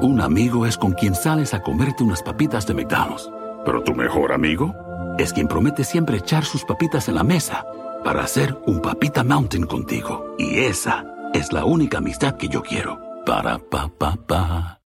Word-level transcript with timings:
Un 0.00 0.20
amigo 0.20 0.64
es 0.66 0.76
con 0.76 0.92
quien 0.92 1.14
sales 1.14 1.54
a 1.54 1.62
comerte 1.62 2.04
unas 2.04 2.22
papitas 2.22 2.66
de 2.66 2.74
McDonald's. 2.74 3.28
Pero 3.64 3.82
tu 3.82 3.94
mejor 3.94 4.32
amigo 4.32 4.74
es 5.18 5.32
quien 5.32 5.48
promete 5.48 5.82
siempre 5.82 6.18
echar 6.18 6.44
sus 6.44 6.64
papitas 6.64 7.08
en 7.08 7.16
la 7.16 7.24
mesa 7.24 7.66
para 8.04 8.22
hacer 8.22 8.56
un 8.66 8.80
papita 8.80 9.24
mountain 9.24 9.66
contigo. 9.66 10.36
Y 10.38 10.60
esa 10.60 11.04
es 11.34 11.52
la 11.52 11.64
única 11.64 11.98
amistad 11.98 12.36
que 12.36 12.48
yo 12.48 12.62
quiero. 12.62 13.00
Para 13.26 13.58
pa 13.58 13.88
pa 13.88 14.16
pa. 14.16 14.80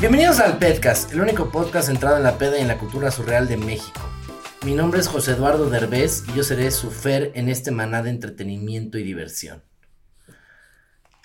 Bienvenidos 0.00 0.38
al 0.40 0.58
Pedcast, 0.58 1.12
el 1.12 1.20
único 1.20 1.50
podcast 1.50 1.88
centrado 1.88 2.16
en 2.16 2.22
la 2.22 2.38
peda 2.38 2.58
y 2.58 2.62
en 2.62 2.68
la 2.68 2.78
cultura 2.78 3.10
surreal 3.10 3.48
de 3.48 3.56
México. 3.56 4.07
Mi 4.64 4.74
nombre 4.74 5.00
es 5.00 5.08
José 5.08 5.32
Eduardo 5.32 5.70
Derbez 5.70 6.24
y 6.28 6.36
yo 6.36 6.42
seré 6.42 6.70
su 6.70 6.90
fer 6.90 7.30
en 7.34 7.48
este 7.48 7.70
maná 7.70 8.02
de 8.02 8.10
entretenimiento 8.10 8.98
y 8.98 9.02
diversión. 9.02 9.62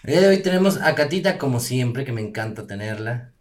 El 0.03 0.11
día 0.11 0.21
de 0.21 0.27
hoy 0.27 0.41
tenemos 0.41 0.79
a 0.81 0.95
Catita 0.95 1.37
como 1.37 1.59
siempre, 1.59 2.05
que 2.05 2.12
me 2.12 2.21
encanta 2.21 2.67
tenerla. 2.67 3.31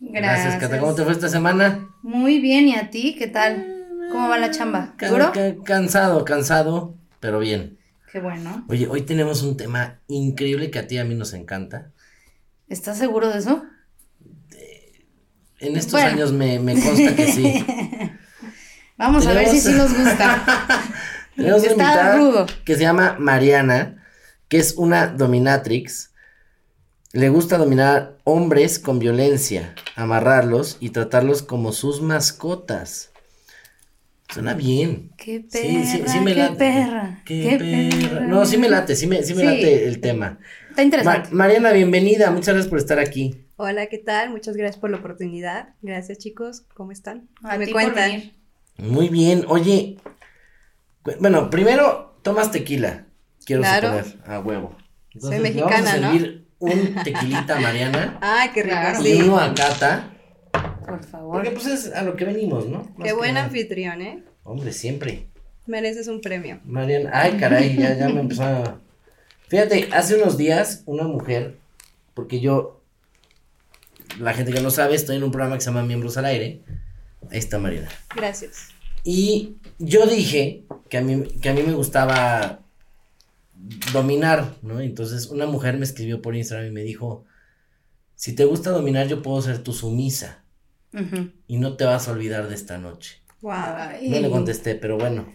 Gracias. 0.00 0.56
Cata. 0.58 0.78
¿Cómo 0.78 0.94
te 0.94 1.02
fue 1.04 1.12
esta 1.12 1.28
semana? 1.28 1.88
Muy 2.02 2.40
bien, 2.40 2.66
¿y 2.68 2.74
a 2.74 2.90
ti? 2.90 3.14
¿Qué 3.18 3.26
tal? 3.28 3.66
¿Cómo 4.10 4.28
va 4.28 4.38
la 4.38 4.50
chamba? 4.50 4.94
¿Duro? 5.08 5.32
ca- 5.32 5.54
cansado, 5.64 6.24
cansado, 6.24 6.96
pero 7.20 7.38
bien. 7.38 7.78
Qué 8.10 8.20
bueno. 8.20 8.64
Oye, 8.68 8.86
hoy 8.88 9.02
tenemos 9.02 9.42
un 9.42 9.56
tema 9.56 10.00
increíble 10.08 10.70
que 10.70 10.78
a 10.78 10.86
ti 10.86 10.96
y 10.96 10.98
a 10.98 11.04
mí 11.04 11.14
nos 11.14 11.32
encanta. 11.34 11.90
¿Estás 12.68 12.98
seguro 12.98 13.28
de 13.30 13.38
eso? 13.38 13.64
En 15.60 15.76
estos 15.76 15.92
Bueno. 15.92 16.08
años 16.08 16.32
me, 16.32 16.58
me 16.58 16.74
consta 16.74 17.14
que 17.14 17.26
sí. 17.32 17.64
Vamos 19.02 19.26
a 19.26 19.32
ver 19.32 19.48
si 19.48 19.60
sí 19.60 19.72
nos 19.72 19.92
gusta. 19.96 20.44
Tenemos 21.36 21.64
Está 21.64 22.16
rudo. 22.16 22.46
que 22.64 22.76
se 22.76 22.82
llama 22.82 23.16
Mariana, 23.18 24.04
que 24.48 24.58
es 24.58 24.74
una 24.76 25.08
dominatrix. 25.08 26.10
Le 27.12 27.28
gusta 27.28 27.58
dominar 27.58 28.16
hombres 28.22 28.78
con 28.78 29.00
violencia, 29.00 29.74
amarrarlos 29.96 30.76
y 30.78 30.90
tratarlos 30.90 31.42
como 31.42 31.72
sus 31.72 32.00
mascotas. 32.00 33.10
Suena 34.32 34.54
bien. 34.54 35.10
Qué 35.18 35.44
Sí, 35.50 35.58
perra, 35.58 35.84
sí, 35.84 36.02
sí 36.06 36.20
me 36.20 36.32
qué 36.34 36.38
late. 36.40 36.54
perra, 36.56 37.22
Qué, 37.26 37.42
qué 37.42 37.58
perra. 37.58 38.08
perra. 38.14 38.26
No, 38.28 38.46
sí 38.46 38.56
me 38.56 38.68
late, 38.70 38.94
sí 38.94 39.06
me, 39.08 39.22
sí 39.24 39.34
me 39.34 39.40
Sí. 39.40 39.46
late 39.46 39.88
el 39.88 40.00
tema. 40.00 40.38
Está 40.70 40.76
Ma- 40.80 40.84
interesante. 40.84 41.28
Mariana, 41.32 41.72
bienvenida. 41.72 42.30
Muchas 42.30 42.54
gracias 42.54 42.68
por 42.70 42.78
estar 42.78 42.98
aquí. 43.00 43.44
Hola, 43.56 43.86
¿qué 43.88 43.98
tal? 43.98 44.30
Muchas 44.30 44.56
gracias 44.56 44.80
por 44.80 44.90
la 44.90 44.98
oportunidad. 44.98 45.70
Gracias, 45.82 46.18
chicos. 46.18 46.62
¿Cómo 46.74 46.92
están? 46.92 47.28
A 47.42 47.58
¿Qué 47.58 47.66
ti 47.66 47.74
me 47.74 47.82
por 47.84 47.92
cuentan? 47.92 48.32
Muy 48.76 49.08
bien. 49.08 49.44
Oye, 49.48 49.98
bueno, 51.20 51.50
primero 51.50 52.16
tomas 52.22 52.50
tequila. 52.50 53.06
Quiero 53.44 53.62
Claro. 53.62 54.02
suponer, 54.04 54.28
a 54.30 54.40
huevo. 54.40 54.76
Soy 55.18 55.38
le 55.38 55.60
vamos 55.60 55.72
a 55.72 55.82
mexicana, 55.82 55.96
¿no? 55.96 56.12
servir 56.12 56.46
un 56.58 56.94
tequilita 57.04 57.56
a 57.56 57.60
Mariana 57.60 58.18
Ay, 58.22 58.50
qué 58.54 58.62
rico. 58.62 58.76
Claro. 58.76 59.06
y 59.08 59.12
uno 59.22 59.38
a 59.38 59.54
Cata. 59.54 60.10
Por 60.86 61.04
favor. 61.04 61.32
Porque 61.36 61.50
pues 61.50 61.66
es 61.66 61.92
a 61.92 62.02
lo 62.02 62.16
que 62.16 62.24
venimos, 62.24 62.66
¿no? 62.68 62.78
Más 62.78 62.88
Qué 62.98 63.02
que 63.04 63.12
buen 63.12 63.34
nada. 63.34 63.46
anfitrión, 63.46 64.00
¿eh? 64.02 64.22
Hombre, 64.44 64.72
siempre. 64.72 65.26
Mereces 65.66 66.08
un 66.08 66.20
premio. 66.20 66.60
Mariana, 66.64 67.10
ay, 67.12 67.36
caray, 67.38 67.76
ya, 67.76 67.96
ya 67.96 68.08
me 68.08 68.20
empezó 68.20 68.42
a... 68.44 68.78
Fíjate, 69.48 69.88
hace 69.92 70.16
unos 70.16 70.36
días 70.36 70.82
una 70.86 71.04
mujer, 71.04 71.58
porque 72.14 72.40
yo, 72.40 72.80
la 74.18 74.32
gente 74.34 74.52
que 74.52 74.60
no 74.60 74.70
sabe, 74.70 74.94
estoy 74.94 75.16
en 75.16 75.24
un 75.24 75.30
programa 75.30 75.56
que 75.56 75.60
se 75.60 75.70
llama 75.70 75.82
Miembros 75.84 76.16
al 76.16 76.24
Aire. 76.26 76.62
Ahí 77.30 77.38
está 77.38 77.58
Mariana. 77.58 77.88
Gracias. 78.14 78.68
Y 79.04 79.56
yo 79.78 80.06
dije 80.06 80.64
que 80.88 80.98
a 80.98 81.00
mí, 81.00 81.24
que 81.40 81.48
a 81.48 81.54
mí 81.54 81.62
me 81.62 81.74
gustaba 81.74 82.60
dominar, 83.92 84.56
¿no? 84.62 84.80
Entonces 84.80 85.26
una 85.26 85.46
mujer 85.46 85.76
me 85.76 85.84
escribió 85.84 86.22
por 86.22 86.36
Instagram 86.36 86.68
y 86.68 86.72
me 86.72 86.82
dijo, 86.82 87.24
si 88.14 88.34
te 88.34 88.44
gusta 88.44 88.70
dominar, 88.70 89.08
yo 89.08 89.22
puedo 89.22 89.40
ser 89.42 89.62
tu 89.62 89.72
sumisa 89.72 90.44
y 91.46 91.56
no 91.56 91.76
te 91.76 91.84
vas 91.84 92.06
a 92.06 92.12
olvidar 92.12 92.48
de 92.48 92.54
esta 92.54 92.78
noche. 92.78 93.22
Wow. 93.40 93.52
No 94.02 94.20
le 94.20 94.30
contesté, 94.30 94.74
pero 94.74 94.98
bueno. 94.98 95.32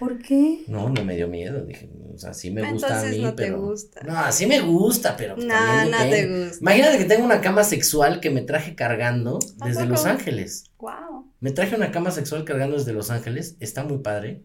¿Por 0.00 0.18
qué? 0.18 0.64
No, 0.66 0.88
no 0.88 1.04
me 1.04 1.14
dio 1.14 1.28
miedo, 1.28 1.62
dije, 1.64 1.88
o 2.14 2.18
sea, 2.18 2.32
sí 2.34 2.50
me 2.50 2.72
gusta 2.72 3.00
a 3.00 3.04
mí, 3.04 3.18
no 3.18 3.34
te 3.34 3.44
pero... 3.44 3.60
gusta. 3.60 4.00
No, 4.02 4.32
sí 4.32 4.46
me 4.46 4.60
gusta, 4.60 5.14
pero 5.16 5.34
pues 5.36 5.46
No, 5.46 5.54
también 5.54 5.90
no 5.92 5.98
te 5.98 6.26
gusta. 6.46 6.58
Imagínate 6.62 6.98
que 6.98 7.04
tengo 7.04 7.24
una 7.24 7.40
cama 7.42 7.62
sexual 7.64 8.18
que 8.20 8.30
me 8.30 8.40
traje 8.42 8.74
cargando 8.74 9.38
¿A 9.60 9.66
desde 9.66 9.82
poco? 9.82 9.92
Los 9.92 10.06
Ángeles. 10.06 10.64
Wow. 10.78 11.30
Me 11.40 11.52
traje 11.52 11.76
una 11.76 11.92
cama 11.92 12.10
sexual 12.10 12.44
cargando 12.44 12.76
desde 12.78 12.92
Los 12.94 13.10
Ángeles, 13.10 13.56
está 13.60 13.84
muy 13.84 13.98
padre. 13.98 14.42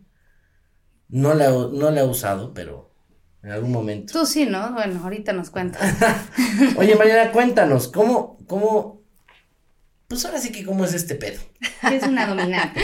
No 1.07 1.33
la, 1.33 1.45
he- 1.45 1.69
no 1.71 1.89
la 1.91 2.01
he 2.01 2.05
usado, 2.05 2.53
pero 2.53 2.91
en 3.41 3.51
algún 3.51 3.71
momento. 3.71 4.11
Tú 4.19 4.25
sí, 4.25 4.45
¿no? 4.45 4.73
Bueno, 4.73 4.99
ahorita 5.03 5.31
nos 5.33 5.49
cuentas. 5.51 5.81
Oye, 6.77 6.95
Mariana, 6.95 7.31
cuéntanos, 7.31 7.87
¿cómo, 7.87 8.37
cómo, 8.47 9.01
pues 10.07 10.25
ahora 10.25 10.39
sí 10.39 10.51
que 10.51 10.65
cómo 10.65 10.83
es 10.83 10.93
este 10.93 11.15
pedo? 11.15 11.39
¿Qué 11.87 11.95
es 11.95 12.03
una 12.03 12.27
dominante? 12.27 12.81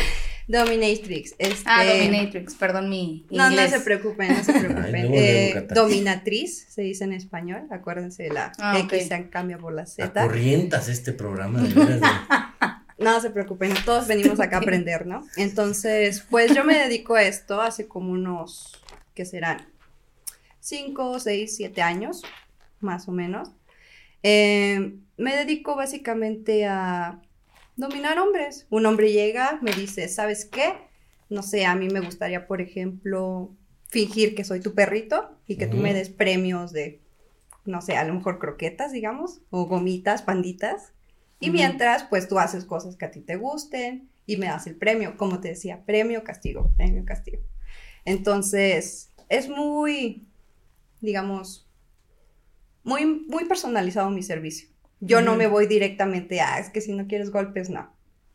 Dominatrix. 0.48 1.36
Este... 1.38 1.64
Ah, 1.66 1.84
dominatrix, 1.86 2.56
perdón 2.56 2.90
mi 2.90 3.26
No, 3.30 3.46
no 3.46 3.52
inglés. 3.52 3.72
se 3.72 3.80
preocupen, 3.82 4.36
no 4.36 4.44
se 4.44 4.54
preocupen. 4.60 4.96
Ay, 4.96 5.10
Eh, 5.14 5.68
dominatriz 5.74 6.66
se 6.70 6.82
dice 6.82 7.04
en 7.06 7.14
español. 7.14 7.64
Acuérdense 7.72 8.24
de 8.24 8.30
la 8.30 8.52
Ah, 8.60 8.80
X 8.80 9.08
se 9.08 9.30
cambia 9.30 9.58
por 9.58 9.74
la 9.74 9.86
Z. 9.86 10.06
Acorrientas 10.22 10.90
este 10.90 11.14
programa, 11.14 11.62
de- 11.62 12.02
No 12.98 13.20
se 13.20 13.32
preocupen, 13.32 13.74
todos 13.84 14.08
venimos 14.08 14.40
acá 14.40 14.58
a 14.58 14.60
aprender, 14.60 15.08
¿no? 15.08 15.26
Entonces, 15.36 16.24
pues 16.30 16.54
yo 16.54 16.64
me 16.64 16.78
dedico 16.78 17.16
a 17.16 17.24
esto 17.24 17.60
hace 17.60 17.88
como 17.88 18.12
unos, 18.12 18.80
¿qué 19.16 19.26
serán? 19.26 19.66
5, 20.60 21.20
6, 21.20 21.56
7 21.56 21.82
años, 21.82 22.22
más 22.80 23.08
o 23.08 23.12
menos. 23.12 23.50
Eh, 24.22 24.98
me 25.18 25.36
dedico 25.36 25.76
básicamente 25.76 26.68
a 26.68 27.20
dominar 27.76 28.20
hombres. 28.20 28.68
Un 28.70 28.86
hombre 28.86 29.12
llega, 29.12 29.60
me 29.62 29.74
dice, 29.74 30.08
¿sabes 30.08 30.46
qué? 30.46 30.74
No 31.30 31.44
sé, 31.44 31.66
a 31.66 31.76
mí 31.76 31.88
me 31.90 32.02
gustaría, 32.02 32.48
por 32.48 32.62
ejemplo, 32.62 33.56
fingir 33.88 34.36
que 34.36 34.44
soy 34.44 34.60
tu 34.60 34.74
perrito 34.74 35.38
y 35.48 35.58
que 35.58 35.68
tú 35.68 35.78
me 35.78 35.94
des 35.94 36.10
premios 36.10 36.72
de, 36.72 37.02
no 37.66 37.82
sé, 37.82 37.98
a 37.98 38.04
lo 38.04 38.14
mejor 38.14 38.40
croquetas, 38.40 38.92
digamos, 38.92 39.42
o 39.50 39.66
gomitas, 39.66 40.22
panditas. 40.22 40.94
Y 41.40 41.50
mientras, 41.50 42.04
pues 42.04 42.28
tú 42.28 42.40
haces 42.40 42.66
cosas 42.66 42.96
que 42.96 43.06
a 43.06 43.12
ti 43.12 43.22
te 43.22 43.36
gusten 43.36 44.10
y 44.26 44.38
me 44.38 44.48
das 44.48 44.68
el 44.68 44.76
premio, 44.76 45.18
como 45.18 45.40
te 45.40 45.50
decía, 45.50 45.84
premio, 45.86 46.24
castigo, 46.24 46.72
premio, 46.78 47.04
castigo. 47.06 47.42
Entonces, 48.06 49.12
es 49.30 49.50
muy, 49.50 50.28
digamos, 51.02 51.68
muy, 52.84 53.06
muy 53.06 53.46
personalizado 53.46 54.10
mi 54.10 54.24
servicio. 54.24 54.71
Yo 55.02 55.22
no 55.22 55.36
me 55.36 55.48
voy 55.48 55.66
directamente 55.68 56.40
a, 56.42 56.60
es 56.60 56.70
que 56.70 56.80
si 56.80 56.94
no 56.94 57.08
quieres 57.08 57.32
golpes, 57.32 57.70
no. 57.70 57.82
O 57.82 57.88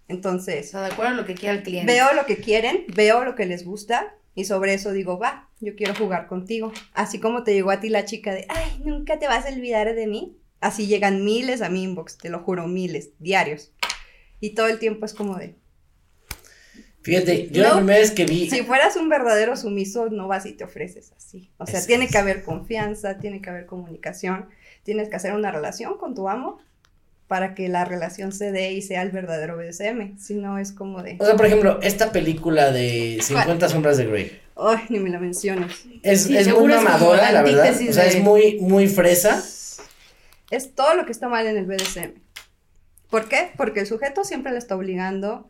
Entonces, 0.08 0.70
sea, 0.70 0.82
de 0.82 0.92
acuerdo 0.92 1.12
a 1.12 1.16
lo 1.16 1.24
que 1.24 1.34
quiera 1.34 1.54
el 1.54 1.62
cliente. 1.62 1.90
veo 1.92 2.12
lo 2.14 2.26
que 2.26 2.36
quieren, 2.38 2.84
veo 2.94 3.24
lo 3.24 3.34
que 3.34 3.46
les 3.46 3.64
gusta 3.64 4.14
y 4.34 4.44
sobre 4.44 4.74
eso 4.74 4.92
digo, 4.92 5.18
va, 5.18 5.48
yo 5.60 5.74
quiero 5.76 5.94
jugar 5.94 6.26
contigo. 6.26 6.72
Así 6.92 7.18
como 7.20 7.42
te 7.44 7.54
llegó 7.54 7.70
a 7.70 7.80
ti 7.80 7.88
la 7.88 8.04
chica 8.04 8.34
de, 8.34 8.44
ay, 8.48 8.82
nunca 8.84 9.18
te 9.18 9.26
vas 9.26 9.46
a 9.46 9.48
olvidar 9.48 9.94
de 9.94 10.06
mí. 10.06 10.36
Así 10.60 10.86
llegan 10.86 11.24
miles 11.24 11.62
a 11.62 11.68
mi 11.68 11.82
inbox, 11.84 12.18
te 12.18 12.28
lo 12.30 12.40
juro, 12.40 12.66
miles, 12.66 13.10
diarios. 13.18 13.72
Y 14.40 14.50
todo 14.50 14.66
el 14.68 14.78
tiempo 14.78 15.06
es 15.06 15.14
como 15.14 15.36
de, 15.36 15.54
Fíjate, 17.02 17.48
yo 17.50 17.62
la 17.62 17.68
No. 17.70 17.76
primera 17.76 18.00
vez 18.00 18.10
que 18.10 18.24
vi... 18.24 18.50
si 18.50 18.62
fueras 18.64 18.96
un 18.96 19.08
verdadero 19.08 19.56
sumiso, 19.56 20.08
no 20.10 20.26
vas 20.26 20.44
y 20.44 20.54
te 20.54 20.64
ofreces 20.64 21.12
así. 21.16 21.50
O 21.56 21.64
sea, 21.66 21.78
Es- 21.78 21.86
tiene 21.86 22.06
es- 22.06 22.10
que 22.10 22.18
haber 22.18 22.42
confianza, 22.42 23.18
tiene 23.18 23.40
que 23.40 23.48
haber 23.48 23.66
comunicación, 23.66 24.48
tienes 24.86 25.10
que 25.10 25.16
hacer 25.16 25.34
una 25.34 25.50
relación 25.52 25.98
con 25.98 26.14
tu 26.14 26.28
amo 26.30 26.58
para 27.26 27.54
que 27.56 27.68
la 27.68 27.84
relación 27.84 28.30
se 28.32 28.52
dé 28.52 28.70
y 28.72 28.80
sea 28.82 29.02
el 29.02 29.10
verdadero 29.10 29.56
BDSM. 29.58 30.16
Si 30.16 30.34
no, 30.34 30.58
es 30.58 30.70
como 30.72 31.02
de, 31.02 31.16
O 31.20 31.24
sea, 31.26 31.34
por 31.36 31.44
ejemplo, 31.46 31.80
esta 31.82 32.12
película 32.12 32.70
de 32.70 33.18
50 33.20 33.68
sombras 33.68 33.96
de 33.98 34.06
Grey. 34.06 34.40
ay, 34.56 34.84
ni 34.88 35.00
me 35.00 35.10
la 35.10 35.18
menciones. 35.18 35.84
Es, 36.04 36.22
Sí, 36.22 36.36
es 36.36 36.46
muy 36.46 36.54
seguro 36.54 36.76
es 36.76 36.82
mamadora, 36.84 37.32
la 37.32 37.42
verdad. 37.42 37.68
O 37.74 37.92
sea, 37.92 38.04
de- 38.04 38.10
es 38.10 38.22
muy, 38.22 38.58
muy 38.60 38.86
fresa. 38.86 39.42
Es 40.52 40.74
todo 40.76 40.94
lo 40.94 41.04
que 41.04 41.10
está 41.12 41.28
mal 41.28 41.46
en 41.48 41.56
el 41.56 41.66
BDSM. 41.66 42.12
¿Por 43.10 43.28
qué? 43.28 43.50
Porque 43.56 43.80
el 43.80 43.86
sujeto 43.86 44.22
siempre 44.22 44.52
la 44.52 44.58
está 44.58 44.76
obligando, 44.76 45.48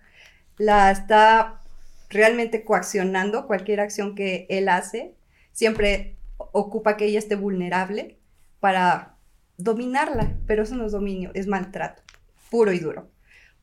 la 0.56 0.90
está 0.90 1.60
realmente 2.08 2.64
coaccionando 2.64 3.46
cualquier 3.46 3.80
acción 3.80 4.14
que 4.14 4.46
él 4.48 4.70
hace, 4.70 5.12
siempre 5.52 6.16
ocupa 6.38 6.96
que 6.96 7.04
ella 7.04 7.18
esté 7.18 7.34
vulnerable 7.34 8.16
para 8.60 9.15
dominarla, 9.58 10.34
pero 10.46 10.62
eso 10.62 10.74
no 10.74 10.86
es 10.86 10.92
dominio, 10.92 11.30
es 11.34 11.46
maltrato, 11.46 12.02
puro 12.50 12.72
y 12.72 12.78
duro. 12.78 13.08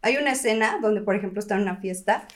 Hay 0.01 0.17
una 0.17 0.31
escena 0.31 0.79
donde, 0.81 1.01
por 1.01 1.15
ejemplo, 1.15 1.39
está 1.39 1.55
en 1.55 1.61
una 1.61 1.77
fiesta. 1.77 2.27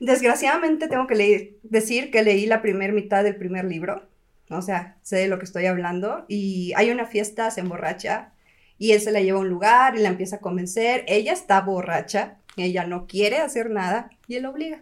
Desgraciadamente 0.00 0.88
tengo 0.88 1.06
que 1.06 1.14
leer, 1.14 1.50
decir 1.62 2.10
que 2.10 2.22
leí 2.22 2.46
la 2.46 2.62
primera 2.62 2.92
mitad 2.92 3.22
del 3.22 3.36
primer 3.36 3.64
libro, 3.64 4.08
o 4.48 4.62
sea, 4.62 4.96
sé 5.02 5.16
de 5.16 5.28
lo 5.28 5.38
que 5.38 5.44
estoy 5.44 5.66
hablando, 5.66 6.24
y 6.26 6.72
hay 6.74 6.90
una 6.90 7.06
fiesta, 7.06 7.50
se 7.50 7.60
emborracha, 7.60 8.32
y 8.78 8.92
él 8.92 9.00
se 9.00 9.12
la 9.12 9.20
lleva 9.20 9.38
a 9.38 9.42
un 9.42 9.50
lugar 9.50 9.94
y 9.94 10.00
la 10.00 10.08
empieza 10.08 10.36
a 10.36 10.40
convencer, 10.40 11.04
ella 11.06 11.32
está 11.32 11.60
borracha, 11.60 12.38
ella 12.56 12.84
no 12.84 13.06
quiere 13.06 13.38
hacer 13.38 13.70
nada, 13.70 14.10
y 14.26 14.36
él 14.36 14.42
la 14.42 14.50
obliga. 14.50 14.80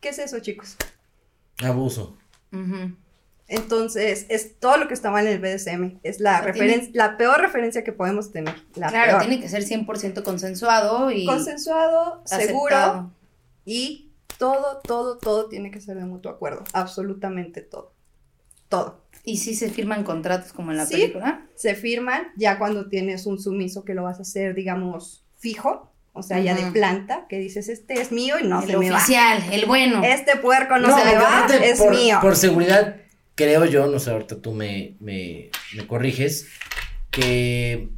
¿Qué 0.00 0.10
es 0.10 0.18
eso, 0.18 0.38
chicos? 0.40 0.76
Abuso. 1.64 2.16
Ujú. 2.52 2.94
Entonces, 3.48 4.26
es 4.28 4.58
todo 4.58 4.76
lo 4.76 4.88
que 4.88 4.94
está 4.94 5.10
mal 5.10 5.26
en 5.26 5.34
el 5.34 5.38
BDSM. 5.38 5.98
Es 6.02 6.18
la, 6.20 6.40
O 6.40 6.52
sea, 6.52 6.80
la 6.92 7.16
peor 7.16 7.40
referencia 7.40 7.84
que 7.84 7.92
podemos 7.92 8.32
tener. 8.32 8.54
La 8.74 8.88
Claro, 8.88 9.12
peor. 9.12 9.20
tiene 9.22 9.40
que 9.40 9.48
ser 9.48 9.62
100% 9.64 10.22
consensuado 10.24 11.10
y 11.12 11.26
Consensuado, 11.26 12.22
seguro 12.24 13.12
y 13.64 14.12
todo, 14.38 14.80
todo, 14.84 15.18
todo 15.18 15.48
tiene 15.48 15.70
que 15.70 15.80
ser 15.80 15.96
de 15.96 16.04
mutuo 16.04 16.30
acuerdo. 16.32 16.64
Absolutamente 16.72 17.62
todo. 17.62 17.94
Todo. 18.68 19.06
Y 19.22 19.38
sí 19.38 19.54
se 19.54 19.70
firman 19.70 20.02
contratos 20.04 20.52
como 20.52 20.72
en 20.72 20.78
la 20.78 20.86
Sí. 20.86 20.94
película. 20.94 21.46
Se 21.54 21.74
firman 21.74 22.28
ya 22.36 22.58
cuando 22.58 22.88
tienes 22.88 23.26
un 23.26 23.38
sumiso 23.40 23.84
que 23.84 23.94
lo 23.94 24.02
vas 24.02 24.18
a 24.18 24.22
hacer, 24.22 24.54
digamos, 24.54 25.24
fijo. 25.38 25.92
O 26.12 26.22
sea, 26.22 26.40
ya 26.40 26.54
de 26.54 26.70
planta, 26.72 27.26
que 27.28 27.38
dices, 27.38 27.68
este 27.68 28.00
es 28.00 28.10
mío 28.10 28.36
y 28.42 28.46
no 28.46 28.62
el 28.62 28.66
se 28.70 28.76
me 28.78 28.90
va. 28.90 28.96
oficial, 28.96 29.42
el 29.52 29.66
bueno. 29.66 30.02
Este 30.02 30.36
puerco 30.36 30.78
no, 30.78 30.86
se 30.88 30.94
porque 30.94 31.10
me 31.10 31.22
va, 31.22 31.46
es 31.62 31.78
por, 31.78 31.90
mío. 31.90 32.18
Por 32.22 32.36
seguridad, 32.36 32.96
creo 33.36 33.64
yo, 33.66 33.86
no 33.86 34.00
sé, 34.00 34.10
ahorita 34.10 34.40
tú 34.40 34.52
me, 34.52 34.96
me, 34.98 35.50
me 35.76 35.86
corriges, 35.86 36.48
que 37.10 37.90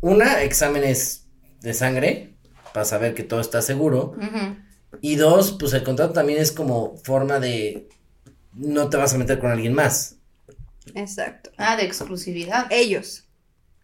una, 0.00 0.42
exámenes 0.42 1.26
de 1.62 1.72
sangre 1.72 2.34
para 2.74 2.84
saber 2.84 3.14
que 3.14 3.22
todo 3.22 3.40
está 3.40 3.62
seguro. 3.62 4.14
Y 5.00 5.16
dos, 5.16 5.56
pues 5.58 5.72
el 5.72 5.82
contrato 5.82 6.12
también 6.12 6.40
es 6.40 6.52
como 6.52 6.98
forma 6.98 7.40
de 7.40 7.88
no 8.52 8.90
te 8.90 8.96
vas 8.96 9.14
a 9.14 9.18
meter 9.18 9.38
con 9.38 9.50
alguien 9.50 9.72
más. 9.72 10.16
Exacto. 10.94 11.50
Ah, 11.56 11.76
de 11.76 11.84
exclusividad. 11.84 12.66
ellos. 12.70 13.24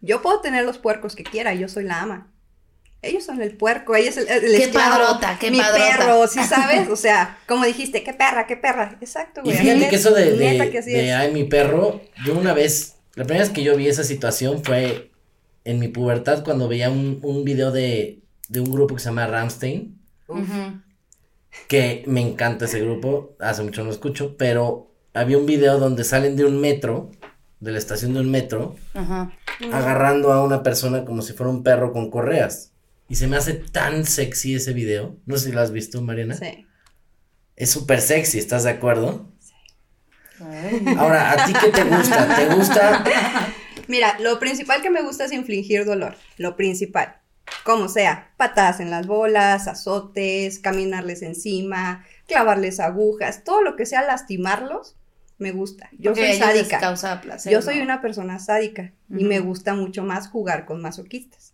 Yo 0.01 0.21
puedo 0.21 0.41
tener 0.41 0.65
los 0.65 0.77
puercos 0.77 1.15
que 1.15 1.23
quiera, 1.23 1.53
yo 1.53 1.67
soy 1.67 1.83
la 1.83 2.01
ama. 2.01 2.30
Ellos 3.03 3.23
son 3.23 3.41
el 3.41 3.57
puerco, 3.57 3.95
ella 3.95 4.09
es 4.09 4.17
el, 4.17 4.27
el 4.29 4.41
Qué 4.41 4.63
esclavo, 4.65 4.91
padrota, 5.05 5.37
qué 5.39 5.49
mi 5.49 5.57
padrota. 5.59 5.97
perro, 5.97 6.27
¿sí 6.27 6.39
sabes? 6.47 6.87
O 6.89 6.95
sea, 6.95 7.39
como 7.47 7.65
dijiste, 7.65 8.03
qué 8.03 8.13
perra, 8.13 8.45
qué 8.45 8.57
perra. 8.57 8.97
Exacto, 9.01 9.41
Y 9.43 9.45
güey. 9.45 9.57
fíjate 9.57 9.79
Neta- 9.79 9.89
que 9.89 9.95
eso 9.95 10.11
de, 10.13 10.33
de, 10.37 10.69
que 10.71 10.77
así 10.79 10.91
de, 10.91 11.09
es. 11.09 11.15
ay, 11.15 11.31
mi 11.33 11.45
perro, 11.45 12.01
yo 12.25 12.37
una 12.37 12.53
vez, 12.53 12.97
la 13.15 13.23
primera 13.25 13.43
vez 13.45 13.53
que 13.53 13.63
yo 13.63 13.75
vi 13.75 13.87
esa 13.87 14.03
situación 14.03 14.63
fue 14.63 15.09
en 15.65 15.79
mi 15.79 15.87
pubertad 15.87 16.43
cuando 16.43 16.67
veía 16.67 16.89
un, 16.91 17.19
un 17.23 17.43
video 17.43 17.71
de, 17.71 18.19
de 18.49 18.59
un 18.59 18.71
grupo 18.71 18.95
que 18.95 19.01
se 19.01 19.09
llama 19.09 19.25
Ramstein, 19.27 19.99
que 21.67 22.03
me 22.07 22.21
encanta 22.21 22.65
ese 22.65 22.79
grupo, 22.81 23.35
hace 23.39 23.63
mucho 23.63 23.81
no 23.81 23.87
lo 23.87 23.93
escucho, 23.93 24.35
pero 24.37 24.91
había 25.13 25.37
un 25.37 25.45
video 25.45 25.79
donde 25.79 26.03
salen 26.03 26.35
de 26.35 26.45
un 26.45 26.59
metro, 26.61 27.11
de 27.59 27.71
la 27.71 27.77
estación 27.77 28.13
de 28.13 28.21
un 28.21 28.31
metro, 28.31 28.75
Ajá. 28.93 29.31
agarrando 29.71 30.31
a 30.31 30.43
una 30.43 30.63
persona 30.63 31.05
como 31.05 31.21
si 31.21 31.33
fuera 31.33 31.49
un 31.51 31.63
perro 31.63 31.93
con 31.93 32.09
correas. 32.09 32.70
Y 33.11 33.15
se 33.15 33.27
me 33.27 33.35
hace 33.35 33.55
tan 33.55 34.05
sexy 34.05 34.55
ese 34.55 34.71
video. 34.71 35.17
No 35.25 35.35
sé 35.35 35.47
si 35.47 35.51
lo 35.51 35.59
has 35.59 35.73
visto, 35.73 36.01
Mariana. 36.01 36.33
Sí. 36.33 36.65
Es 37.57 37.69
súper 37.69 37.99
sexy, 37.99 38.39
¿estás 38.39 38.63
de 38.63 38.69
acuerdo? 38.69 39.29
Ay. 40.39 40.81
Ahora, 40.97 41.33
¿a 41.33 41.45
ti 41.45 41.51
qué 41.51 41.71
te 41.71 41.83
gusta? 41.83 42.37
¿Te 42.37 42.55
gusta? 42.55 43.03
Mira, 43.89 44.17
lo 44.21 44.39
principal 44.39 44.81
que 44.81 44.89
me 44.89 45.01
gusta 45.01 45.25
es 45.25 45.33
infligir 45.33 45.83
dolor. 45.83 46.15
Lo 46.37 46.55
principal. 46.55 47.17
Como 47.65 47.89
sea, 47.89 48.31
patadas 48.37 48.79
en 48.79 48.89
las 48.89 49.07
bolas, 49.07 49.67
azotes, 49.67 50.59
caminarles 50.59 51.21
encima, 51.21 52.05
clavarles 52.27 52.79
agujas, 52.79 53.43
todo 53.43 53.61
lo 53.61 53.75
que 53.75 53.85
sea 53.85 54.03
lastimarlos, 54.03 54.95
me 55.37 55.51
gusta. 55.51 55.89
Yo 55.99 56.11
Porque 56.11 56.29
soy 56.29 56.39
sádica. 56.39 56.79
causa 56.79 57.19
placer. 57.19 57.51
Yo 57.51 57.61
soy 57.61 57.79
¿no? 57.79 57.83
una 57.83 58.01
persona 58.01 58.39
sádica 58.39 58.93
y 59.09 59.25
me 59.25 59.41
gusta 59.41 59.73
mucho 59.73 60.01
más 60.01 60.29
jugar 60.29 60.65
con 60.65 60.81
masoquistas. 60.81 61.50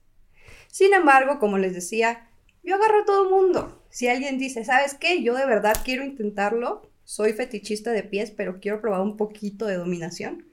Sin 0.78 0.94
embargo, 0.94 1.40
como 1.40 1.58
les 1.58 1.74
decía, 1.74 2.30
yo 2.62 2.76
agarro 2.76 3.02
a 3.02 3.06
todo 3.06 3.32
mundo. 3.32 3.84
Si 3.90 4.08
alguien 4.10 4.38
dice, 4.38 4.64
¿sabes 4.64 4.94
qué? 4.94 5.24
Yo 5.24 5.34
de 5.34 5.48
verdad 5.48 5.76
quiero 5.84 6.04
intentarlo, 6.04 6.88
soy 7.04 7.34
fetichista 7.34 7.92
de 7.94 8.04
pies, 8.04 8.30
pero 8.30 8.60
quiero 8.60 8.80
probar 8.80 9.02
un 9.02 9.18
poquito 9.18 9.66
de 9.66 9.74
dominación, 9.74 10.46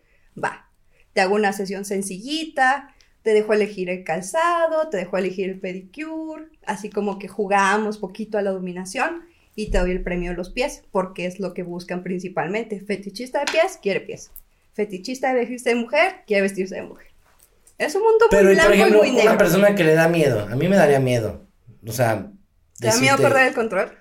va. 0.43 0.71
Te 1.13 1.21
hago 1.21 1.35
una 1.35 1.53
sesión 1.53 1.85
sencillita, 1.85 2.95
te 3.21 3.35
dejo 3.35 3.53
elegir 3.53 3.91
el 3.91 4.03
calzado, 4.03 4.89
te 4.89 4.97
dejo 4.97 5.19
elegir 5.19 5.51
el 5.51 5.61
pedicure, 5.61 6.47
así 6.65 6.89
como 6.89 7.19
que 7.19 7.29
jugamos 7.29 7.99
poquito 7.99 8.39
a 8.39 8.43
la 8.43 8.53
dominación 8.53 9.25
y 9.55 9.71
te 9.71 9.77
doy 9.77 9.91
el 9.91 10.03
premio 10.03 10.31
de 10.31 10.39
los 10.39 10.49
pies, 10.49 10.85
porque 10.91 11.27
es 11.27 11.39
lo 11.39 11.53
que 11.53 11.65
buscan 11.65 12.03
principalmente. 12.03 12.81
Fetichista 12.81 13.41
de 13.41 13.53
pies, 13.53 13.79
quiere 13.83 14.01
pies. 14.01 14.31
Fetichista 14.73 15.29
de 15.29 15.41
vestirse 15.41 15.69
de 15.69 15.75
mujer, 15.75 16.23
quiere 16.27 16.41
vestirse 16.41 16.77
de 16.77 16.83
mujer. 16.85 17.14
Es 17.79 17.95
un 17.95 18.03
mundo 18.03 18.27
Pero, 18.31 18.45
muy 18.45 18.55
por 18.55 18.65
blanco 18.65 18.73
ejemplo, 18.73 18.99
y 18.99 19.01
muy 19.09 19.17
negro. 19.17 19.31
una 19.31 19.39
persona 19.39 19.75
que 19.75 19.85
le 19.85 19.95
da 19.95 20.09
miedo. 20.09 20.47
A 20.51 20.57
mí 20.57 20.69
me 20.69 20.77
daría 20.77 21.01
miedo. 21.01 21.47
O 21.87 21.93
sea, 21.93 22.31
¿Te 22.79 22.87
da 22.89 22.97
miedo 22.99 23.17
perder 23.19 23.49
el 23.49 23.55
control? 23.55 23.93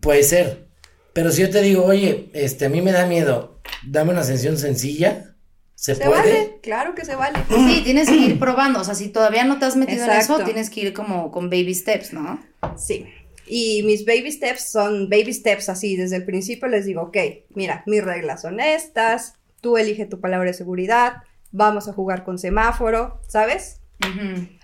Puede 0.00 0.22
ser. 0.22 0.68
Pero 1.12 1.30
si 1.30 1.42
yo 1.42 1.50
te 1.50 1.60
digo, 1.62 1.84
oye, 1.84 2.30
este, 2.34 2.66
a 2.66 2.68
mí 2.68 2.82
me 2.82 2.92
da 2.92 3.06
miedo, 3.06 3.60
dame 3.86 4.12
una 4.12 4.22
sesión 4.22 4.56
sencilla, 4.58 5.34
¿se, 5.74 5.94
Se 5.94 6.04
puede? 6.04 6.20
vale, 6.20 6.58
claro 6.62 6.94
que 6.94 7.04
se 7.04 7.14
vale. 7.14 7.38
Sí, 7.48 7.80
tienes 7.84 8.08
que 8.08 8.16
ir 8.16 8.38
probando. 8.38 8.80
O 8.80 8.84
sea, 8.84 8.94
si 8.94 9.08
todavía 9.08 9.44
no 9.44 9.58
te 9.58 9.66
has 9.66 9.76
metido 9.76 10.04
en 10.04 10.10
eso, 10.10 10.38
tienes 10.44 10.70
que 10.70 10.80
ir 10.80 10.92
como 10.92 11.30
con 11.30 11.50
baby 11.50 11.74
steps, 11.74 12.12
¿no? 12.12 12.40
Sí. 12.76 13.06
Y 13.46 13.82
mis 13.82 14.04
baby 14.04 14.30
steps 14.30 14.70
son 14.70 15.08
baby 15.08 15.32
steps 15.32 15.68
así. 15.68 15.96
Desde 15.96 16.16
el 16.16 16.24
principio 16.24 16.68
les 16.68 16.84
digo, 16.86 17.02
ok, 17.02 17.16
mira, 17.50 17.82
mis 17.86 18.04
reglas 18.04 18.42
son 18.42 18.60
estas. 18.60 19.34
Tú 19.60 19.76
elige 19.76 20.06
tu 20.06 20.20
palabra 20.20 20.48
de 20.50 20.54
seguridad. 20.54 21.14
Vamos 21.52 21.88
a 21.88 21.92
jugar 21.92 22.24
con 22.24 22.38
semáforo, 22.38 23.20
¿sabes? 23.28 23.80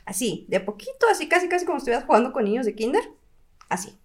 Así, 0.04 0.46
de 0.48 0.60
poquito, 0.60 1.06
así 1.10 1.28
casi 1.28 1.48
casi 1.48 1.64
como 1.66 1.78
si 1.78 1.82
estuvieras 1.82 2.04
jugando 2.06 2.32
con 2.32 2.44
niños 2.44 2.64
de 2.66 2.74
kinder. 2.74 3.02
Así. 3.68 3.96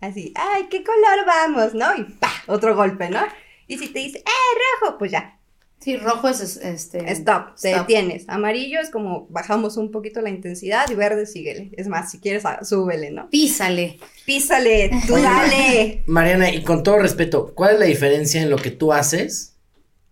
Así, 0.00 0.32
ay, 0.34 0.66
¿qué 0.70 0.82
color 0.82 1.26
vamos? 1.26 1.74
¿No? 1.74 1.94
Y 1.96 2.04
pa, 2.04 2.30
otro 2.48 2.74
golpe, 2.74 3.08
¿no? 3.10 3.20
Y 3.68 3.78
si 3.78 3.88
te 3.88 4.00
dice, 4.00 4.18
¡eh, 4.18 4.82
rojo! 4.82 4.98
Pues 4.98 5.12
ya, 5.12 5.38
Sí, 5.78 5.96
rojo 5.96 6.28
es 6.28 6.40
es- 6.40 6.56
este. 6.58 7.10
Stop, 7.12 7.56
te 7.60 7.70
stop. 7.70 7.88
detienes. 7.88 8.24
Amarillo 8.28 8.78
es 8.80 8.88
como 8.88 9.26
bajamos 9.30 9.76
un 9.76 9.90
poquito 9.90 10.20
la 10.20 10.30
intensidad 10.30 10.88
y 10.88 10.94
verde 10.94 11.26
síguele. 11.26 11.70
Es 11.76 11.88
más, 11.88 12.08
si 12.12 12.20
quieres, 12.20 12.44
ah, 12.46 12.64
súbele, 12.64 13.10
¿no? 13.10 13.28
Písale. 13.30 13.98
Písale, 14.24 14.90
tú 15.08 15.14
Oye, 15.14 15.22
dale. 15.24 16.02
Mariana, 16.06 16.50
y 16.52 16.62
con 16.62 16.84
todo 16.84 16.98
respeto, 17.00 17.52
¿cuál 17.56 17.74
es 17.74 17.80
la 17.80 17.86
diferencia 17.86 18.40
en 18.40 18.50
lo 18.50 18.58
que 18.58 18.70
tú 18.70 18.92
haces 18.92 19.56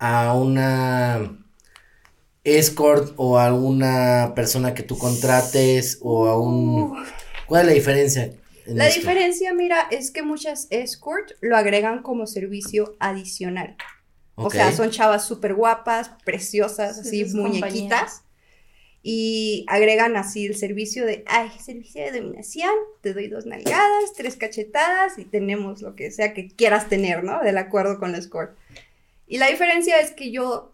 a 0.01 0.35
una 0.35 1.37
escort 2.45 3.13
o 3.17 3.39
a 3.39 3.53
una 3.53 4.33
persona 4.35 4.75
que 4.75 4.83
tú 4.83 4.97
contrates 4.99 5.99
o 6.03 6.27
a 6.27 6.41
un... 6.41 6.95
¿Cuál 7.47 7.63
es 7.63 7.67
la 7.67 7.73
diferencia? 7.75 8.33
en 8.67 8.79
La 8.79 8.89
esto? 8.89 9.01
diferencia, 9.01 9.53
mira, 9.55 9.89
es 9.91 10.11
que 10.11 10.23
muchas 10.23 10.67
escort 10.71 11.33
lo 11.41 11.57
agregan 11.57 12.03
como 12.03 12.27
servicio 12.27 12.97
adicional. 13.01 13.77
O 14.37 14.51
sea, 14.51 14.73
son 14.73 14.91
chavas 14.91 15.27
súper 15.27 15.55
guapas, 15.55 16.13
preciosas, 16.25 17.07
Sí, 17.07 17.23
así, 17.23 17.37
muñequitas. 17.37 18.23
Y 19.03 19.65
agregan 19.69 20.17
así 20.17 20.47
el 20.47 20.57
servicio 20.57 21.07
de, 21.07 21.25
ay, 21.27 21.51
servicio 21.63 22.03
de 22.03 22.21
dominación, 22.21 22.71
te 23.01 23.15
doy 23.15 23.29
dos 23.29 23.47
nalgadas, 23.47 24.13
tres 24.17 24.37
cachetadas 24.37 25.19
y 25.19 25.25
tenemos 25.25 25.81
lo 25.81 25.95
que 25.95 26.11
sea 26.11 26.35
que 26.35 26.49
quieras 26.49 26.89
tener, 26.89 27.25
¿no? 27.25 27.41
Del 27.43 27.57
acuerdo 27.59 27.99
con 27.99 28.13
la 28.13 28.19
escort. 28.19 28.57
Y 29.27 29.39
la 29.39 29.49
diferencia 29.49 30.01
es 30.01 30.11
que 30.11 30.31
yo 30.31 30.73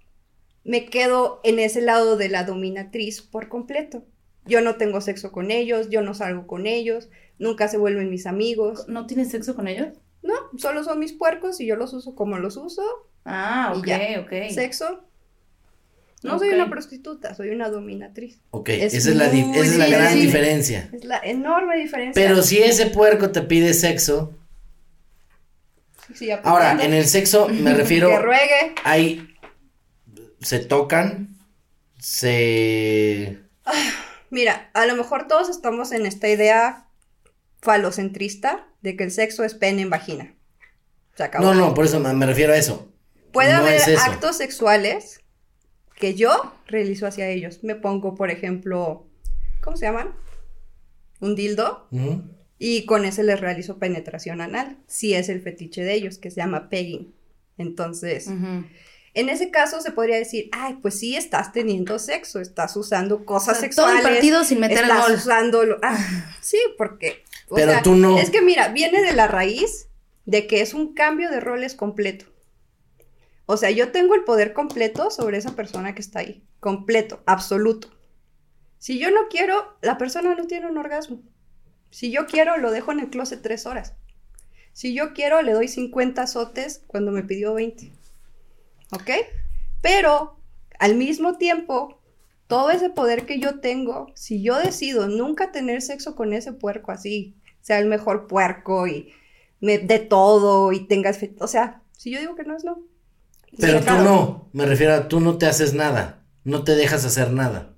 me 0.67 0.87
quedo 0.87 1.41
en 1.45 1.59
ese 1.59 1.81
lado 1.81 2.17
de 2.17 2.29
la 2.29 2.45
dominatriz 2.45 3.23
por 3.23 3.49
completo. 3.49 4.05
Yo 4.45 4.61
no 4.61 4.77
tengo 4.77 5.01
sexo 5.01 5.33
con 5.33 5.51
ellos, 5.51 5.89
yo 5.91 6.03
no 6.03 6.13
salgo 6.13 6.47
con 6.47 6.67
ellos, 6.67 7.09
nunca 7.39 7.69
se 7.69 7.79
vuelven 7.79 8.11
mis 8.11 8.27
amigos. 8.27 8.87
¿No 8.89 9.07
tienes 9.07 9.31
sexo 9.31 9.55
con 9.55 9.69
ellos? 9.69 9.89
No, 10.23 10.35
solo 10.59 10.83
son 10.85 10.99
mis 10.99 11.13
puercos 11.13 11.61
y 11.61 11.67
yo 11.67 11.77
los 11.77 11.93
uso 11.93 12.15
como 12.15 12.37
los 12.39 12.57
uso. 12.57 12.83
Ah, 13.25 13.73
ok, 13.77 13.87
ya. 13.87 14.21
ok. 14.21 14.51
Sexo. 14.51 15.05
No 16.23 16.39
soy 16.39 16.49
una 16.49 16.69
prostituta, 16.69 17.35
soy 17.35 17.51
una 17.51 17.69
dominatriz. 17.69 18.41
Ok, 18.51 18.71
Es 18.71 18.95
esa 18.95 19.11
es 19.11 19.17
la, 19.17 19.27
esa 19.27 19.61
es 19.61 19.77
la 19.79 19.87
gran 19.87 20.15
diferencia. 20.19 20.91
Es 20.93 21.05
la 21.05 21.19
enorme 21.19 21.77
diferencia. 21.77 22.21
Pero 22.21 22.43
si 22.43 22.59
ese 22.59 22.87
puerco 22.87 23.31
te 23.31 23.43
pide 23.43 23.73
sexo, 23.75 24.35
Sí, 26.15 26.31
ahora, 26.31 26.83
en 26.83 26.93
el 26.95 27.05
sexo 27.07 27.49
me 27.49 27.75
refiero, 27.75 28.09
Que 28.09 28.19
ruegue. 28.19 28.75
hay, 28.85 29.29
se 30.41 30.59
tocan, 30.59 31.37
se... 31.99 33.39
Mira, 34.31 34.71
a 34.75 34.87
lo 34.87 34.97
mejor 34.97 35.29
todos 35.29 35.49
estamos 35.49 35.93
en 35.93 36.07
esta 36.07 36.29
idea 36.29 36.89
falocentrista 37.63 38.69
de 38.83 38.97
que 38.97 39.05
el 39.05 39.11
sexo 39.11 39.45
es 39.45 39.55
pene 39.55 39.83
en 39.83 39.91
vagina. 39.91 40.35
Se 41.15 41.25
acabó. 41.25 41.45
No, 41.45 41.55
no, 41.55 41.75
por 41.75 41.85
eso 41.85 42.01
me, 42.01 42.13
me 42.13 42.27
refiero 42.27 42.53
a 42.53 42.57
eso. 42.57 42.93
puede 43.33 43.53
no 43.53 43.59
haber 43.61 43.75
es 43.75 43.99
actos 43.99 44.37
sexuales 44.37 45.21
que 45.95 46.15
yo 46.15 46.55
realizo 46.67 47.07
hacia 47.07 47.29
ellos. 47.29 47.65
Me 47.65 47.75
pongo, 47.75 48.15
por 48.15 48.31
ejemplo, 48.31 49.07
¿cómo 49.63 49.77
se 49.77 49.87
llaman? 49.87 50.15
Un 51.21 51.35
dildo. 51.35 51.89
Y 52.59 52.85
con 52.87 53.05
ese 53.05 53.23
les 53.23 53.41
realizo 53.41 53.79
penetración 53.79 54.41
anal, 54.41 54.79
si 54.87 55.15
es 55.15 55.29
el 55.29 55.41
fetiche 55.41 55.83
de 55.83 55.95
ellos, 55.95 56.19
que 56.19 56.31
se 56.31 56.37
llama 56.37 56.69
pegging. 56.69 57.15
Entonces. 57.59 58.29
En 59.17 59.29
ese 59.31 59.51
caso 59.51 59.81
se 59.81 59.93
podría 59.93 60.17
decir, 60.17 60.49
ay, 60.53 60.75
pues 60.83 60.99
sí, 60.99 61.17
estás 61.17 61.53
teniendo 61.53 61.99
sexo, 61.99 62.41
estás 62.41 62.77
usando 62.77 63.25
cosas 63.25 63.59
O 63.59 63.61
sea, 63.61 63.71
todo 63.71 63.89
el 63.91 64.03
sexuales. 64.03 64.03
partido 64.03 64.45
sin 64.45 64.61
meter 64.61 64.85
el 64.85 64.85
estás 64.85 65.03
gol. 65.09 65.15
usando 65.17 65.63
ah, 65.83 65.99
sí, 66.41 66.59
porque. 66.79 67.25
o 67.49 67.55
Pero 67.55 67.73
sea, 67.73 67.83
tú 67.83 67.95
no. 67.97 68.19
Es 68.19 68.31
que 68.31 68.43
mira, 68.43 68.69
viene 68.69 69.03
de 69.03 69.13
la 69.13 69.27
raíz 69.27 69.89
de 70.27 70.47
que 70.47 70.61
es 70.61 70.75
un 70.75 70.95
cambio 70.95 71.31
de 71.31 71.41
roles 71.41 71.75
completo. 71.75 72.27
O 73.47 73.57
sea, 73.57 73.71
yo 73.71 73.93
tengo 73.93 74.15
el 74.15 74.25
poder 74.25 74.53
completo 74.53 75.11
sobre 75.11 75.39
esa 75.39 75.55
persona 75.57 75.95
que 75.95 76.03
está 76.03 76.21
ahí. 76.21 76.45
Completo, 76.61 77.23
absoluto. 77.27 77.89
Si 78.79 78.99
yo 78.99 79.11
no 79.11 79.29
quiero, 79.29 79.77
la 79.83 79.99
persona 79.99 80.35
no 80.35 80.47
tiene 80.47 80.67
un 80.69 80.79
orgasmo. 80.79 81.23
Si 81.91 82.11
yo 82.11 82.27
quiero, 82.27 82.59
lo 82.59 82.71
dejo 82.73 82.93
en 82.93 83.01
el 83.01 83.11
closet 83.11 83.41
tres 83.43 83.67
horas. 83.67 83.95
Si 84.73 84.95
yo 84.95 85.15
quiero, 85.15 85.43
le 85.43 85.53
doy 85.53 85.69
50 85.69 86.23
azotes 86.23 86.83
cuando 86.87 87.13
me 87.13 87.23
pidió 87.23 87.55
20. 87.55 87.93
¿Ok? 88.93 89.11
Pero 89.81 90.41
al 90.79 90.95
mismo 90.97 91.37
tiempo, 91.39 92.01
todo 92.47 92.71
ese 92.71 92.91
poder 92.91 93.27
que 93.27 93.39
yo 93.41 93.61
tengo, 93.61 94.09
si 94.15 94.43
yo 94.43 94.57
decido 94.59 95.09
nunca 95.09 95.53
tener 95.53 95.83
sexo 95.83 96.15
con 96.17 96.33
ese 96.33 96.53
puerco 96.53 96.93
así, 96.93 97.37
sea 97.61 97.79
el 97.79 97.87
mejor 97.87 98.27
puerco 98.27 98.87
y 98.87 99.13
me 99.61 99.79
de 99.79 99.99
todo 99.99 100.73
y 100.73 100.87
tengas, 100.87 101.19
fe- 101.19 101.35
o 101.41 101.49
sea, 101.49 101.83
si 101.93 102.11
yo 102.11 102.21
digo 102.21 102.37
que 102.37 102.45
no 102.45 102.57
es 102.57 102.65
no. 102.65 102.83
Pero 103.59 103.79
Sí, 103.81 103.85
tú 103.85 103.85
claro. 103.85 104.05
no, 104.05 104.51
me 104.53 104.67
refiero 104.67 104.95
a 104.95 105.09
tú 105.09 105.21
no 105.21 105.39
te 105.39 105.47
haces 105.47 105.75
nada, 105.75 106.25
no 106.45 106.65
te 106.65 106.75
dejas 106.77 107.05
hacer 107.05 107.33
nada. 107.33 107.77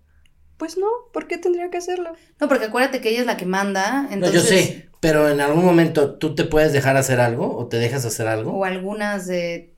Pues 0.57 0.77
no, 0.77 0.87
¿por 1.13 1.27
qué 1.29 1.39
tendría 1.39 1.71
que 1.71 1.79
hacerlo? 1.79 2.13
No, 2.41 2.49
porque 2.49 2.67
acuérdate 2.67 3.01
que 3.01 3.11
ella 3.11 3.21
es 3.21 3.27
la 3.27 3.37
que 3.37 3.47
manda, 3.47 4.09
No, 4.11 4.15
entonces... 4.15 4.35
yo 4.35 4.49
sé, 4.49 4.89
pero 5.01 5.29
en 5.29 5.41
algún 5.41 5.65
momento 5.65 6.19
tú 6.19 6.35
te 6.35 6.45
puedes 6.45 6.73
dejar 6.73 6.97
hacer 6.97 7.21
algo 7.21 7.57
o 7.57 7.69
te 7.69 7.79
dejas 7.79 8.05
hacer 8.05 8.27
algo. 8.27 8.53
O 8.53 8.65
algunas 8.65 9.27
de... 9.27 9.77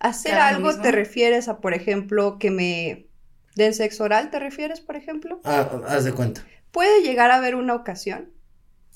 Hacer 0.00 0.32
¿Que 0.32 0.38
hagan 0.38 0.62
lo 0.62 0.68
algo 0.70 0.82
te 0.82 0.90
refieres 0.92 1.48
a, 1.48 1.60
por 1.60 1.74
ejemplo, 1.74 2.38
que 2.38 2.50
me 2.50 3.06
den 3.54 3.74
sexo 3.74 4.04
oral, 4.04 4.30
¿te 4.30 4.38
refieres, 4.38 4.80
por 4.80 4.96
ejemplo? 4.96 5.40
Ah, 5.44 5.68
haz 5.86 6.04
de 6.04 6.12
cuenta. 6.12 6.44
Puede 6.72 7.02
llegar 7.02 7.30
a 7.30 7.36
haber 7.36 7.54
una 7.54 7.74
ocasión, 7.74 8.30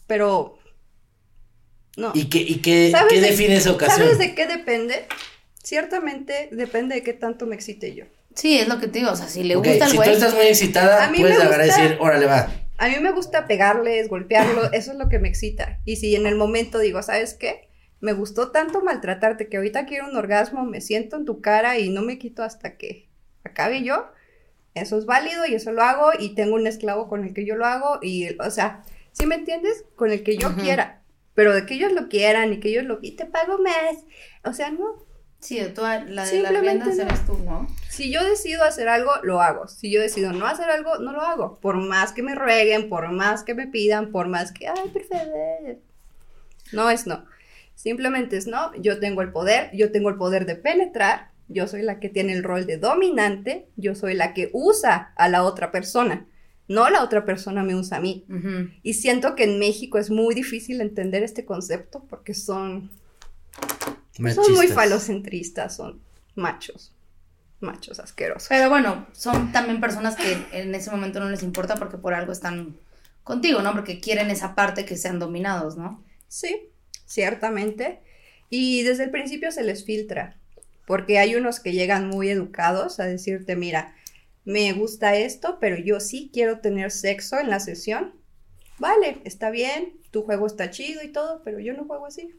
pero 0.06 0.58
no. 1.96 2.10
¿Y 2.14 2.28
qué, 2.28 2.38
y 2.38 2.56
qué, 2.56 2.90
¿Sabes 2.90 3.12
qué 3.12 3.20
de- 3.20 3.30
define 3.30 3.56
esa 3.56 3.72
ocasión? 3.72 4.00
¿Sabes 4.00 4.18
de 4.18 4.34
qué 4.34 4.46
depende? 4.46 5.06
Ciertamente 5.62 6.48
depende 6.52 6.96
de 6.96 7.02
qué 7.02 7.12
tanto 7.12 7.46
me 7.46 7.54
excite 7.54 7.94
yo. 7.94 8.04
Sí, 8.34 8.58
es 8.58 8.66
lo 8.68 8.80
que 8.80 8.88
te 8.88 8.98
digo, 8.98 9.12
o 9.12 9.16
sea, 9.16 9.28
si 9.28 9.44
le 9.44 9.54
gusta 9.56 9.88
si 9.88 9.96
güey... 9.96 10.08
tú 10.08 10.14
estás 10.14 10.34
muy 10.34 10.46
excitada, 10.46 11.04
A 11.04 11.10
mí 11.10 11.18
puedes 11.20 11.38
y 11.38 11.46
gusta- 11.46 11.58
decir, 11.58 11.96
órale, 12.00 12.26
va. 12.26 12.50
A 12.78 12.88
mí 12.88 12.96
me 13.00 13.12
gusta 13.12 13.46
pegarles, 13.46 14.08
golpearlos, 14.08 14.70
eso 14.72 14.90
es 14.92 14.98
lo 14.98 15.08
que 15.08 15.20
me 15.20 15.28
excita. 15.28 15.78
Y 15.84 15.96
si 15.96 16.16
en 16.16 16.26
el 16.26 16.34
momento 16.34 16.78
digo, 16.80 17.00
¿sabes 17.02 17.34
qué? 17.34 17.68
Me 18.04 18.12
gustó 18.12 18.50
tanto 18.50 18.82
maltratarte 18.82 19.48
que 19.48 19.56
ahorita 19.56 19.86
quiero 19.86 20.06
un 20.06 20.14
orgasmo, 20.14 20.62
me 20.66 20.82
siento 20.82 21.16
en 21.16 21.24
tu 21.24 21.40
cara 21.40 21.78
y 21.78 21.88
no 21.88 22.02
me 22.02 22.18
quito 22.18 22.42
hasta 22.42 22.76
que 22.76 23.08
acabe 23.44 23.82
yo. 23.82 24.10
Eso 24.74 24.98
es 24.98 25.06
válido 25.06 25.46
y 25.46 25.54
eso 25.54 25.72
lo 25.72 25.82
hago 25.82 26.10
y 26.18 26.34
tengo 26.34 26.54
un 26.54 26.66
esclavo 26.66 27.08
con 27.08 27.24
el 27.24 27.32
que 27.32 27.46
yo 27.46 27.56
lo 27.56 27.64
hago 27.64 28.00
y, 28.02 28.38
o 28.40 28.50
sea, 28.50 28.82
¿sí 29.12 29.24
me 29.24 29.36
entiendes? 29.36 29.86
Con 29.96 30.10
el 30.12 30.22
que 30.22 30.36
yo 30.36 30.54
quiera. 30.54 31.00
Pero 31.32 31.54
de 31.54 31.64
que 31.64 31.76
ellos 31.76 31.92
lo 31.92 32.10
quieran 32.10 32.52
y 32.52 32.60
que 32.60 32.68
ellos 32.68 32.84
lo... 32.84 32.98
Y 33.00 33.12
te 33.12 33.24
pago 33.24 33.56
más. 33.56 34.04
O 34.44 34.52
sea, 34.52 34.70
no. 34.70 35.02
Sí, 35.40 35.62
tú, 35.74 35.80
la 35.80 36.04
de 36.04 36.42
las 36.42 36.60
riendas 36.60 36.96
no. 36.96 37.02
eres 37.04 37.24
tú, 37.24 37.38
¿no? 37.38 37.66
Si 37.88 38.12
yo 38.12 38.22
decido 38.22 38.64
hacer 38.64 38.88
algo, 38.88 39.12
lo 39.22 39.40
hago. 39.40 39.66
Si 39.66 39.90
yo 39.90 40.02
decido 40.02 40.34
no 40.34 40.46
hacer 40.46 40.68
algo, 40.68 40.98
no 40.98 41.12
lo 41.12 41.22
hago. 41.22 41.58
Por 41.58 41.76
más 41.76 42.12
que 42.12 42.22
me 42.22 42.34
rueguen, 42.34 42.90
por 42.90 43.10
más 43.12 43.44
que 43.44 43.54
me 43.54 43.66
pidan, 43.66 44.12
por 44.12 44.28
más 44.28 44.52
que, 44.52 44.68
ay, 44.68 44.90
por 44.90 45.04
favor. 45.04 45.78
No 46.72 46.90
es 46.90 47.06
no. 47.06 47.24
Simplemente 47.74 48.36
es 48.36 48.46
no. 48.46 48.74
Yo 48.76 49.00
tengo 49.00 49.22
el 49.22 49.32
poder, 49.32 49.70
yo 49.74 49.92
tengo 49.92 50.08
el 50.08 50.16
poder 50.16 50.46
de 50.46 50.56
penetrar. 50.56 51.30
Yo 51.48 51.66
soy 51.68 51.82
la 51.82 52.00
que 52.00 52.08
tiene 52.08 52.32
el 52.32 52.42
rol 52.42 52.66
de 52.66 52.78
dominante. 52.78 53.68
Yo 53.76 53.94
soy 53.94 54.14
la 54.14 54.32
que 54.32 54.50
usa 54.52 55.12
a 55.16 55.28
la 55.28 55.42
otra 55.42 55.70
persona. 55.70 56.26
No 56.66 56.88
la 56.88 57.02
otra 57.02 57.24
persona 57.24 57.62
me 57.62 57.74
usa 57.74 57.98
a 57.98 58.00
mí. 58.00 58.24
Y 58.82 58.94
siento 58.94 59.34
que 59.34 59.44
en 59.44 59.58
México 59.58 59.98
es 59.98 60.10
muy 60.10 60.34
difícil 60.34 60.80
entender 60.80 61.22
este 61.22 61.44
concepto 61.44 62.04
porque 62.08 62.32
son 62.32 62.90
son 64.16 64.52
muy 64.54 64.68
falocentristas, 64.68 65.76
son 65.76 66.00
machos. 66.34 66.92
Machos 67.60 67.98
asquerosos. 67.98 68.48
Pero 68.48 68.68
bueno, 68.68 69.06
son 69.12 69.52
también 69.52 69.80
personas 69.80 70.16
que 70.16 70.36
en 70.52 70.74
ese 70.74 70.90
momento 70.90 71.20
no 71.20 71.28
les 71.30 71.42
importa 71.42 71.76
porque 71.76 71.98
por 71.98 72.14
algo 72.14 72.32
están 72.32 72.76
contigo, 73.22 73.62
¿no? 73.62 73.72
Porque 73.72 74.00
quieren 74.00 74.30
esa 74.30 74.54
parte 74.54 74.84
que 74.84 74.96
sean 74.96 75.18
dominados, 75.18 75.76
¿no? 75.76 76.02
Sí, 76.28 76.68
ciertamente. 77.06 78.00
Y 78.50 78.82
desde 78.82 79.04
el 79.04 79.10
principio 79.10 79.50
se 79.52 79.62
les 79.62 79.84
filtra, 79.84 80.38
porque 80.86 81.18
hay 81.18 81.34
unos 81.34 81.60
que 81.60 81.72
llegan 81.72 82.08
muy 82.08 82.28
educados 82.28 83.00
a 83.00 83.04
decirte, 83.06 83.56
mira, 83.56 83.94
me 84.44 84.72
gusta 84.72 85.16
esto, 85.16 85.58
pero 85.60 85.76
yo 85.78 86.00
sí 86.00 86.30
quiero 86.32 86.60
tener 86.60 86.90
sexo 86.90 87.38
en 87.38 87.48
la 87.50 87.60
sesión. 87.60 88.14
Vale, 88.78 89.20
está 89.24 89.50
bien, 89.50 89.94
tu 90.10 90.22
juego 90.22 90.46
está 90.46 90.70
chido 90.70 91.02
y 91.02 91.08
todo, 91.08 91.42
pero 91.44 91.58
yo 91.60 91.72
no 91.74 91.84
juego 91.84 92.06
así. 92.06 92.30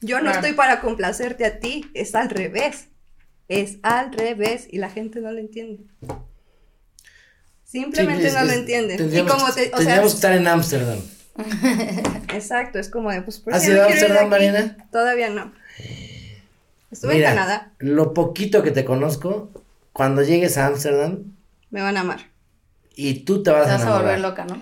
Yo 0.00 0.16
no 0.18 0.24
Claro. 0.24 0.38
estoy 0.40 0.52
para 0.54 0.80
complacerte 0.80 1.44
a 1.44 1.60
ti, 1.60 1.84
es 1.94 2.14
al 2.14 2.30
revés. 2.30 2.88
Es 3.48 3.78
al 3.82 4.12
revés 4.12 4.66
y 4.70 4.78
la 4.78 4.88
gente 4.88 5.20
no 5.20 5.30
lo 5.30 5.38
entiende. 5.38 5.84
Simplemente 7.64 8.28
Sí, 8.28 8.34
no 8.34 8.40
es- 8.42 8.46
lo 8.46 8.52
entiende. 8.52 8.94
Y 8.94 9.26
como 9.26 9.52
te, 9.52 9.70
o 9.74 9.80
sea, 9.80 10.00
que 10.00 10.06
estar 10.06 10.32
en 10.32 10.46
Ámsterdam. 10.46 11.00
Exacto, 12.34 12.78
es 12.78 12.88
como 12.88 13.10
de, 13.10 13.22
pues, 13.22 13.38
¿por 13.38 13.54
¿Has 13.54 13.66
ido 13.66 13.82
a 13.82 13.86
aquí? 13.86 13.94
Mariana? 14.28 14.76
Todavía 14.90 15.30
no. 15.30 15.52
Estuve 16.90 17.14
Mira, 17.14 17.30
en 17.30 17.36
Canadá, 17.36 17.72
Lo 17.78 18.12
poquito 18.12 18.62
que 18.62 18.70
te 18.70 18.84
conozco, 18.84 19.50
cuando 19.92 20.22
llegues 20.22 20.58
a 20.58 20.66
Ámsterdam 20.66 21.24
me 21.70 21.80
van 21.80 21.96
a 21.96 22.00
amar. 22.00 22.20
y 22.94 23.20
tú 23.20 23.42
te 23.42 23.50
vas, 23.50 23.64
Te 23.66 23.70
a 23.72 23.78
vas 23.78 23.86
a 23.86 23.98
volver 23.98 24.20
loca, 24.20 24.44
¿no? 24.44 24.60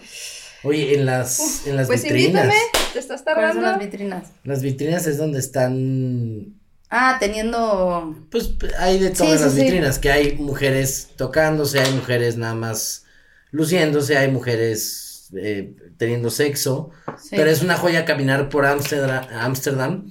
Oye, 0.63 0.95
en 0.95 1.07
las, 1.07 1.67
en 1.67 1.77
las 1.77 1.87
Pues 1.89 2.03
vitrinas. 2.03 2.45
invítame, 2.45 2.55
te 2.93 2.99
estás 3.01 3.23
¿Cuáles 3.23 3.55
son 3.55 3.63
las 3.63 3.73
tardando. 3.73 3.85
vitrinas? 3.85 4.29
Las 4.45 4.63
vitrinas 4.63 5.07
es 5.07 5.17
donde 5.19 5.39
están 5.41 6.55
Ah, 6.91 7.17
teniendo... 7.19 8.27
Pues 8.31 8.51
hay 8.79 8.99
de 8.99 9.11
todas 9.11 9.39
sí, 9.39 9.45
las 9.45 9.55
sí. 9.55 9.63
vitrinas, 9.63 9.99
que 9.99 10.11
hay 10.11 10.37
mujeres 10.37 11.09
tocándose, 11.17 11.81
hay 11.81 11.93
mujeres 11.95 12.37
nada 12.37 12.55
más 12.55 13.05
luciéndose, 13.53 14.17
hay 14.19 14.31
mujeres 14.31 15.10
eh, 15.37 15.75
teniendo 15.97 16.31
sexo, 16.31 16.91
Sí. 17.19 17.37
pero 17.37 17.51
es 17.51 17.63
una 17.63 17.77
joya 17.77 18.05
caminar 18.05 18.49
por 18.49 18.65
Ámsterdam 18.67 20.07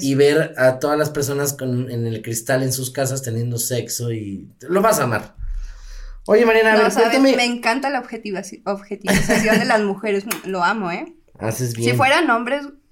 Y 0.00 0.12
y 0.12 0.14
ver 0.14 0.54
a 0.56 0.78
todas 0.78 0.98
las 0.98 1.10
personas 1.10 1.52
con, 1.54 1.90
en 1.90 2.06
el 2.06 2.22
cristal 2.22 2.62
en 2.62 2.72
sus 2.72 2.90
casas 2.90 3.22
teniendo 3.22 3.58
sexo 3.58 4.12
y 4.12 4.48
lo 4.60 4.80
vas 4.80 4.98
a 5.00 5.04
amar. 5.04 5.34
Oye, 6.26 6.46
Mariana, 6.46 6.74
a 6.74 6.76
No, 6.76 6.82
ver, 6.84 6.92
sabes, 6.92 7.08
cuéntame. 7.10 7.36
me 7.36 7.44
encanta 7.44 7.90
la 7.90 7.98
objetivización 8.00 9.58
de 9.58 9.64
las 9.64 9.80
mujeres, 9.82 10.24
lo 10.44 10.62
amo, 10.62 10.90
¿eh? 10.92 11.16
Haces 11.38 11.74
bien. 11.74 11.90
Si 11.90 11.96
fueran 11.96 12.30
hombres, 12.30 12.64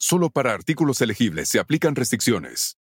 Solo 0.00 0.30
para 0.30 0.52
artículos 0.52 1.00
elegibles 1.00 1.48
se 1.48 1.58
aplican 1.58 1.96
restricciones. 1.96 2.78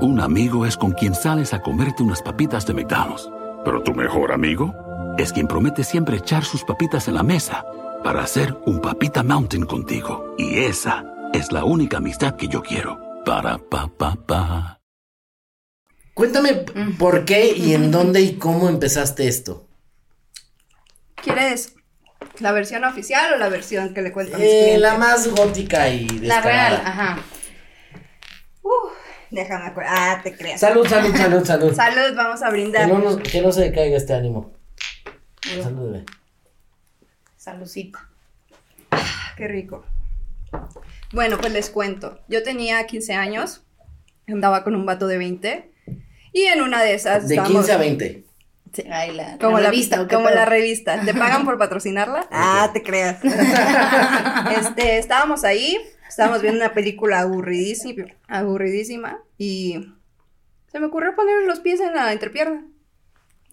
Un 0.00 0.20
amigo 0.20 0.66
es 0.66 0.76
con 0.76 0.92
quien 0.92 1.14
sales 1.14 1.54
a 1.54 1.62
comerte 1.62 2.02
unas 2.02 2.20
papitas 2.20 2.66
de 2.66 2.74
McDonald's. 2.74 3.30
Pero 3.64 3.82
tu 3.82 3.94
mejor 3.94 4.32
amigo 4.32 4.74
es 5.16 5.32
quien 5.32 5.48
promete 5.48 5.84
siempre 5.84 6.18
echar 6.18 6.44
sus 6.44 6.62
papitas 6.62 7.08
en 7.08 7.14
la 7.14 7.22
mesa 7.22 7.64
para 8.04 8.22
hacer 8.22 8.54
un 8.66 8.82
papita 8.82 9.22
mountain 9.22 9.64
contigo. 9.64 10.34
Y 10.36 10.58
esa 10.58 11.06
es 11.32 11.52
la 11.52 11.64
única 11.64 11.96
amistad 11.96 12.36
que 12.36 12.48
yo 12.48 12.62
quiero. 12.62 13.00
Para 13.24 13.56
pa 13.56 13.88
pa 13.88 14.14
pa. 14.14 14.80
Cuéntame 16.12 16.66
por 16.98 17.24
qué 17.24 17.56
y 17.56 17.72
en 17.72 17.90
dónde 17.90 18.20
y 18.20 18.34
cómo 18.34 18.68
empezaste 18.68 19.26
esto. 19.26 19.66
¿Quieres 21.14 21.77
la 22.40 22.52
versión 22.52 22.84
oficial 22.84 23.32
o 23.34 23.36
la 23.36 23.48
versión 23.48 23.94
que 23.94 24.02
le 24.02 24.12
cuento 24.12 24.36
a 24.36 24.38
mis 24.38 24.46
Eh, 24.48 24.76
la 24.78 24.96
más 24.98 25.28
gótica 25.28 25.88
y 25.88 26.06
La 26.20 26.40
real, 26.40 26.80
ajá. 26.84 27.18
Déjame 29.30 29.66
acordar. 29.66 29.92
Ah, 29.94 30.20
te 30.22 30.34
creas. 30.36 30.58
Salud, 30.60 30.86
salud, 30.86 31.14
salud, 31.16 31.44
salud. 31.44 31.74
Salud, 31.74 32.16
vamos 32.16 32.42
a 32.42 32.46
Que 32.46 32.52
brindar. 32.52 32.88
no, 32.88 32.98
nos- 32.98 33.18
que 33.18 33.42
no 33.42 33.52
se 33.52 33.70
caiga 33.72 33.96
este 33.96 34.14
ánimo. 34.14 34.52
Salud, 35.62 35.90
bebé. 35.92 36.04
Salucita. 37.36 38.08
Qué 39.36 39.46
rico. 39.48 39.84
Bueno, 41.12 41.38
pues 41.38 41.52
les 41.52 41.70
cuento. 41.70 42.20
Yo 42.28 42.42
tenía 42.42 42.86
15 42.86 43.14
años, 43.14 43.62
andaba 44.26 44.64
con 44.64 44.74
un 44.74 44.86
vato 44.86 45.06
de 45.06 45.18
20 45.18 45.70
y 46.32 46.42
en 46.44 46.62
una 46.62 46.82
de 46.82 46.94
esas 46.94 47.28
De 47.28 47.34
estábamos- 47.34 47.58
15 47.66 47.72
a 47.72 47.76
20. 47.78 48.24
Ay, 48.90 49.12
la, 49.14 49.38
Como 49.38 49.58
la, 49.58 49.70
revista, 49.70 50.00
¿o 50.02 50.06
qué 50.06 50.14
como 50.14 50.30
la 50.30 50.44
revista. 50.44 51.00
¿Te 51.04 51.14
pagan 51.14 51.44
por 51.44 51.58
patrocinarla? 51.58 52.26
Ah, 52.32 52.70
te 52.72 52.82
creas. 52.82 53.18
este, 54.58 54.98
estábamos 54.98 55.44
ahí, 55.44 55.78
estábamos 56.08 56.42
viendo 56.42 56.60
una 56.64 56.74
película 56.74 57.20
aburridísima, 57.20 58.04
aburridísima 58.28 59.18
y 59.36 59.94
se 60.70 60.80
me 60.80 60.86
ocurrió 60.86 61.14
poner 61.16 61.44
los 61.46 61.60
pies 61.60 61.80
en 61.80 61.94
la 61.94 62.12
entrepierna. 62.12 62.64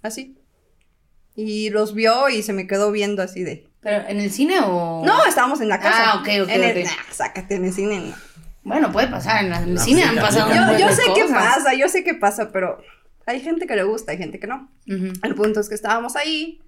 Así. 0.01 0.38
Y 1.36 1.70
los 1.70 1.94
vio 1.94 2.29
y 2.29 2.44
se 2.44 2.53
me 2.53 2.67
quedó 2.67 2.91
viendo 2.91 3.22
así 3.22 3.44
de. 3.44 3.67
¿Pero 3.82 4.08
en 4.08 4.20
el 4.20 4.32
cine 4.32 4.60
o...? 4.63 5.03
No, 5.05 5.25
estábamos 5.25 5.62
en 5.62 5.70
la 5.70 5.79
casa. 5.79 6.12
Ah, 6.13 6.15
ok, 6.22 6.27
ok, 6.44 6.50
En 6.50 6.63
el- 6.63 6.77
ok. 6.84 6.86
Nah, 6.86 7.13
sácate 7.13 7.55
en 7.55 7.65
el 7.65 7.74
cine. 7.74 8.00
no. 8.00 8.15
Bueno, 8.63 8.91
puede 8.91 9.08
pasar. 9.08 9.46
En 9.46 9.53
el 9.53 9.75
No, 9.75 9.79
cine 9.82 10.01
sí, 10.01 10.08
han 10.08 10.15
pasado 10.15 10.50
Yo, 10.51 10.79
yo 10.79 10.91
sé 10.91 11.03
qué 11.13 11.25
pasa, 11.32 11.74
yo 11.75 11.88
sé 11.88 12.03
qué 12.03 12.15
pasa, 12.15 12.51
pero 12.51 12.82
hay 13.25 13.39
gente 13.41 13.65
que 13.67 13.75
le 13.75 13.84
gusta, 13.84 14.12
hay 14.12 14.17
gente 14.17 14.39
que 14.39 14.48
no. 14.48 14.70
Ujú. 14.88 15.13
El 15.24 15.36
punto 15.36 15.60
es 15.60 15.70
que 15.70 15.75
estábamos 15.75 16.15
ahí, 16.15 16.62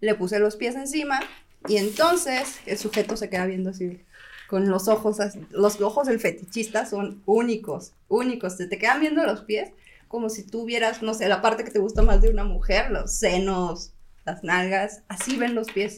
le 0.00 0.14
puse 0.14 0.38
los 0.38 0.56
pies 0.56 0.74
encima 0.74 1.20
y 1.68 1.76
entonces 1.76 2.58
el 2.66 2.78
sujeto 2.78 3.16
se 3.16 3.28
queda 3.28 3.46
viendo 3.46 3.70
así 3.70 4.00
con 4.48 4.68
los 4.68 4.88
ojos, 4.88 5.20
así- 5.20 5.46
los 5.50 5.80
ojos 5.80 6.06
del 6.08 6.18
fetichista 6.18 6.84
son 6.86 7.22
únicos, 7.26 7.92
únicos, 8.08 8.56
se 8.56 8.66
te 8.66 8.78
quedan 8.78 9.00
viendo 9.00 9.24
los 9.24 9.42
pies 9.42 9.70
como 10.08 10.28
si 10.28 10.42
tú 10.42 10.64
vieras, 10.64 11.02
no 11.02 11.14
sé, 11.14 11.28
la 11.28 11.40
parte 11.40 11.62
que 11.62 11.70
te 11.70 11.78
gusta 11.78 12.02
más 12.02 12.20
de 12.20 12.30
una 12.30 12.42
mujer, 12.42 12.90
los 12.90 13.12
senos, 13.14 13.92
las 14.24 14.42
nalgas, 14.42 15.02
así 15.06 15.36
ven 15.36 15.54
los 15.54 15.70
pies, 15.70 15.96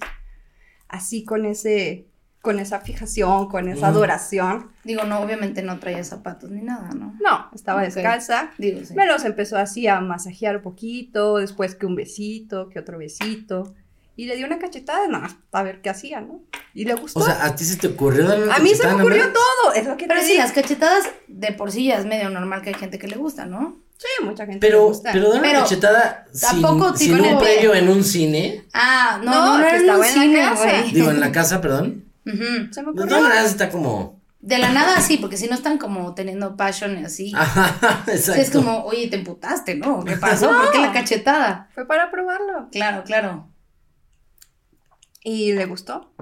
así 0.88 1.25
con 1.25 1.47
ese, 1.47 2.04
con 2.43 2.59
esa 2.59 2.81
fijación, 2.81 3.49
con 3.49 3.69
esa 3.69 3.87
adoración. 3.87 4.71
Digo, 4.85 5.05
no, 5.05 5.21
obviamente 5.21 5.63
no 5.63 5.79
traía 5.79 6.03
zapatos 6.05 6.51
ni 6.51 6.61
nada, 6.61 6.91
¿no? 6.95 7.15
No, 7.25 7.49
estaba 7.55 7.81
Ok. 7.81 7.87
descalza. 7.87 8.51
Digo, 8.59 8.81
sí. 8.85 8.95
Me 8.95 9.07
los 9.07 9.25
empezó 9.25 9.57
así 9.57 9.87
a 9.87 10.01
masajear 10.01 10.57
un 10.57 10.63
poquito, 10.63 11.37
después 11.39 11.75
que 11.77 11.87
un 11.87 11.95
besito, 11.95 12.69
que 12.69 12.81
otro 12.81 12.99
besito. 12.99 13.75
Y 14.17 14.27
le 14.27 14.37
di 14.37 14.45
una 14.45 14.59
cachetada, 14.59 15.07
nada 15.09 15.21
más, 15.23 15.37
a 15.53 15.63
ver 15.63 15.81
qué 15.81 15.89
hacía, 15.89 16.21
¿no? 16.21 16.41
Y 16.75 16.85
le 16.85 16.95
gustó. 16.95 17.21
O 17.21 17.23
sea, 17.23 17.45
¿a 17.47 17.55
ti 17.55 17.65
se 17.65 17.77
te 17.77 17.87
ocurrió 17.87 18.27
darle 18.27 18.45
una 18.45 18.57
a 18.57 18.59
mí 18.59 18.75
se 18.75 18.87
me 18.87 18.95
ocurrió 18.95 19.25
más? 19.25 19.33
todo, 19.33 19.73
es 19.75 19.87
lo 19.87 19.97
que 19.97 20.07
Pero 20.07 20.21
te 20.21 20.27
sí, 20.27 20.33
digo. 20.33 20.43
las 20.43 20.53
cachetadas 20.53 21.05
de 21.29 21.53
por 21.53 21.71
sí 21.73 21.87
ya 21.87 21.99
es 21.99 22.05
medio 22.07 22.29
normal 22.29 22.61
que 22.61 22.71
hay 22.71 22.75
gente 22.75 22.99
que 22.99 23.07
le 23.09 23.17
gusta, 23.17 23.47
¿no? 23.47 23.79
Sí, 23.97 24.25
mucha 24.25 24.45
gente 24.47 24.67
le 24.67 24.71
Pero, 24.73 24.85
gusta. 24.87 25.13
pero 25.13 25.29
dar 25.31 25.39
una 25.39 25.49
Pero 25.49 25.61
cachetada 25.61 26.27
sin, 26.33 26.61
tampoco 26.61 26.97
sin 26.97 27.17
tipo- 27.17 27.29
un 27.29 27.39
previo 27.39 27.73
en 27.75 27.89
un 27.89 28.03
cine. 28.03 28.65
Ah, 28.75 29.21
no, 29.23 29.31
No, 29.31 29.47
no, 29.47 29.59
no, 29.59 29.63
que 29.65 29.69
era 29.69 29.77
en 29.79 29.83
un 29.85 29.91
en 29.95 29.99
la 30.01 30.05
cine, 30.07 30.39
casa. 30.41 30.65
güey. 30.65 30.93
Digo, 30.93 31.11
en 31.11 31.21
la 31.21 31.31
casa, 31.33 31.61
perdón. 31.61 32.05
Se 32.25 32.31
me 32.33 32.69
De 32.69 32.81
ocurrió. 32.83 33.07
todas 33.07 33.23
maneras 33.23 33.47
está 33.47 33.69
como. 33.71 34.21
De 34.41 34.59
la 34.59 34.73
nada 34.73 35.00
sí, 35.00 35.19
porque 35.19 35.37
si 35.37 35.47
no 35.47 35.55
están 35.55 35.79
como 35.79 36.14
teniendo 36.14 36.57
passion 36.57 36.99
y 36.99 37.05
así. 37.05 37.33
Ajá, 37.37 38.02
Sí, 38.07 38.11
exacto. 38.12 38.41
es 38.43 38.50
como, 38.50 38.85
oye, 38.85 39.09
te 39.09 39.17
emputaste, 39.17 39.76
¿no? 39.76 40.05
¿Qué 40.05 40.17
pasó? 40.17 40.49
¿Por 40.49 40.73
qué 40.73 40.79
la 40.79 40.93
cachetada? 40.93 41.69
Fue 41.75 41.87
para 41.87 42.11
probarlo. 42.11 42.69
Claro, 42.73 43.05
claro. 43.05 43.49
Y 45.23 45.52
le 45.52 45.67
gustó. 45.67 46.12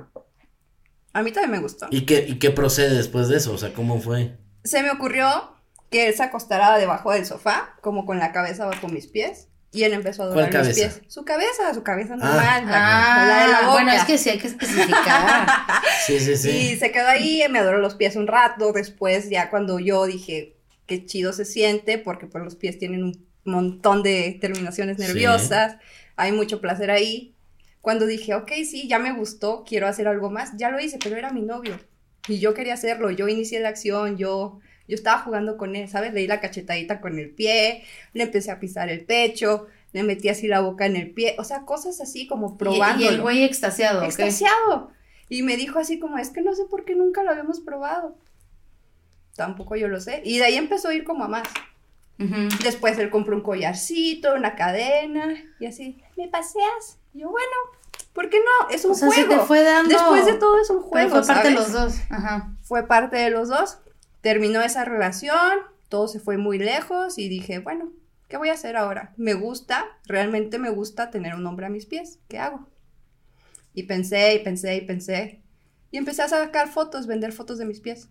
A 1.13 1.23
mí 1.23 1.33
también 1.33 1.51
me 1.53 1.59
gustó. 1.61 1.87
¿Y 1.91 2.05
qué, 2.07 2.25
¿Y 2.29 2.39
qué 2.39 2.51
procede 2.51 2.95
después 2.97 3.29
de 3.29 3.37
eso? 3.39 3.53
O 3.53 3.59
sea, 3.59 3.73
¿cómo 3.73 4.01
fue? 4.01 4.39
Se 4.65 4.83
me 4.83 4.91
ocurrió 4.91 5.57
que 5.91 6.07
él 6.09 6.15
se 6.15 6.23
acostara 6.23 6.77
debajo 6.79 7.11
del 7.13 7.25
sofá, 7.27 7.75
como 7.81 8.07
con 8.07 8.19
la 8.19 8.33
cabeza 8.33 8.67
bajo 8.67 8.89
mis 8.89 9.07
pies. 9.09 9.49
Y 9.73 9.85
él 9.85 9.93
empezó 9.93 10.23
a 10.23 10.27
adorar 10.27 10.51
¿Cuál 10.51 10.67
mis 10.67 10.77
cabeza? 10.77 10.99
pies. 11.01 11.13
Su 11.13 11.25
cabeza, 11.25 11.75
su 11.75 11.83
cabeza 11.85 12.15
Ah. 12.15 12.17
normal. 12.17 12.67
la- 12.67 13.23
Ah, 13.23 13.27
la 13.27 13.41
de 13.47 13.49
la 13.53 13.59
boca. 13.61 13.71
bueno, 13.73 13.93
es 13.93 14.05
que 14.05 14.19
sí 14.19 14.29
hay 14.31 14.39
que 14.39 14.49
especificar. 14.49 15.47
Sí, 16.07 16.19
sí, 16.19 16.33
Y 16.33 16.37
sí. 16.37 16.77
se 16.77 16.91
quedó 16.91 17.07
ahí, 17.09 17.43
me 17.51 17.59
adoró 17.61 17.79
los 17.79 17.95
pies 17.95 18.17
un 18.17 18.27
rato. 18.27 18.73
Después, 18.73 19.29
ya 19.31 19.49
cuando 19.51 19.79
yo 19.79 20.07
dije 20.07 20.57
qué 20.87 21.05
chido 21.07 21.33
se 21.33 21.45
siente, 21.45 21.99
porque 21.99 22.27
pues 22.27 22.43
los 22.43 22.57
pies 22.57 22.79
tienen 22.79 23.05
un 23.05 23.27
montón 23.45 24.03
de 24.03 24.37
terminaciones 24.41 24.97
Sí. 24.97 25.03
nerviosas, 25.05 25.77
hay 26.17 26.33
mucho 26.33 26.61
placer 26.61 26.91
ahí. 26.91 27.35
Cuando 27.81 28.07
dije, 28.07 28.35
ok, 28.35 28.51
sí, 28.69 28.89
ya 28.89 28.99
me 28.99 29.13
gustó, 29.13 29.65
quiero 29.67 29.87
hacer 29.87 30.09
algo 30.09 30.31
más, 30.31 30.51
ya 30.57 30.71
lo 30.71 30.81
hice, 30.81 30.99
pero 31.03 31.17
era 31.17 31.31
mi 31.33 31.43
novio. 31.43 31.79
Y 32.29 32.39
yo 32.41 32.53
quería 32.55 32.75
hacerlo, 32.75 33.11
yo 33.11 33.29
inicié 33.29 33.61
la 33.61 33.69
acción, 33.71 34.17
yo, 34.19 34.59
yo 34.91 34.95
estaba 34.97 35.23
jugando 35.23 35.57
con 35.57 35.75
él, 35.77 35.89
¿sabes? 35.89 36.13
Le 36.13 36.21
di 36.21 36.27
la 36.27 36.41
cachetadita 36.41 37.01
con 37.01 37.19
el 37.19 37.31
pie, 37.31 37.85
le 38.13 38.25
empecé 38.25 38.51
a 38.51 38.61
pisar 38.61 38.91
el 38.91 39.05
pecho, 39.07 39.67
le 39.93 40.03
metí 40.03 40.29
así 40.29 40.47
la 40.49 40.61
boca 40.61 40.85
en 40.87 40.97
el 40.97 41.11
pie, 41.13 41.35
o 41.39 41.45
sea, 41.45 41.65
cosas 41.65 42.01
así 42.01 42.27
como 42.27 42.53
Y, 42.55 42.59
probando. 42.59 43.03
y 43.03 43.07
el 43.09 43.21
güey 43.23 43.45
extasiado, 43.45 44.03
extasiado. 44.03 44.91
Y 45.29 45.43
me 45.43 45.57
dijo 45.57 45.79
así 45.79 45.99
como, 45.99 46.19
es 46.19 46.31
que 46.31 46.43
no 46.43 46.55
sé 46.55 46.65
por 46.69 46.85
qué 46.85 46.95
nunca 46.95 47.23
lo 47.23 47.31
habíamos 47.31 47.61
probado. 47.61 48.17
Tampoco 49.37 49.77
yo 49.77 49.89
lo 49.89 50.01
sé. 50.01 50.23
Y 50.25 50.39
de 50.39 50.45
ahí 50.45 50.57
empezó 50.57 50.89
a 50.89 50.95
ir 50.95 51.05
como 51.05 51.25
a 51.25 51.29
más. 51.29 51.49
Ujú. 52.19 52.49
Después 52.63 52.99
él 52.99 53.09
compró 53.11 53.35
un 53.37 53.43
collarcito, 53.43 54.35
una 54.35 54.55
cadena, 54.55 55.35
y 55.59 55.67
así, 55.67 56.03
¿me 56.17 56.29
paseas? 56.29 56.99
Y 57.15 57.21
yo, 57.21 57.31
bueno, 57.31 57.47
¿por 58.13 58.29
qué 58.29 58.39
no? 58.39 58.69
Es 58.71 58.85
un 58.85 58.91
O 58.91 58.95
sea, 58.95 59.09
se 59.11 59.25
juego. 59.25 59.41
te 59.43 59.47
fue 59.47 59.63
dando. 59.63 59.89
Después 59.89 60.27
de 60.27 60.35
todo 60.35 60.61
es 60.61 60.69
un 60.69 60.79
Pero 60.79 60.89
juego. 60.89 61.11
fue 61.11 61.27
parte 61.35 61.49
de 61.49 61.57
¿sabes? 61.57 61.73
los 61.73 61.83
dos. 61.83 61.95
Ajá. 62.11 62.51
Fue 62.63 62.87
parte 62.87 63.17
de 63.17 63.31
los 63.31 63.49
dos. 63.49 63.79
Terminó 64.21 64.61
esa 64.63 64.85
relación, 64.85 65.59
todo 65.89 66.09
se 66.09 66.21
fue 66.21 66.37
muy 66.37 66.59
lejos 66.59 67.19
y 67.19 67.29
dije, 67.29 67.59
bueno, 67.59 67.93
¿qué 68.29 68.37
voy 68.37 68.51
a 68.51 68.55
hacer 68.55 68.77
ahora? 68.77 69.15
Me 69.17 69.35
gusta, 69.35 69.87
realmente 70.07 70.59
me 70.59 70.71
gusta 70.71 71.11
tener 71.11 71.35
un 71.35 71.47
hombre 71.47 71.67
a 71.67 71.71
mis 71.71 71.87
pies. 71.87 72.19
¿Qué 72.29 72.39
hago? 72.39 72.69
Y 73.75 73.85
pensé 73.85 74.35
y 74.35 74.39
pensé 74.41 74.77
y 74.77 74.81
pensé. 74.83 75.43
Y 75.91 75.99
empecé 75.99 76.23
a 76.23 76.29
sacar 76.29 76.69
fotos, 76.69 77.07
vender 77.07 77.33
fotos 77.33 77.59
de 77.59 77.65
mis 77.65 77.81
pies. 77.81 78.09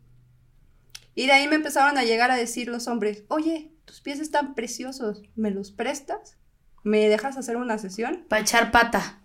Y 1.15 1.25
de 1.25 1.33
ahí 1.33 1.47
me 1.47 1.55
empezaron 1.55 1.97
a 1.97 2.03
llegar 2.03 2.31
a 2.31 2.35
decir 2.37 2.69
los 2.69 2.87
hombres, 2.87 3.23
oye, 3.27 3.71
tus 3.85 4.01
pies 4.01 4.19
están 4.19 4.55
preciosos, 4.55 5.21
¿me 5.35 5.51
los 5.51 5.71
prestas? 5.71 6.37
¿Me 6.83 7.09
dejas 7.09 7.37
hacer 7.37 7.57
una 7.57 7.77
sesión? 7.77 8.25
Para 8.29 8.41
echar 8.41 8.71
pata. 8.71 9.21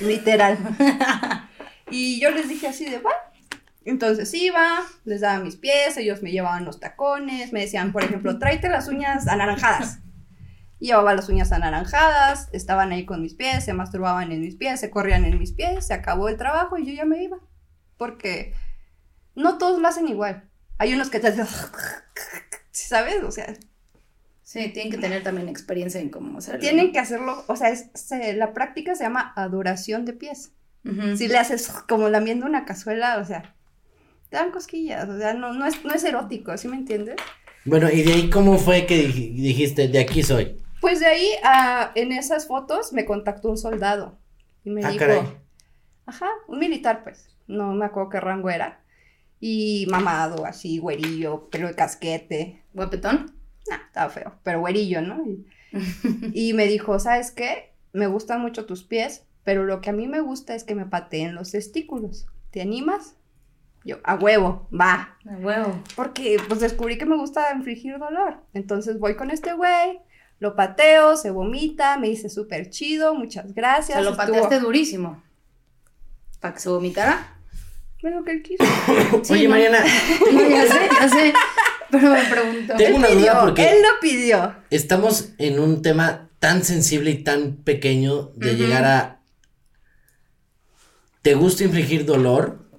Literal. 0.00 0.58
y 1.90 2.20
yo 2.20 2.30
les 2.30 2.48
dije 2.48 2.68
así 2.68 2.84
de. 2.84 3.00
Entonces 3.84 4.32
iba, 4.34 4.80
les 5.04 5.20
daba 5.22 5.42
mis 5.42 5.56
pies, 5.56 5.96
ellos 5.96 6.22
me 6.22 6.30
llevaban 6.30 6.64
los 6.64 6.80
tacones, 6.80 7.52
me 7.52 7.60
decían, 7.60 7.92
por 7.92 8.04
ejemplo, 8.04 8.38
tráete 8.38 8.68
las 8.68 8.88
uñas 8.88 9.26
anaranjadas. 9.26 9.98
Llevaba 10.78 11.14
las 11.14 11.28
uñas 11.28 11.52
anaranjadas, 11.52 12.48
estaban 12.52 12.92
ahí 12.92 13.04
con 13.06 13.22
mis 13.22 13.34
pies, 13.34 13.64
se 13.64 13.72
masturbaban 13.74 14.32
en 14.32 14.40
mis 14.40 14.56
pies, 14.56 14.80
se 14.80 14.90
corrían 14.90 15.24
en 15.24 15.38
mis 15.38 15.52
pies, 15.52 15.86
se 15.86 15.94
acabó 15.94 16.28
el 16.28 16.36
trabajo 16.36 16.78
y 16.78 16.86
yo 16.86 16.92
ya 16.92 17.04
me 17.04 17.22
iba. 17.22 17.38
Porque 17.96 18.54
no 19.34 19.58
todos 19.58 19.80
lo 19.80 19.88
hacen 19.88 20.08
igual. 20.08 20.48
Hay 20.78 20.94
unos 20.94 21.10
que 21.10 21.20
te 21.20 21.28
hacen, 21.28 21.46
¿sabes? 22.72 23.22
O 23.24 23.30
sea, 23.30 23.54
Sí, 24.42 24.68
tienen 24.70 24.90
que 24.90 24.98
tener 24.98 25.22
también 25.22 25.48
experiencia 25.48 26.00
en 26.00 26.08
cómo 26.10 26.38
hacerlo. 26.38 26.58
tienen 26.60 26.90
que 26.90 26.98
hacerlo, 26.98 27.44
o 27.46 27.54
sea, 27.54 27.68
es- 27.70 27.86
se- 27.94 28.32
la 28.32 28.52
práctica 28.52 28.96
se 28.96 29.04
llama 29.04 29.32
adoración 29.36 30.04
de 30.04 30.12
pies. 30.12 30.50
Ujú. 30.84 31.16
Si 31.16 31.28
le 31.28 31.38
haces 31.38 31.68
como 31.88 32.08
lamiendo 32.08 32.46
una 32.46 32.64
cazuela, 32.64 33.18
o 33.18 33.24
sea, 33.24 33.54
te 34.30 34.36
dan 34.36 34.50
cosquillas, 34.52 35.08
o 35.08 35.18
sea, 35.18 35.34
no, 35.34 35.52
no, 35.52 35.66
es, 35.66 35.84
no 35.84 35.92
es 35.92 36.04
erótico, 36.04 36.56
¿sí 36.56 36.68
me 36.68 36.76
entiendes? 36.76 37.16
Bueno, 37.64 37.90
¿y 37.90 38.02
de 38.02 38.12
ahí 38.12 38.30
cómo 38.30 38.58
fue 38.58 38.86
que 38.86 39.06
dij- 39.08 39.34
dijiste, 39.34 39.88
de 39.88 39.98
aquí 39.98 40.22
soy? 40.22 40.56
Pues 40.80 41.00
de 41.00 41.06
ahí, 41.06 41.28
en 41.94 42.12
esas 42.12 42.46
fotos, 42.46 42.92
me 42.92 43.04
contactó 43.04 43.50
un 43.50 43.58
soldado 43.58 44.18
y 44.64 44.70
me 44.70 44.82
Ah, 44.82 44.90
dijo, 44.92 45.04
caray. 45.04 45.36
ajá, 46.06 46.28
un 46.48 46.58
militar, 46.58 47.02
pues, 47.04 47.28
no 47.46 47.72
me 47.74 47.84
acuerdo 47.84 48.10
qué 48.10 48.20
rango 48.20 48.50
era, 48.50 48.80
y 49.40 49.86
mamado, 49.90 50.44
así, 50.46 50.78
güerillo, 50.78 51.48
pelo 51.50 51.68
de 51.68 51.74
casquete, 51.74 52.62
¿Guapetón? 52.72 53.36
nah, 53.68 53.76
estaba 53.86 54.10
feo, 54.10 54.38
pero 54.42 54.60
güerillo, 54.60 55.02
¿no? 55.02 55.22
Y, 55.26 55.46
y 56.32 56.52
me 56.54 56.66
dijo, 56.66 56.98
¿sabes 56.98 57.30
qué? 57.30 57.72
Me 57.92 58.06
gustan 58.06 58.40
mucho 58.40 58.66
tus 58.66 58.84
pies, 58.84 59.24
pero 59.44 59.64
lo 59.64 59.80
que 59.80 59.90
a 59.90 59.92
mí 59.92 60.06
me 60.08 60.20
gusta 60.20 60.54
es 60.54 60.64
que 60.64 60.74
me 60.74 60.86
pateen 60.86 61.34
los 61.34 61.50
testículos. 61.50 62.26
¿Te 62.50 62.60
animas? 62.60 63.16
Yo, 63.84 63.96
a 64.04 64.14
huevo, 64.16 64.68
va. 64.78 65.16
A 65.26 65.36
huevo. 65.38 65.82
Porque 65.96 66.36
pues 66.48 66.60
descubrí 66.60 66.98
que 66.98 67.06
me 67.06 67.16
gusta 67.16 67.52
infligir 67.54 67.98
dolor. 67.98 68.36
Entonces 68.52 68.98
voy 68.98 69.16
con 69.16 69.30
este 69.30 69.52
güey, 69.54 70.00
lo 70.38 70.54
pateo, 70.54 71.16
se 71.16 71.30
vomita, 71.30 71.96
me 71.98 72.08
dice 72.08 72.28
súper 72.28 72.68
chido, 72.70 73.14
muchas 73.14 73.54
gracias. 73.54 73.96
Se 73.98 74.04
lo 74.04 74.10
estuvo- 74.10 74.26
pateaste 74.26 74.60
durísimo. 74.60 75.22
¿Para 76.40 76.54
que 76.54 76.60
se 76.60 76.68
vomitara? 76.68 77.36
Lo 78.02 78.24
que 78.24 78.30
él 78.32 78.42
quiso. 78.42 78.64
Sí, 79.24 79.32
Oye, 79.34 79.44
¿no? 79.44 79.50
Mariana, 79.50 79.78
No, 80.32 80.48
ya 80.48 80.66
sé, 80.66 80.88
ya 81.00 81.08
sé. 81.08 81.32
Pero 81.90 82.10
me 82.10 82.22
pregunto. 82.24 82.74
Tengo 82.76 82.96
una 82.98 83.08
Pidió, 83.08 83.20
duda 83.20 83.40
porque- 83.42 83.68
Él 83.70 83.82
lo 83.82 83.88
pidió. 84.00 84.54
estamos 84.70 85.30
en 85.38 85.58
un 85.58 85.82
tema 85.82 86.28
tan 86.38 86.64
sensible 86.64 87.10
y 87.10 87.22
tan 87.24 87.56
pequeño 87.56 88.30
de 88.36 88.54
llegar 88.56 88.84
a... 88.84 89.20
¿Te 91.22 91.34
gusta 91.34 91.64
infligir 91.64 92.06
dolor? 92.06 92.69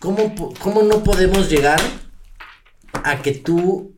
¿Cómo, 0.00 0.34
¿Cómo 0.60 0.82
no 0.82 1.02
podemos 1.02 1.50
llegar 1.50 1.80
a 3.04 3.22
que 3.22 3.32
tú 3.32 3.94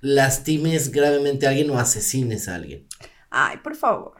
lastimes 0.00 0.90
gravemente 0.90 1.46
a 1.46 1.50
alguien 1.50 1.70
o 1.70 1.78
asesines 1.78 2.48
a 2.48 2.56
alguien. 2.56 2.86
Ay, 3.30 3.56
por 3.64 3.74
favor. 3.74 4.12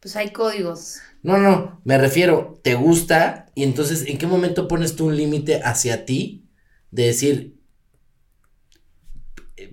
Pues 0.00 0.16
hay 0.16 0.30
códigos. 0.30 0.98
No, 1.22 1.38
no, 1.38 1.80
me 1.84 1.96
refiero, 1.96 2.58
te 2.64 2.74
gusta 2.74 3.46
y 3.54 3.62
entonces, 3.62 4.04
¿en 4.08 4.18
qué 4.18 4.26
momento 4.26 4.66
pones 4.66 4.96
tú 4.96 5.06
un 5.06 5.16
límite 5.16 5.60
hacia 5.62 6.04
ti 6.04 6.48
de 6.90 7.06
decir, 7.06 7.60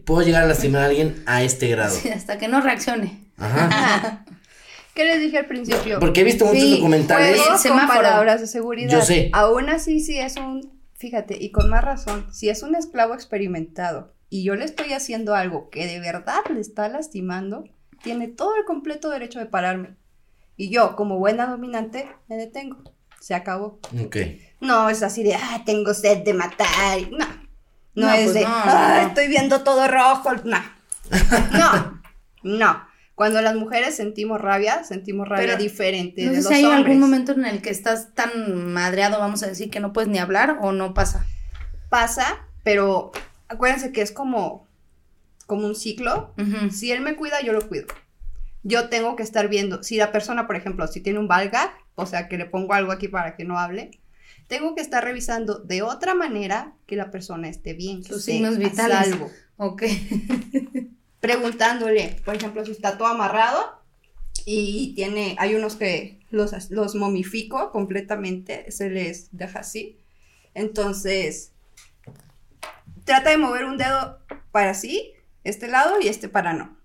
puedo 0.06 0.22
llegar 0.22 0.44
a 0.44 0.48
lastimar 0.48 0.84
a 0.84 0.86
alguien 0.86 1.24
a 1.26 1.42
este 1.42 1.68
grado? 1.70 1.96
Sí, 1.96 2.10
hasta 2.10 2.38
que 2.38 2.48
no 2.48 2.62
reaccione. 2.62 3.32
Ajá. 3.38 4.26
¿Qué 4.94 5.06
les 5.06 5.20
dije 5.20 5.40
al 5.40 5.48
principio? 5.48 6.00
Porque 6.00 6.22
he 6.22 6.24
visto 6.24 6.46
muchos 6.46 6.62
Sí, 6.62 6.76
documentales. 6.76 7.42
con 7.68 7.88
palabras 7.88 8.42
de 8.42 8.48
seguridad. 8.48 8.92
Yo 8.92 9.02
sé. 9.04 9.32
Aún 9.34 9.70
así, 9.70 10.00
sí 10.00 10.20
es 10.20 10.36
un. 10.36 10.79
Fíjate, 11.00 11.38
y 11.42 11.52
con 11.52 11.70
más 11.70 11.82
razón, 11.82 12.28
si 12.34 12.50
es 12.50 12.62
un 12.62 12.76
esclavo 12.76 13.14
experimentado 13.14 14.14
y 14.30 14.44
yo 14.44 14.56
le 14.56 14.66
estoy 14.66 14.92
haciendo 14.92 15.34
algo 15.34 15.70
que 15.70 15.88
de 15.88 16.02
verdad 16.02 16.42
le 16.54 16.60
está 16.60 16.90
lastimando, 16.90 17.64
tiene 18.04 18.28
todo 18.28 18.58
el 18.58 18.66
completo 18.66 19.10
derecho 19.10 19.40
de 19.40 19.46
pararme. 19.46 19.96
Y 20.58 20.70
yo, 20.70 20.98
como 20.98 21.18
buena 21.18 21.48
dominante, 21.48 22.10
me 22.28 22.36
detengo. 22.36 22.84
Se 23.22 23.34
acabó. 23.34 23.80
Ok. 24.06 24.18
No 24.60 24.90
es 24.90 25.02
así 25.02 25.24
de, 25.24 25.36
ah, 25.36 25.64
tengo 25.66 25.94
sed 25.94 26.24
de 26.26 26.34
matar. 26.34 26.68
No. 27.10 27.18
No, 27.96 28.08
No, 28.08 28.14
es 28.14 28.24
pues 28.26 28.34
de, 28.34 28.42
no, 28.42 28.48
ah, 28.52 29.00
no. 29.02 29.08
estoy 29.08 29.28
viendo 29.30 29.62
todo 29.64 29.88
rojo. 29.88 30.34
No. 30.44 30.60
No. 31.54 32.02
No. 32.44 32.89
Cuando 33.20 33.42
las 33.42 33.54
mujeres 33.58 33.96
sentimos 33.98 34.40
rabia, 34.40 34.86
sentimos 34.86 35.28
rabia 35.28 35.48
Pero, 35.48 35.58
diferente 35.58 36.24
No 36.24 36.32
de 36.32 36.38
sé 36.38 36.42
los 36.44 36.48
si 36.48 36.54
hay 36.54 36.64
hombres. 36.64 36.86
algún 36.86 37.00
momento 37.02 37.34
en 37.34 37.44
el 37.44 37.62
que 37.62 37.70
estás 37.70 38.14
tan 38.16 38.72
madreado, 38.72 39.20
vamos 39.20 39.44
a 39.44 39.48
decir, 39.48 39.70
que 39.70 39.82
no 39.82 39.92
puedes 39.92 40.10
ni 40.10 40.20
hablar 40.20 40.60
o 40.62 40.72
no 40.72 40.94
pasa. 40.94 41.26
Pasa, 41.90 42.48
pero 42.64 43.12
acuérdense 43.50 43.92
que 43.92 44.02
es 44.02 44.14
como, 44.14 44.66
como 45.48 45.68
un 45.68 45.76
ciclo. 45.76 46.34
Ujú. 46.38 46.70
Si 46.72 46.94
él 46.94 47.02
me 47.02 47.18
cuida, 47.18 47.42
yo 47.42 47.52
lo 47.52 47.68
cuido. 47.68 47.88
Yo 48.64 48.88
tengo 48.88 49.18
que 49.18 49.24
estar 49.24 49.50
viendo, 49.50 49.84
si 49.84 49.98
la 49.98 50.14
persona, 50.14 50.48
por 50.48 50.56
ejemplo, 50.56 50.88
si 50.88 51.02
tiene 51.02 51.20
un 51.20 51.28
valga, 51.28 51.74
o 51.96 52.06
sea, 52.06 52.30
que 52.30 52.38
le 52.38 52.46
pongo 52.46 52.74
algo 52.74 52.94
aquí 52.94 53.10
para 53.10 53.36
que 53.36 53.44
no 53.44 53.60
hable, 53.60 53.92
tengo 54.48 54.76
que 54.76 54.82
estar 54.82 55.04
revisando 55.04 55.60
de 55.60 55.82
otra 55.82 56.16
manera 56.16 56.72
que 56.88 56.96
la 56.96 57.12
persona 57.12 57.50
esté 57.50 57.74
bien, 57.74 58.02
Sus 58.02 58.24
signos 58.24 58.58
vitales. 58.58 59.10
salvo. 59.10 59.30
Ok. 59.58 59.84
Preguntándole, 61.20 62.22
por 62.24 62.36
ejemplo, 62.36 62.66
si 62.66 62.72
está 62.72 62.98
todo 62.98 63.08
amarrado 63.08 63.82
y 64.46 64.94
tiene, 64.96 65.36
hay 65.38 65.56
unos 65.56 65.76
que 65.76 66.20
los, 66.32 66.70
los 66.70 66.96
momifico 66.96 67.72
completamente, 67.72 68.72
se 68.72 68.90
les 68.90 69.36
deja 69.36 69.60
así. 69.60 70.00
Entonces, 70.54 71.52
trata 73.04 73.32
de 73.32 73.38
mover 73.38 73.66
un 73.66 73.78
dedo 73.78 74.20
para 74.52 74.74
sí, 74.74 75.14
este 75.44 75.68
lado 75.68 75.96
y 76.02 76.08
este 76.08 76.30
para 76.30 76.54
no. 76.54 76.78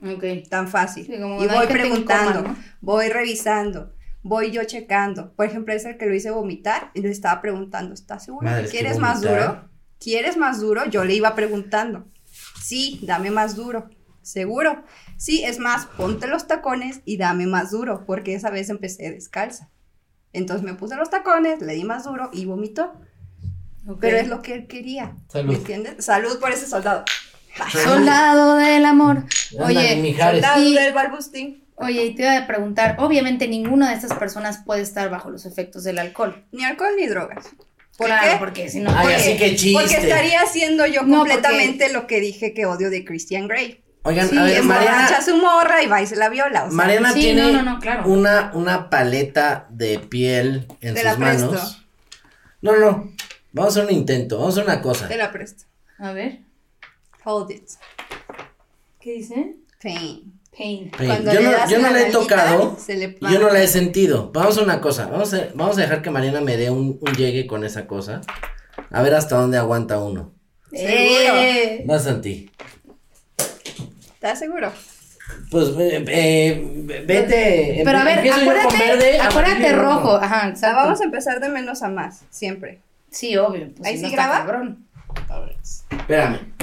Ok. 0.00 0.24
Tan 0.48 0.68
fácil. 0.68 1.06
Sí, 1.06 1.18
como 1.20 1.42
y 1.42 1.48
voy 1.48 1.66
preguntando, 1.66 2.42
coma, 2.42 2.54
¿no? 2.54 2.64
voy 2.80 3.08
revisando, 3.08 3.92
voy 4.22 4.50
yo 4.50 4.64
checando. 4.64 5.32
Por 5.34 5.46
ejemplo, 5.46 5.74
es 5.74 5.84
el 5.84 5.98
que 5.98 6.06
lo 6.06 6.14
hice 6.14 6.30
vomitar 6.30 6.90
y 6.94 7.00
le 7.00 7.10
estaba 7.10 7.40
preguntando, 7.40 7.94
¿estás 7.94 8.24
seguro 8.24 8.48
Madre, 8.48 8.68
quieres 8.68 8.98
más 8.98 9.20
duro? 9.20 9.68
¿Quieres 9.98 10.36
más 10.36 10.60
duro? 10.60 10.84
Yo 10.86 11.04
le 11.04 11.14
iba 11.14 11.34
preguntando. 11.34 12.06
Sí, 12.62 13.00
dame 13.02 13.30
más 13.30 13.54
duro. 13.56 13.88
¿Seguro? 14.22 14.84
Sí, 15.16 15.42
es 15.44 15.58
más, 15.58 15.86
ponte 15.86 16.26
los 16.26 16.46
tacones 16.46 17.00
y 17.04 17.16
dame 17.16 17.46
más 17.46 17.70
duro, 17.70 18.04
porque 18.06 18.34
esa 18.34 18.50
vez 18.50 18.68
empecé 18.68 19.10
descalza. 19.10 19.70
Entonces 20.34 20.64
me 20.64 20.74
puse 20.74 20.96
los 20.96 21.08
tacones, 21.10 21.60
le 21.62 21.74
di 21.74 21.84
más 21.84 22.04
duro 22.04 22.28
y 22.32 22.44
vomitó. 22.44 22.92
ok. 23.86 23.96
Pero 24.00 24.18
es 24.18 24.28
lo 24.28 24.42
que 24.42 24.54
él 24.54 24.66
quería. 24.66 25.16
Salud. 25.28 25.52
¿Me 25.52 25.58
entiendes? 25.58 26.04
Salud 26.04 26.38
por 26.40 26.52
ese 26.52 26.66
soldado. 26.66 27.04
Soldado 27.72 28.56
del 28.56 28.84
amor. 28.84 29.24
Anda, 29.52 29.64
Oye. 29.66 30.16
Soldado 30.18 30.62
Y- 30.62 30.74
del 30.74 30.92
Balbustín. 30.92 31.64
oye, 31.76 32.04
y 32.06 32.14
te 32.14 32.22
iba 32.22 32.36
a 32.36 32.46
preguntar, 32.46 32.96
obviamente 32.98 33.48
ninguna 33.48 33.88
de 33.90 33.96
estas 33.96 34.16
personas 34.18 34.58
puede 34.64 34.82
estar 34.82 35.08
bajo 35.10 35.30
los 35.30 35.46
efectos 35.46 35.84
del 35.84 35.98
alcohol. 35.98 36.44
Ni 36.52 36.64
alcohol 36.64 36.92
ni 36.96 37.06
drogas. 37.06 37.48
¿Por 37.98 38.06
claro, 38.06 38.30
qué? 38.32 38.36
porque 38.38 38.68
si 38.70 38.78
no, 38.80 38.90
Ay, 38.96 39.02
¿por 39.06 39.12
así 39.14 39.32
qué? 39.32 39.36
que 39.38 39.56
chiste. 39.56 39.72
Porque 39.82 39.96
estaría 39.96 40.40
haciendo 40.40 40.86
yo 40.86 41.02
No, 41.02 41.18
completamente 41.18 41.92
lo 41.92 42.06
que 42.06 42.20
dije 42.20 42.54
que 42.54 42.64
odio 42.64 42.88
de 42.90 43.04
Christian 43.04 43.46
Grey. 43.48 43.82
Oigan, 44.04 44.28
Sí, 44.30 44.38
a 44.38 44.44
ver, 44.44 44.62
Mariana, 44.62 45.20
su 45.20 45.36
morra 45.36 45.82
y 45.82 45.86
va 45.88 46.00
y 46.00 46.06
se 46.06 46.14
la 46.16 46.28
viola. 46.28 46.62
O 46.64 46.68
sea, 46.68 46.76
Mariana 46.76 47.12
Sí, 47.12 47.20
tiene 47.20 47.42
no, 47.42 47.62
no, 47.62 47.62
no, 47.74 47.78
claro. 47.80 48.08
una, 48.08 48.52
una 48.54 48.88
paleta 48.88 49.66
de 49.70 49.98
piel 49.98 50.66
en 50.80 50.94
Te 50.94 51.00
sus 51.00 51.04
la 51.10 51.16
presto. 51.16 51.46
manos. 51.50 51.86
No, 52.62 52.72
no, 52.72 52.78
no. 52.78 53.12
Vamos 53.52 53.76
a 53.76 53.80
hacer 53.80 53.92
un 53.92 53.98
intento, 53.98 54.38
vamos 54.38 54.56
a 54.56 54.60
hacer 54.62 54.72
una 54.72 54.80
cosa. 54.80 55.08
te 55.08 55.16
la 55.16 55.32
presto. 55.32 55.64
A 55.98 56.12
ver, 56.12 56.38
Hold 57.24 57.50
it. 57.50 57.68
¿qué 59.00 59.12
dice? 59.14 59.56
Pain. 59.82 60.37
Pain. 60.58 60.90
Yo 60.98 61.04
le 61.40 61.42
no, 61.42 61.68
yo 61.68 61.78
no 61.78 61.82
la 61.84 61.90
la 61.92 62.00
he 62.08 62.10
tocado, 62.10 62.76
se 62.78 62.96
le 62.96 63.16
yo 63.20 63.38
no 63.38 63.48
la 63.50 63.62
he 63.62 63.68
sentido. 63.68 64.30
Vamos 64.32 64.58
a 64.58 64.62
una 64.62 64.80
cosa, 64.80 65.06
vamos 65.06 65.32
a, 65.32 65.48
vamos 65.54 65.78
a 65.78 65.82
dejar 65.82 66.02
que 66.02 66.10
Mariana 66.10 66.40
me 66.40 66.56
dé 66.56 66.70
un, 66.70 66.98
un 67.00 67.12
llegue 67.14 67.46
con 67.46 67.64
esa 67.64 67.86
cosa. 67.86 68.20
A 68.90 69.02
ver 69.02 69.14
hasta 69.14 69.36
dónde 69.36 69.56
aguanta 69.58 69.98
uno. 69.98 70.34
Eh, 70.72 71.82
Vas 71.86 72.06
a 72.06 72.20
ti. 72.20 72.50
¿Estás 74.14 74.38
seguro? 74.40 74.72
Pues 75.50 75.68
eh, 75.78 76.04
eh, 76.08 77.02
vete. 77.06 77.82
Pero 77.84 77.98
a 77.98 78.04
ver, 78.04 78.28
con 78.28 78.40
acuérdate, 78.40 78.76
verde, 78.78 79.20
acuérdate 79.20 79.72
rojo. 79.72 80.16
Ajá, 80.16 80.38
O 80.38 80.40
sea, 80.40 80.48
exacto. 80.50 80.76
vamos 80.76 81.00
a 81.00 81.04
empezar 81.04 81.40
de 81.40 81.48
menos 81.48 81.82
a 81.82 81.88
más, 81.88 82.22
siempre. 82.30 82.80
Sí, 83.10 83.36
obvio. 83.36 83.68
Pues 83.76 83.88
¿Ahí 83.88 83.96
si 83.96 84.02
no 84.02 84.08
sí 84.08 84.14
está 84.14 84.26
graba? 84.26 84.44
cabrón. 84.44 84.86
Espérame. 85.90 86.57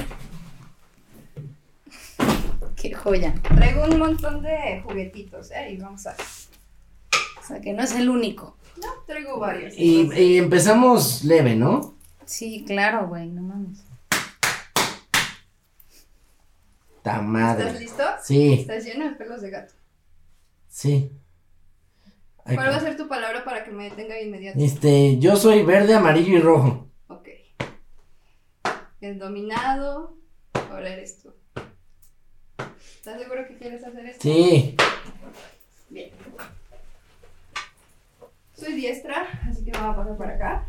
Qué 2.86 2.94
joya. 2.94 3.34
Traigo 3.42 3.84
un 3.84 3.98
montón 3.98 4.42
de 4.42 4.80
juguetitos, 4.84 5.50
¿eh? 5.50 5.72
Y 5.72 5.76
vamos 5.76 6.06
a... 6.06 6.12
O 6.12 7.44
sea, 7.44 7.60
que 7.60 7.72
no 7.72 7.82
es 7.82 7.92
el 7.96 8.08
único. 8.08 8.56
No, 8.80 8.86
traigo 9.08 9.40
varios. 9.40 9.74
Y, 9.76 10.38
empezamos 10.38 11.24
leve, 11.24 11.56
¿no? 11.56 11.96
Sí, 12.26 12.64
claro, 12.64 13.08
güey, 13.08 13.28
no 13.28 13.42
mames. 13.42 13.82
Ta 17.02 17.14
¿Estás 17.14 17.22
madre. 17.24 17.80
listo? 17.80 18.04
Sí, 18.22 18.52
Estás 18.52 18.84
lleno 18.84 19.06
de 19.06 19.16
pelos 19.16 19.42
de 19.42 19.50
gato. 19.50 19.74
sí. 20.68 21.10
Ay, 22.44 22.54
¿Cuál 22.54 22.70
va 22.70 22.76
a 22.76 22.80
ser 22.80 22.96
tu 22.96 23.08
palabra 23.08 23.44
para 23.44 23.64
que 23.64 23.72
me 23.72 23.90
detenga 23.90 24.14
de 24.14 24.26
inmediato? 24.26 24.60
Este, 24.60 25.18
yo 25.18 25.34
soy 25.34 25.64
verde, 25.64 25.94
amarillo 25.94 26.36
y 26.36 26.40
rojo. 26.40 26.86
Ok. 27.08 27.28
El 29.00 29.18
dominado. 29.18 30.16
Ahora 30.70 30.90
eres 30.90 31.20
tú. 31.20 31.34
¿Estás 33.06 33.22
seguro 33.22 33.46
que 33.46 33.56
quieres 33.56 33.84
hacer 33.84 34.04
esto? 34.04 34.20
Sí. 34.20 34.76
Bien. 35.90 36.10
Soy 38.52 38.72
diestra, 38.72 39.28
así 39.48 39.64
que 39.64 39.70
me 39.70 39.78
voy 39.78 39.90
a 39.90 39.94
pasar 39.94 40.16
para 40.16 40.34
acá. 40.34 40.66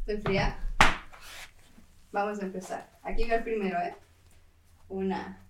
Estoy 0.00 0.20
fría. 0.20 0.58
Vamos 2.10 2.40
a 2.40 2.42
empezar. 2.42 2.90
Aquí 3.04 3.22
va 3.28 3.36
el 3.36 3.44
primero, 3.44 3.78
¿eh? 3.78 3.94
Una. 4.88 5.40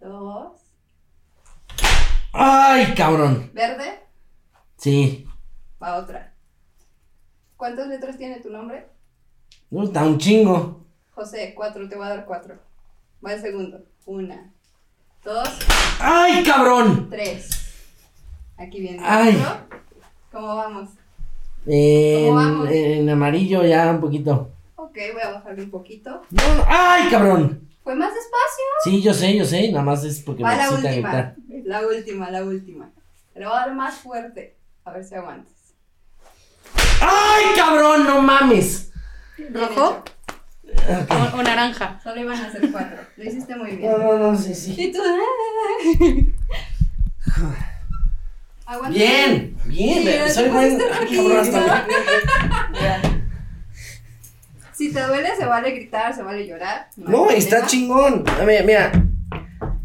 Dos. 0.00 0.60
Ay, 2.32 2.92
cabrón. 2.96 3.52
Verde. 3.54 4.00
Sí. 4.78 5.28
Va 5.80 5.98
otra. 5.98 6.34
¿Cuántas 7.56 7.86
letras 7.86 8.18
tiene 8.18 8.40
tu 8.40 8.50
nombre? 8.50 8.88
No, 9.70 9.84
está 9.84 10.04
un 10.04 10.18
chingo. 10.18 10.87
José, 11.18 11.52
cuatro, 11.56 11.88
te 11.88 11.96
voy 11.96 12.06
a 12.06 12.10
dar 12.10 12.24
cuatro. 12.26 12.54
Va 13.26 13.32
el 13.32 13.40
segundo. 13.40 13.80
Una, 14.06 14.52
dos, 15.24 15.48
Ay, 15.98 16.44
cabrón. 16.44 17.08
tres. 17.10 17.50
Aquí 18.56 18.78
viene. 18.78 19.02
Ay. 19.04 19.34
otro. 19.34 19.80
¿Cómo 20.30 20.54
vamos? 20.54 20.90
En, 21.66 22.26
¿Cómo 22.28 22.36
vamos? 22.36 22.68
en 22.70 23.10
amarillo 23.10 23.64
ya 23.64 23.90
un 23.90 24.00
poquito. 24.00 24.52
Ok, 24.76 24.96
voy 25.12 25.22
a 25.24 25.30
bajarle 25.32 25.64
un 25.64 25.70
poquito. 25.72 26.22
No, 26.30 26.42
ay, 26.68 27.10
cabrón. 27.10 27.68
Fue 27.82 27.96
más 27.96 28.14
despacio. 28.14 28.64
Sí, 28.84 29.02
yo 29.02 29.12
sé, 29.12 29.36
yo 29.36 29.44
sé. 29.44 29.72
Nada 29.72 29.82
más 29.84 30.04
es 30.04 30.20
porque 30.20 30.44
Va 30.44 30.50
me 30.52 30.56
la 30.56 30.70
última. 30.70 30.90
gritar. 30.92 31.34
La 31.64 31.84
última, 31.84 32.30
la 32.30 32.44
última. 32.44 32.90
Le 33.34 33.44
voy 33.44 33.54
a 33.56 33.60
dar 33.66 33.74
más 33.74 33.96
fuerte. 33.96 34.56
A 34.84 34.92
ver 34.92 35.02
si 35.04 35.16
aguantas. 35.16 35.52
Ay, 37.00 37.56
cabrón, 37.56 38.04
no 38.06 38.22
mames. 38.22 38.92
¿Rojo? 39.52 40.04
Hecho. 40.72 41.34
O, 41.34 41.38
o 41.38 41.42
naranja. 41.42 42.00
Solo 42.02 42.20
iban 42.20 42.40
a 42.40 42.50
ser 42.52 42.70
cuatro. 42.70 42.98
Lo 43.16 43.24
hiciste 43.24 43.56
muy 43.56 43.72
bien. 43.72 43.90
No, 43.92 43.98
no, 43.98 44.18
no, 44.18 44.38
sí, 44.38 44.54
sí. 44.54 44.74
Y 44.76 44.92
tú. 44.92 45.00
Aguanta. 48.66 48.98
Bien, 48.98 49.56
bien. 49.64 50.02
Sí, 50.02 50.34
soy 50.34 50.48
buen. 50.50 50.78
Si 54.72 54.92
te 54.92 55.02
duele, 55.02 55.34
se 55.36 55.44
vale 55.44 55.72
gritar, 55.72 56.14
se 56.14 56.22
vale 56.22 56.46
llorar. 56.46 56.88
No, 56.96 57.28
hay 57.30 57.38
está 57.38 57.66
chingón. 57.66 58.24
A 58.28 58.44
ver, 58.44 58.64
mira. 58.64 58.92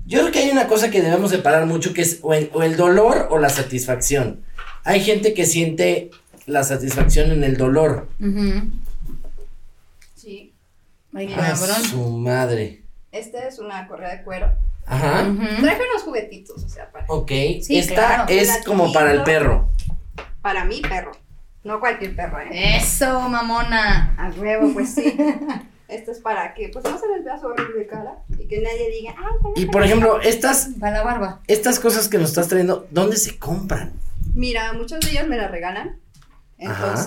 Yo 0.06 0.20
creo 0.20 0.32
que 0.32 0.40
hay 0.40 0.52
una 0.52 0.68
cosa 0.68 0.92
que 0.92 1.02
debemos 1.02 1.32
separar 1.32 1.66
mucho 1.66 1.94
que 1.94 2.02
es 2.02 2.20
o 2.22 2.34
el, 2.34 2.52
o 2.54 2.62
el 2.62 2.76
dolor 2.76 3.30
o 3.32 3.40
la 3.40 3.50
satisfacción. 3.50 4.42
Hay 4.84 5.00
gente 5.00 5.34
que 5.34 5.46
siente 5.46 6.12
la 6.46 6.64
satisfacción 6.64 7.32
en 7.32 7.44
el 7.44 7.58
dolor. 7.58 8.10
Sí. 8.20 8.83
Ay, 11.16 11.34
Ah, 11.38 11.54
cabrón. 11.58 11.84
su 11.84 12.10
madre. 12.18 12.84
Esta 13.12 13.48
es 13.48 13.60
una 13.60 13.88
correa 13.88 14.16
de 14.18 14.24
cuero. 14.24 14.52
Ajá. 14.86 15.24
Traje 15.62 15.82
unos 15.92 16.04
juguetitos, 16.04 16.64
o 16.64 16.68
sea, 16.70 16.92
para, 16.92 17.06
Ok. 17.08 17.30
Sí, 17.62 17.78
Esta 17.78 17.94
claro. 17.96 18.26
es 18.30 18.64
como 18.66 18.92
para 18.92 19.12
el 19.14 19.24
perro. 19.24 19.70
para 20.42 20.66
mi 20.66 20.82
perro. 20.82 21.12
No 21.64 21.80
cualquier 21.80 22.16
perro, 22.16 22.40
¿eh? 22.42 22.76
Eso, 22.78 23.30
mamona. 23.30 24.14
A 24.18 24.30
huevo, 24.38 24.74
pues 24.74 24.94
sí. 24.96 25.16
Esto 25.88 26.12
es 26.12 26.20
para 26.20 26.54
que 26.54 26.70
pues 26.70 26.84
no 26.84 26.98
se 27.00 27.08
les 27.08 27.24
vea 27.24 27.40
su 27.40 27.46
horrible 27.48 27.86
cara 27.88 28.16
y 28.38 28.48
que 28.48 28.60
nadie 28.62 28.90
diga, 28.90 29.16
ay, 29.18 29.38
bueno". 29.42 29.54
Y 29.56 29.66
por 29.68 29.84
ejemplo, 29.84 30.20
estas, 30.22 30.70
Para 30.80 30.98
la 30.98 31.04
barba. 31.04 31.42
estas 31.48 31.80
cosas 31.80 32.10
que 32.10 32.18
nos 32.18 32.30
estás 32.30 32.48
trayendo, 32.50 32.88
¿dónde 32.92 33.16
se 33.16 33.38
compran? 33.38 33.94
Mira, 34.34 34.74
muchos 34.74 35.00
de 35.02 35.12
ellos 35.12 35.28
me 35.28 35.38
la 35.38 35.48
regalan. 35.48 35.98
Ajá. 36.66 36.98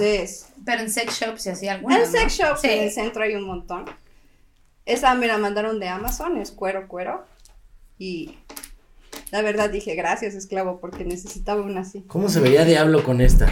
Pero 0.67 0.83
en 0.83 0.91
sex 0.91 1.19
shops 1.19 1.47
y 1.47 1.49
así 1.51 1.69
alguna. 1.69 1.99
en 2.01 2.07
sex 2.07 2.35
shops 2.37 2.61
Sí. 2.61 2.69
en 2.69 2.83
el 2.85 2.91
centro 2.91 3.23
hay 3.23 3.35
un 3.37 3.45
montón. 3.45 3.87
Esa 4.85 5.15
me 5.15 5.27
la 5.27 5.39
mandaron 5.39 5.81
de 5.81 5.89
Amazon, 5.89 6.37
es 6.37 6.51
cuero, 6.51 6.87
cuero. 6.89 7.25
Y 7.99 8.37
la 9.31 9.41
verdad 9.43 9.71
dije, 9.71 9.95
gracias, 9.95 10.35
esclavo, 10.35 10.79
porque 10.81 11.05
necesitaba 11.05 11.63
una 11.63 11.81
así. 11.81 12.03
¿Cómo 12.07 12.29
se 12.29 12.41
vería 12.41 12.65
Diablo 12.65 13.03
con 13.05 13.21
esta? 13.23 13.49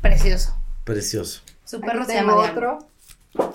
Precioso. 0.00 0.56
Precioso. 0.84 1.42
Su 1.64 1.76
Aquí 1.76 1.86
perro 1.86 2.04
se 2.04 2.12
tengo 2.14 2.30
llama 2.30 2.42
Diablo. 2.42 2.78
otro. 3.34 3.50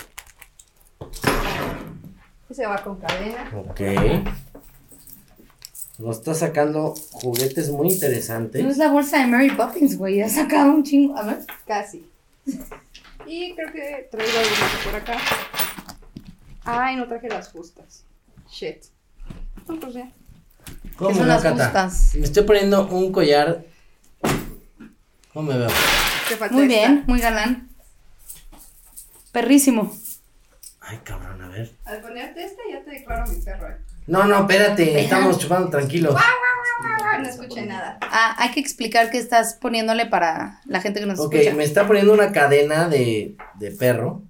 Ese 2.49 2.65
va 2.65 2.77
con 2.83 2.97
cadena. 2.99 3.51
Ok. 3.55 3.81
Nos 5.97 6.17
está 6.17 6.33
sacando 6.33 6.93
juguetes 7.11 7.69
muy 7.71 7.87
No 7.87 7.93
interesantes. 7.93 8.65
es 8.65 8.77
la 8.77 8.89
bolsa 8.91 9.19
de 9.19 9.27
Mary 9.27 9.49
Poppins, 9.51 9.97
güey. 9.97 10.21
Ha 10.21 10.29
sacado 10.29 10.71
un 10.71 10.83
chingo. 10.83 11.17
A 11.17 11.23
ver. 11.23 11.37
Casi. 11.65 12.05
Y 13.27 13.55
creo 13.55 13.71
que 13.71 14.07
traigo 14.11 14.37
algo 14.37 14.51
por 14.83 14.95
acá. 14.95 15.17
Ay, 16.63 16.95
no 16.95 17.07
traje 17.07 17.27
las 17.27 17.49
justas. 17.49 18.03
Shit. 18.51 18.83
No, 19.67 19.79
pues 19.79 19.93
ya. 19.95 20.11
¿Cómo 20.95 21.09
¿Qué 21.09 21.15
son 21.15 21.27
no, 21.27 21.33
las 21.33 21.41
Cata? 21.41 21.63
justas? 21.89 22.15
Me 22.15 22.25
estoy 22.25 22.43
poniendo 22.43 22.85
un 22.87 23.11
collar. 23.11 23.65
¿Cómo 25.33 25.51
me 25.51 25.57
veo? 25.57 25.69
Te 26.29 26.37
falta 26.37 26.53
Muy 26.55 26.65
esta. 26.65 26.75
bien, 26.75 27.03
muy 27.07 27.19
galán. 27.19 27.69
Perrísimo. 29.31 29.91
Ay, 30.81 30.99
cabrón, 31.03 31.41
a 31.41 31.47
ver. 31.49 31.75
Al 31.85 32.01
ponerte 32.01 32.43
esta 32.45 32.61
ya 32.71 32.83
te 32.83 32.91
declaro 32.91 33.31
mi 33.31 33.41
perro. 33.41 33.69
eh. 33.69 33.77
No, 34.07 34.25
no, 34.25 34.41
espérate. 34.41 34.99
Estamos 35.01 35.39
chupando 35.39 35.69
tranquilos. 35.69 36.15
No 37.19 37.27
escuché 37.29 37.65
nada. 37.65 37.97
Ah, 38.01 38.35
hay 38.37 38.51
que 38.51 38.59
explicar 38.59 39.09
qué 39.09 39.17
estás 39.17 39.53
poniéndole 39.55 40.05
para 40.05 40.61
la 40.65 40.81
gente 40.81 40.99
que 40.99 41.05
nos 41.05 41.19
Ok, 41.19 41.33
escucha. 41.35 41.55
me 41.55 41.63
está 41.63 41.87
poniendo 41.87 42.13
una 42.13 42.31
cadena 42.31 42.87
de, 42.89 43.35
de 43.55 43.71
perro. 43.71 44.23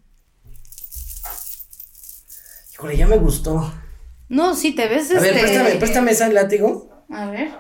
Híjole, 2.74 2.98
ya 2.98 3.08
me 3.08 3.18
gustó. 3.18 3.74
No, 4.30 4.56
sí, 4.56 4.74
te 4.74 4.88
ves 4.88 5.10
A 5.12 5.20
ver, 5.20 5.36
este- 5.36 5.42
préstame, 5.42 5.76
préstame 5.76 6.12
ese 6.12 6.32
látigo. 6.34 7.06
A 7.10 7.28
ver. 7.28 7.52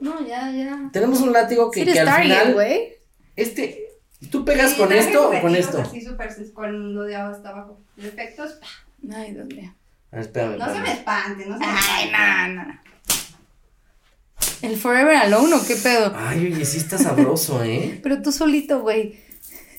No, 0.00 0.26
ya, 0.26 0.50
ya. 0.52 0.88
Tenemos 0.92 1.20
un 1.20 1.32
látigo 1.32 1.70
que, 1.70 1.84
Sí 1.84 1.92
que 1.92 2.00
al 2.00 2.06
Target, 2.06 2.22
final. 2.24 2.54
güey. 2.54 2.92
Este. 3.34 3.82
¿Tú 4.30 4.44
pegas 4.44 4.72
Sí, 4.72 4.78
con 4.78 4.92
esto 4.92 5.30
o 5.30 5.40
con 5.40 5.54
esto? 5.56 5.78
Así 5.80 6.00
súper 6.00 6.30
con 6.52 6.94
lo 6.94 7.02
de 7.02 7.16
hasta 7.16 7.50
abajo. 7.50 7.80
Defectos. 7.96 8.52
pa. 8.54 9.16
Ay, 9.16 9.32
Dios 9.32 9.46
mío. 9.46 9.74
Espérame, 10.20 10.58
No 10.58 10.72
se 10.72 10.80
me 10.80 10.92
espante, 10.92 11.46
no 11.46 11.58
se 11.58 11.66
me 11.66 11.72
Ay, 11.72 12.04
espante. 12.06 12.54
no, 12.54 12.64
no. 12.64 12.80
¿El 14.62 14.76
Forever 14.76 15.16
Alone 15.16 15.54
o 15.54 15.66
qué 15.66 15.76
pedo? 15.76 16.12
Ay, 16.16 16.52
oye, 16.52 16.64
sí 16.64 16.78
está 16.78 16.98
sabroso, 16.98 17.62
¿eh? 17.62 18.00
Pero 18.02 18.22
tú 18.22 18.32
solito, 18.32 18.80
güey. 18.80 19.18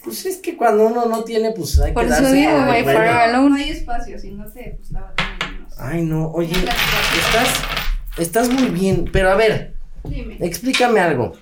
Pues 0.04 0.26
es 0.26 0.38
que 0.38 0.56
cuando 0.56 0.86
uno 0.88 1.06
no 1.06 1.24
tiene, 1.24 1.52
pues 1.52 1.80
hay 1.80 1.92
Por 1.92 2.04
que 2.06 2.14
eso 2.14 2.22
darse 2.22 2.36
digo, 2.38 2.52
con 2.52 2.62
el 2.62 2.68
güey. 2.68 2.84
Forever 2.84 3.08
Alone. 3.10 3.50
No 3.50 3.56
hay 3.56 3.70
espacio, 3.72 4.20
si 4.20 4.32
no 4.32 4.46
te 4.46 4.78
gustaba 4.80 5.14
sé. 5.18 5.24
Ay, 5.80 6.02
no, 6.04 6.32
oye, 6.32 6.54
estás, 6.54 7.50
estás 8.18 8.50
muy 8.50 8.70
bien, 8.70 9.10
pero 9.12 9.30
a 9.32 9.36
ver, 9.36 9.76
Dime. 10.04 10.38
explícame 10.40 11.00
algo. 11.00 11.34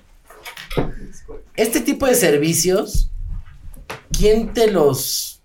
Este 1.54 1.80
tipo 1.80 2.06
de 2.06 2.14
servicios, 2.14 3.10
¿quién 4.12 4.52
te 4.52 4.70
los, 4.70 5.40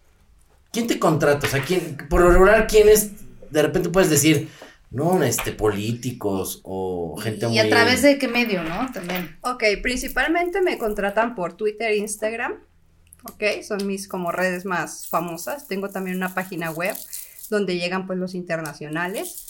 quién 0.73 0.87
te 0.87 0.99
contrata? 0.99 1.47
O 1.47 1.49
sea, 1.49 1.61
¿quién, 1.63 1.97
por 2.09 2.21
lo 2.21 2.31
regular, 2.31 2.67
quién 2.67 2.89
es, 2.89 3.11
de 3.51 3.61
repente 3.61 3.89
puedes 3.89 4.09
decir, 4.09 4.49
no, 4.91 5.23
este, 5.23 5.51
políticos 5.51 6.61
o 6.63 7.15
gente 7.17 7.45
Y 7.45 7.49
muy... 7.49 7.59
a 7.59 7.69
través 7.69 8.01
de 8.01 8.17
qué 8.17 8.27
medio, 8.27 8.63
¿no? 8.63 8.91
También. 8.91 9.37
Ok, 9.41 9.63
principalmente 9.81 10.61
me 10.61 10.77
contratan 10.77 11.33
por 11.35 11.53
Twitter 11.53 11.91
e 11.91 11.97
Instagram. 11.97 12.59
Ok, 13.23 13.43
son 13.63 13.85
mis 13.87 14.07
como 14.07 14.31
redes 14.31 14.65
más 14.65 15.07
famosas. 15.07 15.67
Tengo 15.67 15.89
también 15.89 16.17
una 16.17 16.33
página 16.33 16.71
web 16.71 16.95
donde 17.49 17.77
llegan 17.77 18.07
pues 18.07 18.19
los 18.19 18.35
internacionales. 18.35 19.47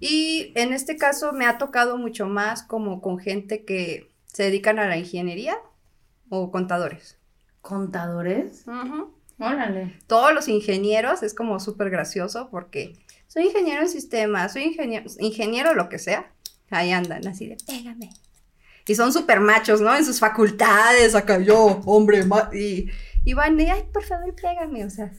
Y 0.00 0.52
en 0.54 0.72
este 0.72 0.96
caso 0.96 1.32
me 1.32 1.46
ha 1.46 1.58
tocado 1.58 1.98
mucho 1.98 2.26
más 2.26 2.62
como 2.62 3.00
con 3.00 3.18
gente 3.18 3.64
que 3.64 4.12
se 4.26 4.44
dedican 4.44 4.78
a 4.78 4.86
la 4.86 4.96
ingeniería 4.96 5.56
o 6.28 6.52
contadores. 6.52 7.18
¿Contadores? 7.62 8.64
Órale. 9.38 9.98
Todos 10.06 10.32
los 10.32 10.46
ingenieros 10.48 11.22
es 11.22 11.34
como 11.34 11.58
súper 11.58 11.90
gracioso 11.90 12.48
porque 12.50 12.94
soy 13.28 13.44
ingeniero 13.46 13.82
en 13.82 13.88
sistemas, 13.88 14.52
soy 14.52 14.62
ingeniero, 14.64 15.06
ingeniero 15.20 15.74
lo 15.74 15.88
que 15.88 15.98
sea. 16.00 16.32
Ahí 16.70 16.90
andan 16.92 17.26
así 17.28 17.46
de 17.46 17.56
pégame. 17.66 18.10
Y 18.86 18.94
son 18.94 19.12
súper 19.12 19.40
machos, 19.40 19.80
¿no? 19.80 19.94
En 19.94 20.04
sus 20.04 20.18
facultades, 20.18 21.14
acá 21.14 21.38
yo, 21.38 21.80
hombre, 21.86 22.24
ma- 22.24 22.50
y, 22.52 22.90
y 23.24 23.34
van 23.34 23.56
de, 23.56 23.70
ay, 23.70 23.84
por 23.92 24.02
favor, 24.02 24.34
pégame, 24.34 24.84
o 24.84 24.90
sea. 24.90 25.12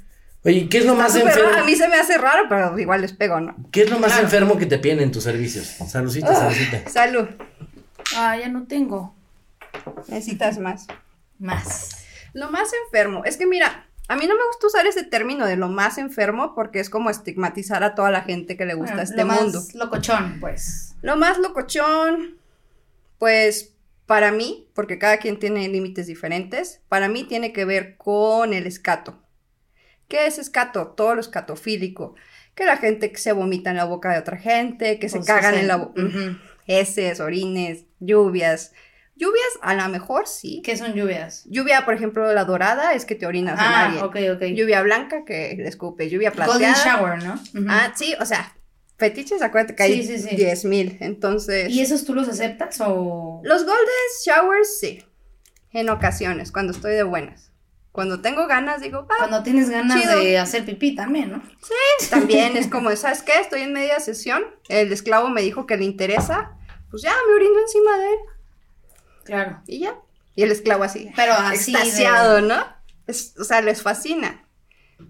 Oye, 0.44 0.68
¿qué 0.70 0.80
es 0.80 0.86
lo 0.86 0.96
más 0.96 1.16
enfermo? 1.16 1.50
raro. 1.52 1.64
A 1.64 1.66
mí 1.66 1.76
se 1.76 1.88
me 1.88 1.96
hace 1.98 2.18
raro, 2.18 2.44
pero 2.50 2.78
igual 2.80 3.02
les 3.02 3.14
pego, 3.14 3.40
¿no? 3.42 3.56
¿Qué 3.72 3.84
es 3.84 3.90
lo 3.90 4.00
más 4.00 4.18
enfermo 4.20 4.58
que 4.58 4.66
te 4.66 4.80
piden 4.80 5.02
en 5.02 5.12
tus 5.12 5.24
servicios? 5.24 5.68
Saludcita, 5.88 6.34
saludcita. 6.34 6.90
Salud. 6.90 7.28
Ah, 8.16 8.38
ya 8.38 8.48
no 8.50 8.66
tengo. 8.66 9.14
Necesitas 10.08 10.58
más. 10.58 10.88
Más. 11.38 11.90
Lo 12.34 12.50
más 12.52 12.70
enfermo, 12.86 13.24
es 13.26 13.38
que 13.38 13.46
mira, 13.46 13.88
a 14.10 14.16
mí 14.18 14.28
no 14.28 14.36
me 14.36 14.46
gusta 14.48 14.68
usar 14.68 14.86
ese 14.88 15.04
término 15.04 15.46
de 15.46 15.56
lo 15.56 15.70
más 15.70 15.98
enfermo 15.98 16.54
porque 16.56 16.80
es 16.82 16.90
como 16.90 17.10
estigmatizar 17.10 17.84
a 17.84 17.96
toda 17.96 18.12
la 18.12 18.24
gente 18.24 18.58
que 18.58 18.66
le 18.66 18.74
gusta 18.74 18.96
Bueno, 18.96 19.04
este 19.10 19.22
lo 19.22 19.26
más 19.28 19.42
mundo. 19.42 19.62
locochón, 19.76 20.40
pues. 20.42 20.96
Lo 21.02 21.16
más 21.16 21.38
locochón, 21.38 22.38
pues 23.18 23.74
para 24.06 24.32
mí, 24.32 24.68
porque 24.74 24.98
cada 24.98 25.18
quien 25.18 25.38
tiene 25.40 25.68
límites 25.68 26.08
diferentes, 26.08 26.82
para 26.90 27.08
mí 27.08 27.24
tiene 27.26 27.54
que 27.54 27.64
ver 27.66 27.96
con 27.98 28.54
el 28.54 28.66
escato. 28.66 29.22
¿Qué 30.08 30.26
es 30.26 30.40
escato? 30.40 30.88
Todo 30.88 31.14
lo 31.16 31.22
escatofílico. 31.22 32.16
Que 32.56 32.66
la 32.66 32.78
gente 32.78 33.12
que 33.12 33.20
se 33.20 33.32
vomita 33.32 33.70
en 33.70 33.78
la 33.78 33.86
boca 33.86 34.12
de 34.12 34.18
otra 34.20 34.38
gente, 34.38 34.98
que 34.98 35.08
se 35.10 35.18
Pues, 35.18 35.28
cagan 35.28 35.54
en 35.56 35.68
la 35.68 35.76
boca. 35.76 36.02
Ujú. 36.02 36.38
Heces, 36.66 37.20
orines, 37.20 37.86
lluvias. 38.00 38.74
Lluvias, 39.20 39.60
a 39.62 39.74
lo 39.76 39.88
mejor 39.90 40.28
sí. 40.28 40.62
¿Qué 40.64 40.78
son 40.78 40.94
lluvias? 40.94 41.44
Lluvia, 41.50 41.84
por 41.84 41.94
ejemplo, 41.94 42.32
la 42.34 42.46
dorada 42.46 42.94
es 42.94 43.04
que 43.04 43.16
te 43.16 43.26
orinas 43.26 43.60
en 43.60 43.66
Ah, 43.66 43.86
alguien. 43.86 44.04
ok, 44.06 44.16
ok. 44.38 44.44
Lluvia 44.56 44.82
blanca 44.82 45.26
que 45.26 45.56
le 45.58 45.68
escupe. 45.68 46.10
Lluvia 46.10 46.30
Golden 46.32 46.46
plateada. 46.74 46.84
shower, 46.98 47.24
¿no? 47.24 47.38
Ah, 47.70 47.92
sí, 47.96 48.16
o 48.20 48.26
sea, 48.26 48.56
fetiches, 48.98 49.42
acuérdate 49.42 49.76
que 49.76 49.84
hay 49.84 50.02
Sí, 50.04 50.18
sí, 50.18 50.30
sí. 50.30 50.36
10 50.38 50.64
mil. 50.66 50.98
Entonces. 51.02 51.70
¿Y 51.70 51.82
esos 51.82 52.06
tú 52.06 52.14
los 52.16 52.30
aceptas 52.30 52.80
o...? 52.82 53.42
Los 53.44 53.66
golden 53.66 53.86
showers, 54.26 54.80
sí. 54.80 55.04
En 55.74 55.90
ocasiones, 55.90 56.52
cuando 56.54 56.72
estoy 56.72 56.94
de 56.94 57.04
buenas. 57.04 57.52
Cuando 57.92 58.22
tengo 58.22 58.48
ganas, 58.48 58.80
digo, 58.82 59.06
ah, 59.10 59.14
Cuando 59.18 59.44
tienes 59.44 59.70
ganas 59.70 60.00
Chido. 60.02 60.18
de 60.20 60.38
hacer 60.38 60.64
pipí 60.64 60.96
también, 60.96 61.32
¿no? 61.34 61.44
también 62.10 62.56
es 62.56 62.68
como, 62.68 62.96
¿sabes 62.96 63.22
qué? 63.24 63.34
Estoy 63.42 63.64
en 63.64 63.74
media 63.74 64.00
sesión, 64.00 64.44
el 64.70 64.94
esclavo 64.94 65.30
me 65.30 65.42
dijo 65.42 65.66
que 65.66 65.76
le 65.76 65.84
interesa, 65.86 66.52
pues 66.90 67.02
ya 67.04 67.12
me 67.28 67.34
orino 67.34 67.60
encima 67.60 67.98
de 67.98 68.08
él 68.14 68.20
Claro. 69.30 69.62
y 69.68 69.80
ya. 69.80 69.96
Y 70.36 70.44
el 70.44 70.52
esclavo 70.52 70.84
así, 70.84 71.12
Pero 71.16 71.34
así 71.34 71.72
de- 71.74 71.80
extasiado, 71.80 72.42
¿no? 72.42 72.64
Es- 73.08 73.34
o 73.40 73.44
sea, 73.44 73.62
les 73.62 73.82
fascina. 73.82 74.44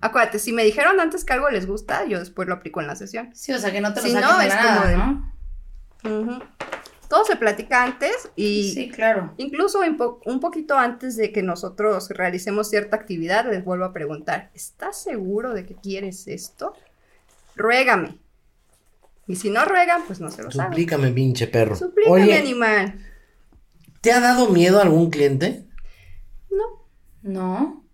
Acuérdate, 0.02 0.40
si 0.40 0.54
me 0.54 0.64
dijeron 0.64 1.00
antes 1.00 1.26
que 1.26 1.34
algo 1.34 1.50
les 1.50 1.66
gusta, 1.66 2.06
yo 2.06 2.20
después 2.20 2.48
lo 2.48 2.54
aplico 2.56 2.80
en 2.82 2.88
la 2.88 2.96
sesión. 2.96 3.32
Sí, 3.34 3.52
o 3.54 3.58
sea, 3.60 3.72
que 3.72 3.82
no 3.82 3.94
te 3.94 4.02
lo 4.02 4.08
Si 4.08 4.14
no, 4.14 4.38
de 4.38 4.48
es 4.48 4.54
la 4.54 4.62
como 4.62 4.76
nada, 4.76 4.88
de- 4.90 4.98
¿no? 4.98 6.60
Todo 7.10 7.26
se 7.26 7.36
platica 7.38 7.84
antes 7.84 8.30
y 8.36 8.72
Sí, 8.74 8.90
claro. 8.92 9.34
Incluso 9.38 9.80
un, 9.80 9.98
po- 9.98 10.22
un 10.26 10.40
poquito 10.40 10.78
antes 10.78 11.16
de 11.18 11.32
que 11.32 11.42
nosotros 11.42 12.10
realicemos 12.12 12.70
cierta 12.70 12.98
actividad, 12.98 13.50
les 13.50 13.66
vuelvo 13.66 13.86
a 13.86 13.94
preguntar, 13.94 14.52
¿estás 14.54 15.02
seguro 15.02 15.54
de 15.56 15.66
que 15.66 15.74
quieres 15.76 16.28
esto? 16.28 16.74
Ruégame. 17.56 18.20
Y 19.28 19.36
si 19.38 19.50
no 19.50 19.66
ruegan, 19.66 20.04
pues 20.06 20.20
no 20.20 20.30
se 20.30 20.44
lo 20.44 20.52
saben. 20.52 20.72
Suplícame, 20.72 21.10
pinche 21.12 21.48
perro. 21.48 21.76
Suplícame, 21.76 22.22
Oye, 22.24 22.38
animal. 22.38 22.94
¿Te 24.02 24.12
ha 24.12 24.20
dado 24.20 24.50
miedo 24.50 24.82
algún 24.82 25.10
cliente? 25.10 25.68
No. 26.50 26.86
No. 27.22 27.86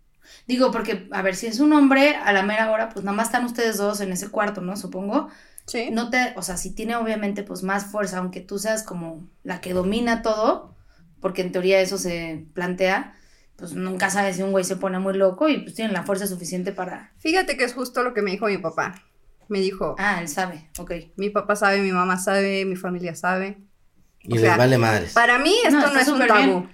Digo, 0.48 0.72
porque, 0.72 1.08
a 1.12 1.22
ver, 1.22 1.36
si 1.36 1.48
es 1.48 1.60
un 1.60 1.74
hombre, 1.74 2.16
a 2.16 2.32
la 2.34 2.44
mera 2.44 2.72
hora, 2.72 2.90
pues 2.90 3.04
nada 3.06 3.16
más 3.16 3.28
están 3.28 3.46
ustedes 3.46 3.78
dos 3.78 4.02
en 4.02 4.12
ese 4.12 4.30
cuarto, 4.30 4.62
¿no? 4.62 4.76
Supongo. 4.78 5.30
Sí. 5.66 5.90
No 5.92 6.10
te, 6.10 6.34
o 6.36 6.42
sea, 6.44 6.58
si 6.58 6.72
tiene 6.76 6.96
obviamente 6.96 7.44
pues 7.44 7.64
más 7.64 7.86
fuerza, 7.86 8.20
aunque 8.20 8.42
tú 8.42 8.60
seas 8.60 8.84
como 8.84 9.28
la 9.44 9.62
que 9.62 9.74
domina 9.74 10.22
todo, 10.22 10.76
porque 11.22 11.42
en 11.42 11.52
teoría 11.52 11.80
eso 11.82 11.98
se 11.98 12.46
plantea, 12.54 13.16
pues 13.56 13.74
nunca 13.74 14.12
sabes 14.12 14.36
si 14.36 14.44
un 14.44 14.52
güey 14.52 14.64
se 14.64 14.76
pone 14.76 15.00
muy 15.00 15.16
loco 15.16 15.50
y 15.50 15.60
pues 15.60 15.74
tienen 15.74 15.94
la 15.94 16.04
fuerza 16.04 16.28
suficiente 16.28 16.72
para... 16.72 17.14
Fíjate 17.18 17.58
que 17.58 17.64
es 17.64 17.74
justo 17.74 18.04
lo 18.04 18.14
que 18.14 18.22
me 18.22 18.32
dijo 18.32 18.46
mi 18.46 18.60
papá. 18.60 19.02
Me 19.48 19.60
dijo, 19.60 19.96
Ah, 19.98 20.20
él 20.22 20.28
sabe, 20.28 20.70
ok. 20.78 20.92
mi 21.18 21.30
papá 21.30 21.56
sabe, 21.56 21.82
mi 21.82 21.92
mamá 21.92 22.18
sabe, 22.18 22.66
mi 22.66 22.76
familia 22.76 23.16
sabe. 23.16 23.58
Y 24.28 24.34
O 24.34 24.36
les 24.36 24.42
sea, 24.44 24.58
vale 24.58 24.78
madres. 24.78 25.14
Para 25.14 25.40
mí 25.40 25.54
esto 25.64 25.80
No, 25.80 25.94
no, 25.94 26.00
es 26.00 26.08
un 26.08 26.26
tabú. 26.28 26.42
bien. 26.44 26.70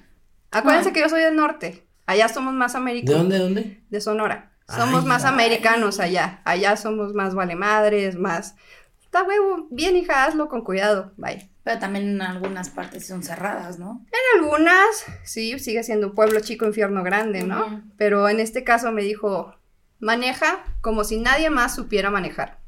Acuérdense 0.51 0.91
que 0.93 0.99
yo 1.01 1.09
soy 1.09 1.21
del 1.21 1.35
norte. 1.35 1.87
Allá 2.05 2.27
somos 2.29 2.53
más 2.53 2.73
¿De 2.73 2.77
americanos. 2.79 3.17
dónde, 3.21 3.35
de 3.37 3.43
dónde? 3.43 3.83
De 3.89 4.01
Sonora. 4.01 4.51
Somos 4.67 5.03
Ay, 5.03 5.07
más 5.07 5.25
ay. 5.25 5.33
americanos 5.33 5.99
allá. 5.99 6.41
Allá 6.45 6.75
somos 6.77 7.13
más 7.13 7.35
vale 7.35 7.55
madres, 7.55 8.15
más... 8.15 8.55
Está 9.01 9.23
huevo, 9.23 9.67
bien 9.69 9.97
hija, 9.97 10.23
hazlo 10.23 10.47
con 10.47 10.63
cuidado. 10.63 11.11
Bye. 11.17 11.49
Pero 11.63 11.79
también 11.79 12.07
en 12.09 12.21
algunas 12.21 12.69
partes 12.69 13.05
son 13.05 13.23
cerradas, 13.23 13.77
¿no? 13.77 14.05
En 14.07 14.41
algunas, 14.41 14.85
sí, 15.25 15.59
sigue 15.59 15.83
siendo 15.83 16.07
un 16.07 16.15
pueblo 16.15 16.39
chico, 16.39 16.65
infierno 16.65 17.03
grande, 17.03 17.43
¿no? 17.43 17.65
Ujú. 17.65 17.81
Pero 17.97 18.29
en 18.29 18.39
este 18.39 18.63
caso 18.63 18.91
me 18.93 19.01
dijo, 19.03 19.53
maneja 19.99 20.63
como 20.79 21.03
si 21.03 21.17
nadie 21.19 21.49
más 21.49 21.75
supiera 21.75 22.09
manejar. 22.09 22.59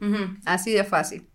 Ujú. 0.00 0.34
Así 0.46 0.72
de 0.72 0.84
fácil. 0.84 1.28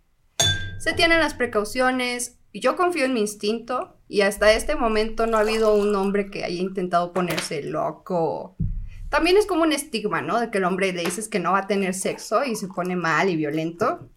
Se 0.79 0.93
tienen 0.93 1.19
las 1.19 1.36
precauciones. 1.36 2.37
Yo 2.59 2.75
confío 2.75 3.05
en 3.05 3.13
mi 3.13 3.21
instinto 3.21 3.97
y 4.07 4.21
hasta 4.21 4.53
este 4.53 4.75
momento 4.75 5.27
no 5.27 5.37
ha 5.37 5.41
habido 5.41 5.75
un 5.75 5.95
hombre 5.95 6.29
que 6.29 6.43
haya 6.43 6.61
intentado 6.61 7.13
ponerse 7.13 7.63
loco. 7.63 8.55
También 9.09 9.37
es 9.37 9.45
como 9.45 9.63
un 9.63 9.71
estigma, 9.71 10.21
¿no? 10.21 10.39
De 10.39 10.51
que 10.51 10.57
el 10.57 10.65
hombre 10.65 10.91
le 10.91 11.03
dices 11.03 11.29
que 11.29 11.39
no 11.39 11.53
va 11.53 11.59
a 11.59 11.67
tener 11.67 11.93
sexo 11.93 12.43
y 12.43 12.55
se 12.55 12.67
pone 12.67 12.95
mal 12.95 13.29
y 13.29 13.35
violento. 13.35 14.09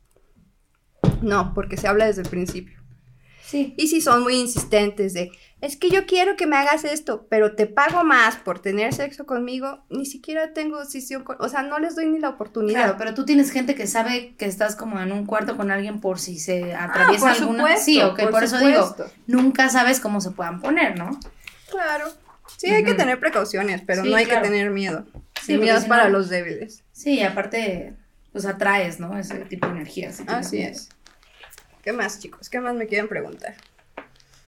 No, 1.22 1.52
porque 1.54 1.76
se 1.76 1.88
habla 1.88 2.06
desde 2.06 2.22
el 2.22 2.28
principio. 2.28 2.80
Sí. 3.44 3.74
Y 3.76 3.88
si 3.88 4.00
son 4.00 4.22
muy 4.22 4.34
insistentes 4.34 5.12
de, 5.12 5.32
es 5.60 5.76
que 5.76 5.90
yo 5.90 6.06
quiero 6.06 6.36
que 6.36 6.46
me 6.46 6.56
hagas 6.56 6.84
esto, 6.84 7.26
pero 7.28 7.54
te 7.54 7.66
pago 7.66 8.02
más 8.04 8.36
por 8.36 8.60
tener 8.60 8.92
sexo 8.94 9.26
conmigo, 9.26 9.84
ni 9.90 10.06
siquiera 10.06 10.52
tengo 10.52 10.80
decisión, 10.80 11.22
con- 11.24 11.36
o 11.40 11.48
sea, 11.48 11.62
no 11.62 11.78
les 11.78 11.96
doy 11.96 12.06
ni 12.06 12.18
la 12.18 12.30
oportunidad. 12.30 12.82
Claro, 12.82 12.96
pero 12.98 13.14
tú 13.14 13.24
tienes 13.24 13.50
gente 13.50 13.74
que 13.74 13.86
sabe 13.86 14.34
que 14.36 14.46
estás 14.46 14.76
como 14.76 15.00
en 15.00 15.12
un 15.12 15.26
cuarto 15.26 15.56
con 15.56 15.70
alguien 15.70 16.00
por 16.00 16.18
si 16.18 16.38
se 16.38 16.74
atraviesa 16.74 17.30
Ah, 17.30 17.34
por 17.34 17.42
alguna. 17.42 17.58
supuesto, 17.64 17.84
sí, 17.84 18.00
ok, 18.02 18.20
por, 18.20 18.30
por 18.30 18.44
eso 18.44 18.58
digo, 18.58 18.96
nunca 19.26 19.68
sabes 19.68 20.00
cómo 20.00 20.20
se 20.20 20.30
puedan 20.30 20.60
poner, 20.60 20.98
¿no? 20.98 21.18
Claro. 21.70 22.06
Sí, 22.56 22.68
hay 22.70 22.82
que 22.84 22.94
tener 22.94 23.20
precauciones, 23.20 23.82
pero 23.86 24.02
Sí, 24.02 24.10
no 24.10 24.16
hay 24.16 24.24
claro. 24.26 24.42
que 24.42 24.48
tener 24.48 24.70
miedo. 24.70 25.06
Sí, 25.40 25.52
el 25.54 25.60
miedo 25.60 25.76
es 25.76 25.84
si 25.84 25.88
para 25.88 26.04
no- 26.04 26.10
los 26.18 26.28
débiles. 26.28 26.82
Sí, 26.92 27.14
y 27.20 27.22
aparte, 27.22 27.94
pues 28.32 28.44
atraes, 28.44 28.98
¿no? 29.00 29.16
Ese 29.16 29.36
tipo 29.46 29.66
de 29.66 29.72
energía. 29.74 30.10
Así 30.26 30.56
miedo. 30.56 30.70
es. 30.72 30.88
¿Qué 31.82 31.92
más, 31.92 32.18
chicos? 32.18 32.50
¿Qué 32.50 32.60
más 32.60 32.74
me 32.74 32.86
quieren 32.86 33.08
preguntar? 33.08 33.54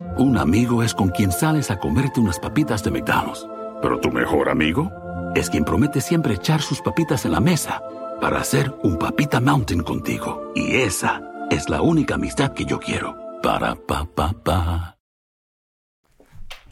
Un 0.00 0.38
amigo 0.38 0.84
es 0.84 0.94
con 0.94 1.08
quien 1.08 1.32
sales 1.32 1.72
a 1.72 1.78
comerte 1.80 2.20
unas 2.20 2.38
papitas 2.38 2.84
de 2.84 2.92
McDonald's. 2.92 3.48
Pero 3.82 3.98
tu 3.98 4.12
mejor 4.12 4.48
amigo 4.48 4.92
es 5.34 5.50
quien 5.50 5.64
promete 5.64 6.00
siempre 6.00 6.34
echar 6.34 6.62
sus 6.62 6.80
papitas 6.80 7.24
en 7.24 7.32
la 7.32 7.40
mesa 7.40 7.82
para 8.20 8.38
hacer 8.38 8.72
un 8.84 8.96
papita 8.96 9.40
mountain 9.40 9.82
contigo. 9.82 10.52
Y 10.54 10.76
esa 10.76 11.20
es 11.50 11.68
la 11.68 11.82
única 11.82 12.14
amistad 12.14 12.52
que 12.52 12.64
yo 12.64 12.78
quiero. 12.78 13.16
Para 13.42 13.74
pa 13.74 14.04
pa 14.04 14.32
pa. 14.32 14.96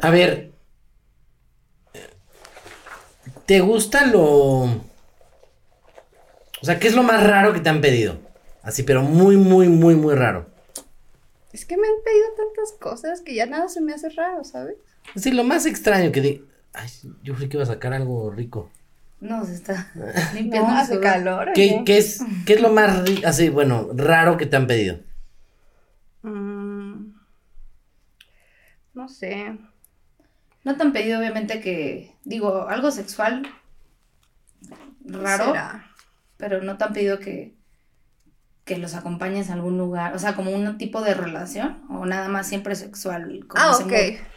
A 0.00 0.10
ver. 0.10 0.52
¿Te 3.44 3.58
gusta 3.58 4.06
lo. 4.06 4.22
O 4.22 4.80
sea, 6.62 6.78
¿qué 6.78 6.86
es 6.86 6.94
lo 6.94 7.02
más 7.02 7.24
raro 7.24 7.52
que 7.52 7.58
te 7.58 7.70
han 7.70 7.80
pedido? 7.80 8.18
Así, 8.62 8.84
pero 8.84 9.02
muy, 9.02 9.36
muy, 9.36 9.68
muy, 9.68 9.96
muy 9.96 10.14
raro. 10.14 10.46
Es 11.56 11.64
que 11.64 11.78
me 11.78 11.86
han 11.86 11.94
pedido 12.04 12.26
tantas 12.36 12.72
cosas 12.78 13.22
que 13.22 13.34
ya 13.34 13.46
nada 13.46 13.66
se 13.70 13.80
me 13.80 13.94
hace 13.94 14.10
raro, 14.10 14.44
¿sabes? 14.44 14.76
Así, 15.14 15.30
lo 15.30 15.42
más 15.42 15.64
extraño 15.64 16.12
que 16.12 16.20
di. 16.20 16.44
Ay, 16.74 16.86
yo 17.22 17.34
creí 17.34 17.48
que 17.48 17.56
iba 17.56 17.64
a 17.64 17.66
sacar 17.66 17.94
algo 17.94 18.30
rico. 18.30 18.70
No, 19.20 19.42
se 19.42 19.54
está 19.54 19.90
limpiando. 20.34 20.68
No, 20.70 20.76
hace 20.76 20.88
sudor. 20.96 21.02
calor. 21.02 21.52
¿Qué, 21.54 21.82
qué 21.86 21.96
es, 21.96 22.20
¿Qué 22.44 22.52
es 22.52 22.60
lo 22.60 22.68
más 22.68 23.04
así, 23.24 23.48
bueno, 23.48 23.88
raro 23.94 24.36
que 24.36 24.44
te 24.44 24.56
han 24.56 24.66
pedido? 24.66 25.00
Mm, 26.20 27.14
no 28.92 29.08
sé. 29.08 29.56
No 30.62 30.76
te 30.76 30.82
han 30.82 30.92
pedido, 30.92 31.18
obviamente, 31.20 31.60
que. 31.60 32.14
Digo, 32.24 32.68
algo 32.68 32.90
sexual 32.90 33.48
raro, 35.06 35.46
¿Será? 35.46 35.86
pero 36.36 36.62
no 36.62 36.76
te 36.76 36.84
han 36.84 36.92
pedido 36.92 37.18
que. 37.18 37.55
Que 38.66 38.76
los 38.76 38.94
acompañes 38.94 39.48
a 39.48 39.54
algún 39.54 39.78
lugar. 39.78 40.14
O 40.14 40.18
sea, 40.18 40.36
como 40.36 40.50
un 40.50 40.76
tipo 40.76 41.00
de 41.00 41.14
relación. 41.14 41.82
O 41.88 42.04
nada 42.04 42.28
más 42.28 42.46
siempre 42.48 42.74
sexual. 42.74 43.46
como 43.48 43.64
Ah, 43.64 43.76
ok. 43.78 43.92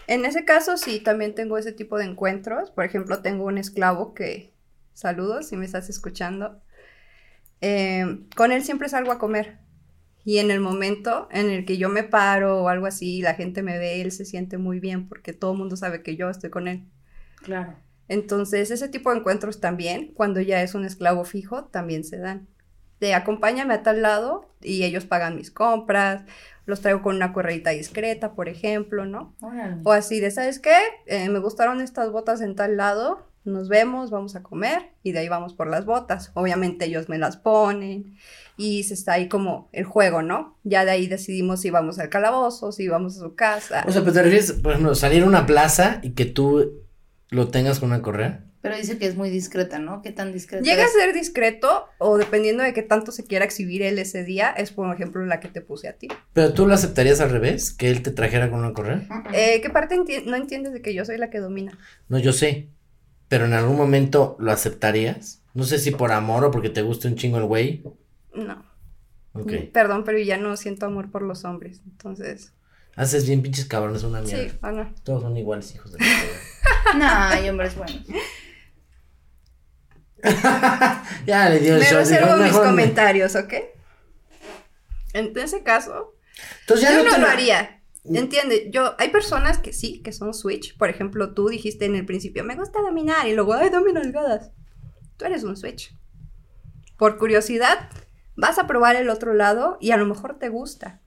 En 0.08 0.24
ese 0.24 0.46
caso 0.46 0.78
sí, 0.78 1.02
también 1.02 1.36
tengo 1.36 1.58
ese 1.58 1.74
tipo 1.74 1.98
de 1.98 2.06
encuentros. 2.06 2.72
Por 2.72 2.86
ejemplo, 2.86 3.22
tengo 3.22 3.44
un 3.46 3.58
esclavo 3.58 4.14
que, 4.14 4.54
saludos 4.94 5.48
si 5.50 5.58
me 5.58 5.66
estás 5.66 5.90
escuchando, 5.90 6.62
Eh, 7.62 8.06
con 8.38 8.52
él 8.54 8.64
siempre 8.64 8.88
salgo 8.88 9.12
a 9.12 9.20
comer. 9.20 9.58
Y 10.24 10.38
en 10.38 10.52
el 10.52 10.60
momento 10.62 11.28
en 11.32 11.50
el 11.50 11.66
que 11.66 11.78
yo 11.78 11.90
me 11.90 12.04
paro 12.04 12.62
o 12.64 12.70
algo 12.70 12.86
así, 12.86 13.22
la 13.22 13.34
gente 13.34 13.64
me 13.64 13.78
ve, 13.80 14.02
él 14.02 14.12
se 14.12 14.26
siente 14.26 14.58
muy 14.58 14.80
bien 14.80 15.08
porque 15.10 15.34
todo 15.34 15.54
el 15.54 15.58
mundo 15.58 15.76
sabe 15.76 16.04
que 16.04 16.16
yo 16.16 16.30
estoy 16.30 16.50
con 16.52 16.68
él. 16.68 16.86
Claro. 17.42 17.76
Entonces, 18.08 18.72
ese 18.72 18.90
tipo 18.90 19.12
de 19.12 19.20
encuentros 19.20 19.60
también, 19.60 20.14
cuando 20.14 20.42
ya 20.42 20.62
es 20.62 20.76
un 20.76 20.86
esclavo 20.86 21.26
fijo, 21.26 21.66
también 21.66 22.04
se 22.04 22.18
dan. 22.18 22.48
De 23.00 23.14
acompáñame 23.14 23.74
a 23.74 23.84
tal 23.84 24.02
lado 24.02 24.50
y 24.62 24.84
ellos 24.84 25.06
pagan 25.06 25.36
mis 25.36 25.52
compras, 25.52 26.24
los 26.66 26.82
traigo 26.82 27.02
con 27.02 27.16
una 27.16 27.34
correita 27.34 27.72
discreta, 27.72 28.34
por 28.34 28.50
ejemplo, 28.50 29.06
¿no? 29.06 29.36
Órale. 29.42 29.82
O 29.84 29.92
así 29.92 30.20
de, 30.20 30.32
¿sabes 30.32 30.60
qué? 30.60 30.76
Eh, 31.06 31.30
me 31.30 31.40
gustaron 31.40 31.82
estas 31.82 32.12
botas 32.12 32.42
en 32.42 32.56
tal 32.56 32.78
lado, 32.78 33.30
nos 33.46 33.70
vemos, 33.70 34.12
vamos 34.12 34.36
a 34.36 34.44
comer 34.44 34.92
y 35.02 35.12
de 35.12 35.20
ahí 35.20 35.30
vamos 35.30 35.54
por 35.54 35.68
las 35.68 35.86
botas. 35.86 36.32
Obviamente 36.34 36.86
ellos 36.86 37.10
me 37.10 37.18
las 37.18 37.38
ponen 37.38 38.18
y 38.58 38.84
se 38.84 38.94
está 38.94 39.14
ahí 39.14 39.28
como 39.28 39.70
el 39.72 39.86
juego, 39.86 40.22
¿no? 40.22 40.58
Ya 40.64 40.86
de 40.86 40.92
ahí 40.92 41.08
decidimos 41.08 41.62
si 41.62 41.70
vamos 41.70 42.00
al 42.00 42.10
calabozo, 42.10 42.72
si 42.72 42.88
vamos 42.88 43.18
a 43.18 43.22
su 43.22 43.36
casa. 43.36 43.84
O 43.88 43.92
sea, 43.92 44.02
pero 44.02 44.14
te 44.14 44.24
refieres, 44.24 44.52
por 44.54 44.74
ejemplo, 44.74 44.96
salir 44.96 45.24
a 45.24 45.28
una 45.28 45.46
plaza 45.46 46.00
y 46.04 46.12
que 46.12 46.26
tú 46.26 46.84
lo 47.30 47.48
tengas 47.48 47.80
con 47.80 47.90
una 47.90 48.02
correa. 48.02 48.46
Pero 48.62 48.76
dice 48.76 48.98
que 48.98 49.06
es 49.08 49.16
muy 49.16 49.30
discreta, 49.30 49.80
¿no? 49.80 50.02
¿Qué 50.02 50.12
tan 50.12 50.34
discreta 50.34 50.64
Llega 50.66 50.84
a 50.84 50.88
ser 50.90 51.14
discreto 51.14 51.86
o 51.98 52.18
dependiendo 52.18 52.62
de 52.62 52.74
qué 52.74 52.82
tanto 52.82 53.12
se 53.14 53.24
quiera 53.26 53.46
exhibir 53.46 53.82
él 53.84 53.98
ese 54.00 54.24
día, 54.26 54.50
es 54.50 54.72
por 54.72 54.94
ejemplo 54.94 55.26
la 55.26 55.40
que 55.40 55.48
te 55.48 55.62
puse 55.62 55.88
a 55.88 55.94
ti. 55.94 56.10
Pero 56.34 56.54
tú 56.54 56.68
lo 56.68 56.74
aceptarías 56.74 57.22
al 57.22 57.30
revés, 57.30 57.72
que 57.72 57.90
él 57.90 58.04
te 58.04 58.12
trajera 58.12 58.50
con 58.50 58.60
una 58.60 58.74
correa. 58.74 59.08
Eh, 59.34 59.62
¿Qué 59.62 59.70
parte 59.70 59.96
enti- 59.96 60.26
no 60.26 60.36
entiendes 60.36 60.74
de 60.74 60.82
que 60.82 60.94
yo 60.94 61.06
soy 61.06 61.18
la 61.18 61.30
que 61.30 61.40
domina? 61.40 61.78
No, 62.10 62.20
yo 62.20 62.34
sé. 62.34 62.68
Pero 63.30 63.46
en 63.46 63.54
algún 63.54 63.78
momento 63.78 64.36
lo 64.40 64.52
aceptarías. 64.52 65.42
No 65.54 65.64
sé 65.64 65.80
si 65.80 65.92
por 65.92 66.12
amor 66.12 66.44
o 66.44 66.52
porque 66.52 66.70
te 66.70 66.82
gusta 66.82 67.08
un 67.08 67.16
chingo 67.16 67.38
el 67.38 67.46
güey. 67.46 67.84
No. 68.34 68.66
Ok. 69.34 69.54
Perdón, 69.72 70.04
pero 70.04 70.18
ya 70.18 70.38
no 70.38 70.58
siento 70.58 70.86
amor 70.86 71.12
por 71.12 71.22
los 71.22 71.46
hombres. 71.46 71.82
Entonces, 71.86 72.54
Haces 72.96 73.26
bien 73.26 73.42
pinches 73.42 73.64
cabrones 73.66 74.04
una 74.04 74.20
mierda. 74.22 74.50
sí, 74.50 74.58
ah, 74.62 74.72
no. 74.74 74.94
Todos 75.04 75.22
son 75.22 75.38
iguales, 75.38 75.74
hijos 75.76 75.94
de 75.94 76.00
la. 76.00 76.06
No, 76.98 77.06
hay 77.08 77.48
hombres 77.48 77.76
buenos. 77.76 78.02
Ya 81.26 81.50
le 81.50 81.60
dio 81.60 81.74
el 81.76 81.80
Me 81.80 81.86
show. 81.86 81.98
reservo 82.00 82.34
mis 82.36 82.44
"Mejor 82.46 82.62
me-". 82.66 82.70
comentarios, 82.70 83.36
¿ok? 83.36 83.54
En 85.14 85.38
ese 85.38 85.64
caso, 85.64 86.14
Entonces 86.62 86.90
ya 86.90 86.96
yo 86.98 87.04
no 87.04 87.12
no 87.12 87.18
lo 87.20 87.28
haría. 87.28 87.82
Entiende, 88.06 88.70
yo, 88.72 88.96
hay 88.98 89.10
personas 89.10 89.58
que 89.60 89.74
sí, 89.74 90.02
que 90.02 90.14
son 90.14 90.34
switch. 90.34 90.78
Por 90.78 90.90
ejemplo, 90.90 91.34
tú 91.34 91.50
dijiste 91.50 91.86
en 91.86 91.96
el 91.96 92.06
principio, 92.06 92.44
me 92.44 92.56
gusta 92.56 92.82
dominar, 92.82 93.28
y 93.28 93.34
luego, 93.34 93.54
ay, 93.54 93.70
dame 93.70 93.92
nalgadas. 93.94 94.52
Tú 95.18 95.26
eres 95.26 95.44
un 95.44 95.58
switch. 95.58 95.94
Por 96.98 97.18
curiosidad, 97.18 97.90
vas 98.36 98.58
a 98.58 98.68
probar 98.68 98.96
el 98.96 99.10
otro 99.10 99.34
lado 99.34 99.78
y 99.82 99.92
a 99.92 99.98
lo 99.98 100.06
mejor 100.06 100.40
te 100.40 100.50
gusta. 100.50 101.02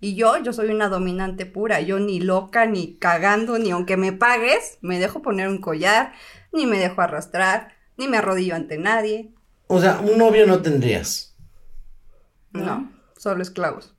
Y 0.00 0.14
yo, 0.16 0.36
yo 0.42 0.52
soy 0.52 0.68
una 0.70 0.88
dominante 0.88 1.46
pura. 1.46 1.80
Yo 1.80 2.00
ni 2.00 2.18
loca, 2.18 2.66
ni 2.66 2.96
cagando, 2.98 3.58
ni 3.58 3.70
aunque 3.70 3.96
me 3.96 4.12
pagues, 4.12 4.78
me 4.80 4.98
dejo 4.98 5.22
poner 5.22 5.48
un 5.48 5.58
collar, 5.60 6.12
ni 6.52 6.66
me 6.66 6.78
dejo 6.78 7.02
arrastrar, 7.02 7.72
ni 7.96 8.08
me 8.08 8.18
arrodillo 8.18 8.54
ante 8.54 8.78
nadie. 8.78 9.32
O 9.66 9.80
sea, 9.80 10.00
un 10.00 10.18
novio 10.18 10.46
no 10.46 10.60
tendrías. 10.62 11.36
No, 12.52 12.92
solo 13.16 13.42
esclavos. 13.42 13.94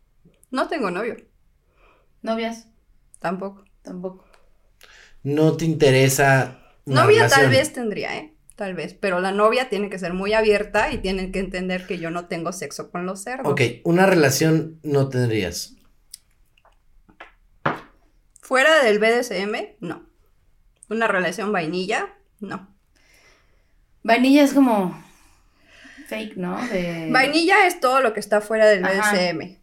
No 0.52 0.68
tengo 0.68 0.92
novio, 0.92 1.18
¿Novias? 2.22 2.68
tampoco. 3.20 3.64
Tampoco. 3.82 4.26
no 5.24 5.58
te 5.58 5.66
interesa 5.66 6.60
una 6.86 7.04
Novia 7.04 7.28
tal 7.28 7.50
vez 7.50 7.74
tendría, 7.74 8.16
¿eh? 8.18 8.34
Tal 8.56 8.76
vez, 8.76 8.94
pero 8.94 9.20
la 9.20 9.32
novia 9.32 9.68
tiene 9.70 9.90
que 9.90 9.98
ser 9.98 10.14
muy 10.14 10.34
abierta 10.34 10.92
y 10.92 11.00
tienen 11.00 11.32
que 11.32 11.40
entender 11.40 11.88
que 11.88 11.98
yo 11.98 12.12
no 12.12 12.28
tengo 12.28 12.52
sexo 12.52 12.92
con 12.92 13.06
los 13.06 13.24
cerdos. 13.24 13.52
Ok, 13.52 13.62
una 13.84 14.06
relación 14.06 14.80
no 14.84 15.10
tendrías. 15.10 15.76
Fuera 18.42 18.84
del 18.84 19.00
BDSM, 19.00 19.78
no. 19.80 20.08
Una 20.90 21.08
relación 21.08 21.52
vainilla, 21.52 22.14
no. 22.40 22.73
Vainilla 24.04 24.44
es 24.44 24.54
como 24.54 25.02
fake, 26.08 26.36
¿no? 26.38 26.58
De... 26.68 27.10
Vainilla 27.12 27.66
es 27.66 27.80
todo 27.80 28.02
lo 28.02 28.14
que 28.14 28.20
está 28.20 28.42
fuera 28.42 28.66
del 28.68 28.84
Ajá. 28.86 29.14
BDSM. 29.14 29.58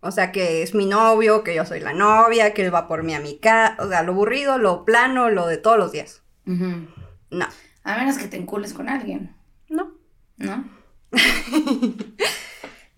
O 0.00 0.10
sea, 0.12 0.30
que 0.30 0.62
es 0.62 0.74
mi 0.74 0.86
novio, 0.86 1.42
que 1.42 1.54
yo 1.54 1.64
soy 1.64 1.80
la 1.80 1.92
novia, 1.92 2.54
que 2.54 2.64
él 2.64 2.72
va 2.74 2.86
por 2.86 3.02
mí 3.02 3.14
a 3.14 3.20
mi 3.20 3.38
casa. 3.38 3.76
O 3.82 3.88
sea, 3.88 4.02
lo 4.02 4.12
aburrido, 4.12 4.58
lo 4.58 4.84
plano, 4.84 5.30
lo 5.30 5.46
de 5.46 5.56
todos 5.56 5.78
los 5.78 5.90
días. 5.92 6.22
Ujú. 6.46 6.86
No, 7.30 7.46
A 7.82 7.96
menos 7.96 8.18
que 8.18 8.28
te 8.28 8.36
encules 8.36 8.72
con 8.72 8.88
alguien, 8.88 9.34
no. 9.68 9.94
¿no? 10.36 10.64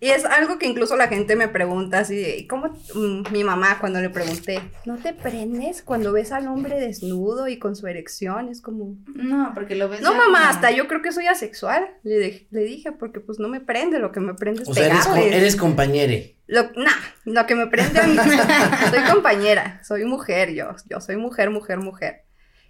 Y 0.01 0.09
es 0.11 0.23
algo 0.23 0.57
que 0.59 0.65
incluso 0.65 0.95
la 0.95 1.09
gente 1.09 1.35
me 1.35 1.49
pregunta 1.49 1.99
así, 1.99 2.47
¿cómo 2.49 2.67
mm, 2.95 3.33
mi 3.33 3.43
mamá 3.43 3.79
cuando 3.81 3.99
le 3.99 4.09
pregunté, 4.09 4.61
¿no 4.85 4.95
te 4.97 5.11
prendes 5.13 5.83
cuando 5.83 6.13
ves 6.13 6.31
al 6.31 6.47
hombre 6.47 6.79
desnudo 6.79 7.49
y 7.49 7.59
con 7.59 7.75
su 7.75 7.85
erección? 7.85 8.47
Es 8.47 8.61
como, 8.61 8.95
No, 9.13 9.51
porque 9.53 9.75
lo 9.75 9.89
ves. 9.89 9.99
no 10.01 10.13
mamá, 10.13 10.23
como- 10.39 10.49
hasta 10.51 10.71
yo 10.71 10.87
creo 10.87 11.01
que 11.01 11.11
soy 11.11 11.27
asexual, 11.27 11.85
le, 12.03 12.17
de- 12.17 12.47
le 12.49 12.61
dije, 12.63 12.93
porque 12.93 13.19
pues 13.19 13.39
no 13.39 13.49
me 13.49 13.59
prende, 13.59 13.99
lo 13.99 14.13
que 14.13 14.21
me 14.21 14.33
prende 14.35 14.63
es 14.63 14.69
O 14.69 14.73
sea, 14.73 14.85
eres, 14.87 15.05
co- 15.05 15.15
eres 15.17 15.55
compañere. 15.57 16.37
Lo, 16.47 16.63
nah, 16.77 16.91
lo 17.25 17.45
que 17.45 17.55
me 17.55 17.67
prende 17.67 17.99
a 17.99 18.07
mí, 18.07 18.15
soy 18.89 19.11
compañera, 19.11 19.81
soy 19.83 20.05
mujer, 20.05 20.53
yo, 20.53 20.75
yo 20.89 21.01
soy 21.01 21.17
mujer, 21.17 21.49
mujer, 21.49 21.77
mujer. 21.79 22.23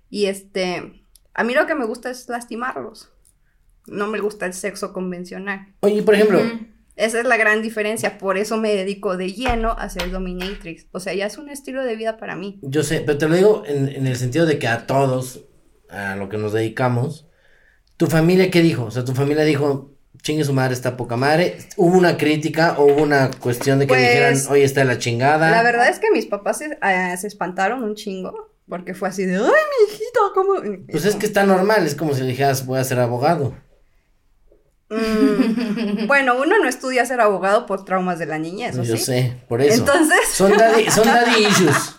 Y 0.09 0.25
este, 0.25 1.05
a 1.35 1.43
mí 1.43 1.53
lo 1.53 1.67
que 1.67 1.75
me 1.75 1.85
gusta 1.85 2.09
es 2.09 2.27
lastimarlos. 2.27 3.11
No 3.85 4.07
me 4.07 4.19
gusta 4.19 4.47
el 4.47 4.53
sexo 4.53 4.93
convencional. 4.93 5.75
Oye, 5.81 6.01
por 6.01 6.15
ejemplo. 6.15 6.39
Esa 6.99 7.19
es 7.19 7.25
la 7.25 7.37
gran 7.37 7.61
diferencia, 7.61 8.17
por 8.17 8.37
eso 8.37 8.57
me 8.57 8.75
dedico 8.75 9.15
de 9.15 9.31
lleno 9.31 9.71
a 9.71 9.89
ser 9.89 10.11
dominatrix. 10.11 10.87
O 10.91 10.99
sea, 10.99 11.13
ya 11.13 11.27
es 11.27 11.37
un 11.37 11.49
estilo 11.49 11.83
de 11.85 11.95
vida 11.95 12.17
para 12.17 12.35
mí. 12.35 12.59
yo 12.61 12.83
sé, 12.83 13.01
pero 13.05 13.17
te 13.17 13.27
lo 13.29 13.35
digo 13.35 13.63
en, 13.65 13.87
en 13.87 14.05
el 14.05 14.17
sentido 14.17 14.45
de 14.45 14.59
que 14.59 14.67
a 14.67 14.85
todos, 14.85 15.45
a 15.89 16.15
lo 16.17 16.27
que 16.27 16.37
nos 16.37 16.51
dedicamos, 16.53 17.25
¿tu 17.97 18.07
familia 18.07 18.51
qué 18.51 18.61
dijo? 18.61 18.83
O 18.85 18.91
sea, 18.91 19.05
tu 19.05 19.13
familia 19.13 19.43
dijo, 19.45 19.95
chingue 20.21 20.43
su 20.43 20.51
madre, 20.53 20.73
está 20.73 20.97
poca 20.97 21.15
madre. 21.15 21.57
¿Hubo 21.77 21.97
una 21.97 22.17
crítica 22.17 22.75
o 22.77 22.85
hubo 22.85 23.01
una 23.03 23.31
cuestión 23.39 23.79
de 23.79 23.85
que 23.87 23.93
Pues, 23.93 24.01
dijeran, 24.01 24.37
oye, 24.49 24.65
está 24.65 24.83
la 24.83 24.97
chingada? 24.97 25.49
La 25.51 25.63
verdad 25.63 25.87
es 25.87 25.99
que 25.99 26.11
mis 26.11 26.25
papás 26.25 26.57
se, 26.57 26.65
eh, 26.83 27.17
se 27.17 27.27
espantaron 27.27 27.81
un 27.83 27.95
chingo, 27.95 28.51
porque 28.67 28.93
fue 28.93 29.07
así 29.07 29.25
de, 29.25 29.35
ay, 29.37 29.41
mi 29.41 29.93
hijito, 29.93 30.19
¿cómo? 30.33 30.53
Pues 30.91 31.05
es 31.05 31.15
que 31.15 31.25
está 31.25 31.45
normal, 31.45 31.85
es 31.85 31.95
como 31.95 32.13
si 32.13 32.21
le 32.21 32.27
dijeras, 32.27 32.65
voy 32.65 32.79
a 32.79 32.83
ser 32.83 32.99
abogado. 32.99 33.55
Mm, 34.89 36.07
bueno, 36.07 36.35
uno 36.41 36.57
no 36.57 36.67
estudia 36.67 37.05
ser 37.05 37.21
abogado 37.21 37.65
por 37.65 37.85
traumas 37.85 38.17
de 38.19 38.25
la 38.25 38.39
niñez, 38.39 38.77
¿o 38.77 38.83
yo 38.83 38.97
sí? 38.97 39.03
sé, 39.03 39.37
por 39.47 39.61
eso. 39.61 39.79
Entonces, 39.79 40.19
Son 40.31 40.55
daddy, 40.57 40.89
son 40.89 41.05
daddy 41.05 41.45
issues. 41.47 41.95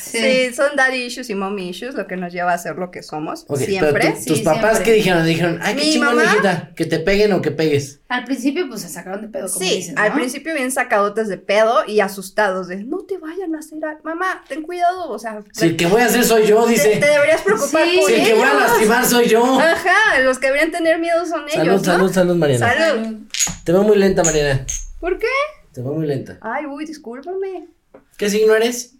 Sí. 0.00 0.52
son 0.54 0.76
daddy 0.76 1.04
issues 1.04 1.30
y 1.30 1.34
mommy 1.34 1.70
issues, 1.70 1.94
lo 1.94 2.06
que 2.06 2.16
nos 2.16 2.32
lleva 2.32 2.52
a 2.52 2.58
ser 2.58 2.76
lo 2.76 2.90
que 2.90 3.02
somos, 3.02 3.46
siempre. 3.56 3.92
pero 3.92 4.14
tu- 4.14 4.24
tus 4.24 4.38
Sí, 4.38 4.44
papás, 4.44 4.60
siempre. 4.78 4.84
¿qué 4.84 4.92
dijeron? 4.92 5.26
Dijeron, 5.26 5.58
ay, 5.62 5.74
qué 5.76 5.82
chingón, 5.82 6.16
mamá- 6.16 6.24
hijita, 6.24 6.72
que 6.74 6.84
te 6.86 6.98
peguen 7.00 7.32
o 7.32 7.42
que 7.42 7.50
pegues. 7.50 8.00
Al 8.08 8.24
principio, 8.24 8.68
pues 8.68 8.82
se 8.82 8.88
sacaron 8.88 9.22
de 9.22 9.28
pedo, 9.28 9.46
como 9.52 9.64
Sí, 9.64 9.76
dices, 9.76 9.94
al 9.96 10.12
principio 10.12 10.54
bien 10.54 10.72
sacadotes 10.72 11.28
de 11.28 11.38
pedo 11.38 11.84
y 11.86 12.00
asustados 12.00 12.68
de, 12.68 12.82
no 12.84 12.98
te 13.04 13.18
vayan 13.18 13.54
a 13.54 13.58
hacer 13.60 13.84
algo. 13.84 14.00
Mamá, 14.04 14.44
ten 14.48 14.62
cuidado, 14.62 15.08
o 15.10 15.18
sea, 15.18 15.42
Si 15.52 15.66
el 15.66 15.76
que 15.76 15.86
voy 15.86 16.00
a 16.02 16.06
hacer 16.06 16.24
soy 16.24 16.46
yo, 16.46 16.66
dice. 16.66 16.96
te 16.96 17.06
deberías 17.06 17.42
preocupar 17.42 17.84
Sí. 17.88 17.96
por 17.98 18.08
Si 18.10 18.14
el 18.16 18.26
que 18.26 18.34
voy 18.34 18.44
a 18.48 18.54
lastimar 18.54 19.04
soy 19.06 19.28
yo. 19.28 19.60
Ajá, 19.60 20.18
los 20.22 20.38
que 20.38 20.46
deberían 20.46 20.70
tener 20.72 20.98
miedo 20.98 21.24
son 21.26 21.48
Salud, 21.48 21.64
ellos, 21.64 21.82
¿no? 21.86 21.92
salud, 21.92 22.12
salud, 22.12 22.36
Mariana. 22.36 22.72
Salud. 22.72 23.16
Te 23.64 23.72
veo 23.72 23.82
muy 23.82 23.96
lenta, 23.96 24.22
Mariana. 24.24 24.64
¿Por 25.00 25.18
qué? 25.18 25.26
Te 25.72 25.80
veo 25.82 25.92
muy 25.92 26.06
lenta. 26.06 26.38
Ay, 26.40 26.66
uy, 26.66 26.84
discúlpame. 26.84 27.68
¿Qué 28.16 28.28
signo 28.28 28.54
eres? 28.54 28.94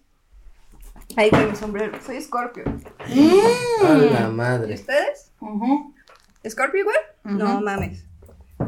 Ahí 1.17 1.31
con 1.31 1.51
mi 1.51 1.57
sombrero. 1.57 1.99
Soy 2.05 2.21
Scorpio. 2.21 2.65
A 3.85 3.95
la 3.95 4.29
madre. 4.29 4.75
¿Ustedes? 4.75 5.33
Ujú. 5.41 5.95
¿Scorpio 6.49 6.81
igual? 6.81 6.97
No 7.25 7.61
mames. 7.61 8.05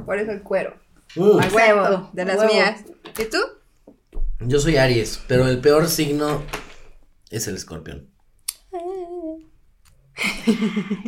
Por 0.06 0.18
eso 0.18 0.32
el 0.32 0.42
cuero. 0.42 0.74
Uh, 1.16 1.38
Al 1.38 1.52
huevo, 1.52 1.80
Exacto, 1.80 2.10
de 2.14 2.24
las 2.24 2.38
huevo. 2.38 2.52
mías. 2.52 2.80
¿Y 3.18 3.24
tú? 3.24 3.38
yo 4.44 4.58
soy 4.58 4.76
Aries, 4.76 5.20
pero 5.28 5.46
el 5.46 5.60
peor 5.60 5.86
signo 5.88 6.42
es 7.30 7.46
el 7.48 7.56
escorpión. 7.56 8.08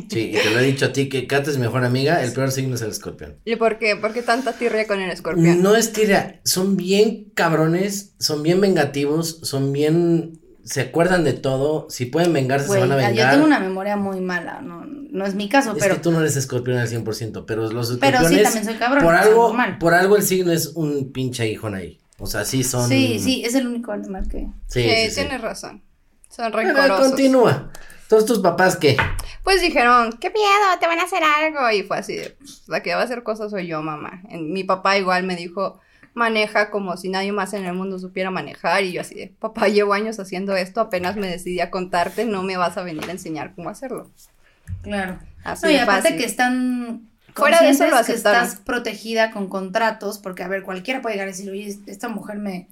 Sí, 0.08 0.30
y 0.30 0.32
te 0.32 0.50
lo 0.50 0.58
he 0.60 0.62
dicho 0.64 0.86
a 0.86 0.92
ti 0.92 1.08
que 1.08 1.26
Kate 1.26 1.50
es 1.50 1.56
mi 1.58 1.64
mejor 1.64 1.84
amiga, 1.84 2.22
el 2.22 2.32
peor 2.32 2.50
signo 2.50 2.74
es 2.76 2.82
el 2.82 2.90
escorpión. 2.90 3.38
¿Y 3.44 3.56
por 3.56 3.78
qué? 3.78 3.96
¿Por 3.96 4.12
qué 4.12 4.22
tanta 4.22 4.52
tirria 4.54 4.86
con 4.86 5.00
el 5.00 5.10
escorpión? 5.10 5.62
No 5.62 5.76
es 5.76 5.92
tira, 5.92 6.40
son 6.44 6.76
bien 6.76 7.30
cabrones, 7.34 8.14
son 8.18 8.42
bien 8.42 8.60
vengativos, 8.60 9.40
son 9.42 9.72
bien. 9.72 10.40
Se 10.64 10.80
acuerdan 10.80 11.24
de 11.24 11.32
todo. 11.34 11.86
Si 11.90 12.06
pueden 12.06 12.32
vengarse, 12.32 12.66
Güey, 12.66 12.80
se 12.82 12.88
van 12.88 12.92
a 12.92 12.96
vengar. 13.08 13.26
yo 13.26 13.30
tengo 13.32 13.44
una 13.46 13.60
memoria 13.60 13.96
muy 13.96 14.20
mala, 14.20 14.60
no, 14.62 14.84
no 14.86 15.26
es 15.26 15.34
mi 15.34 15.48
caso, 15.48 15.72
Es 15.72 15.78
pero 15.82 15.96
que 15.96 16.00
tú 16.00 16.10
no 16.10 16.20
eres 16.20 16.36
escorpión 16.36 16.78
al 16.78 16.88
100%, 16.88 17.44
pero 17.46 17.70
los 17.70 17.96
Pero 17.98 18.16
escorpiones. 18.18 18.28
sí, 18.38 18.42
también 18.44 18.64
soy 18.64 18.74
cabrón, 18.74 19.04
Por 19.04 19.14
algo, 19.14 19.54
por 19.78 19.94
algo 19.94 20.16
el 20.16 20.22
signo 20.22 20.52
es 20.52 20.68
un 20.74 21.12
pinche 21.12 21.46
hijón 21.48 21.74
ahí. 21.74 22.00
O 22.18 22.26
sea, 22.26 22.44
sí 22.44 22.64
son. 22.64 22.88
sí, 22.88 23.18
sí, 23.18 23.42
es 23.44 23.54
el 23.54 23.66
único 23.66 23.92
animal 23.92 24.26
que... 24.28 24.46
Sí, 24.68 24.82
Sí, 24.82 24.88
sí, 24.88 25.10
sí. 25.10 25.14
tienes 25.22 25.40
razón. 25.40 25.82
Son 26.30 26.50
Pero 26.52 26.68
rencorosos. 26.68 27.08
continúa. 27.08 27.70
Todos 28.08 28.26
tus 28.26 28.38
papás, 28.40 28.76
¿qué? 28.76 28.96
Pues 29.42 29.60
dijeron, 29.60 30.12
qué 30.20 30.30
miedo, 30.30 30.78
te 30.80 30.86
van 30.86 30.98
a 31.00 31.04
hacer 31.04 31.22
algo. 31.22 31.70
Y 31.70 31.82
fue 31.82 31.98
así, 31.98 32.14
de, 32.16 32.30
pues, 32.38 32.62
la 32.68 32.82
que 32.82 32.94
va 32.94 33.00
a 33.00 33.04
hacer 33.04 33.22
cosas 33.22 33.50
soy 33.50 33.66
yo, 33.66 33.82
mamá. 33.82 34.22
En- 34.28 34.52
mi 34.52 34.62
papá 34.64 34.96
igual 34.98 35.24
me 35.24 35.36
dijo, 35.36 35.80
maneja 36.14 36.70
como 36.70 36.96
si 36.96 37.08
nadie 37.08 37.32
más 37.32 37.52
en 37.52 37.64
el 37.64 37.74
mundo 37.74 37.98
supiera 37.98 38.30
manejar. 38.30 38.84
Y 38.84 38.92
yo 38.92 39.00
así 39.00 39.14
de, 39.14 39.34
papá, 39.38 39.68
llevo 39.68 39.92
años 39.92 40.18
haciendo 40.18 40.56
esto, 40.56 40.80
apenas 40.80 41.16
me 41.16 41.26
decidí 41.26 41.60
a 41.60 41.70
contarte, 41.70 42.24
no 42.24 42.42
me 42.42 42.56
vas 42.56 42.76
a 42.76 42.82
venir 42.82 43.04
a 43.08 43.12
enseñar 43.12 43.54
cómo 43.54 43.68
hacerlo. 43.68 44.10
Claro. 44.82 45.18
Así 45.42 45.66
no, 45.66 45.72
y 45.72 45.76
aparte 45.76 46.02
fácil. 46.02 46.18
que 46.18 46.24
están 46.24 47.08
Fuera 47.34 47.60
de 47.60 47.70
eso 47.70 47.84
lo 47.84 47.90
conscientes 47.90 48.06
que 48.06 48.28
aceptaron. 48.28 48.44
estás 48.44 48.60
protegida 48.64 49.30
con 49.32 49.48
contratos, 49.48 50.18
porque 50.18 50.42
a 50.42 50.48
ver, 50.48 50.62
cualquiera 50.62 51.02
puede 51.02 51.16
llegar 51.16 51.28
y 51.28 51.32
decir, 51.32 51.50
oye, 51.50 51.76
esta 51.86 52.08
mujer 52.08 52.38
me, 52.38 52.68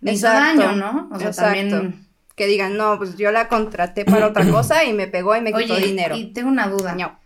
me 0.00 0.12
hizo 0.12 0.26
daño, 0.26 0.72
¿no? 0.72 1.08
O 1.12 1.18
sea, 1.18 1.28
exacto. 1.28 1.52
también... 1.52 2.06
Que 2.34 2.46
digan, 2.46 2.76
no, 2.76 2.98
pues 2.98 3.16
yo 3.16 3.32
la 3.32 3.48
contraté 3.48 4.04
para 4.04 4.26
otra 4.26 4.46
cosa 4.50 4.84
y 4.84 4.92
me 4.92 5.06
pegó 5.06 5.34
y 5.36 5.40
me 5.40 5.54
quitó 5.54 5.74
dinero. 5.76 6.16
y 6.16 6.34
tengo 6.34 6.50
una 6.50 6.68
duda. 6.68 6.94
No. 6.94 7.18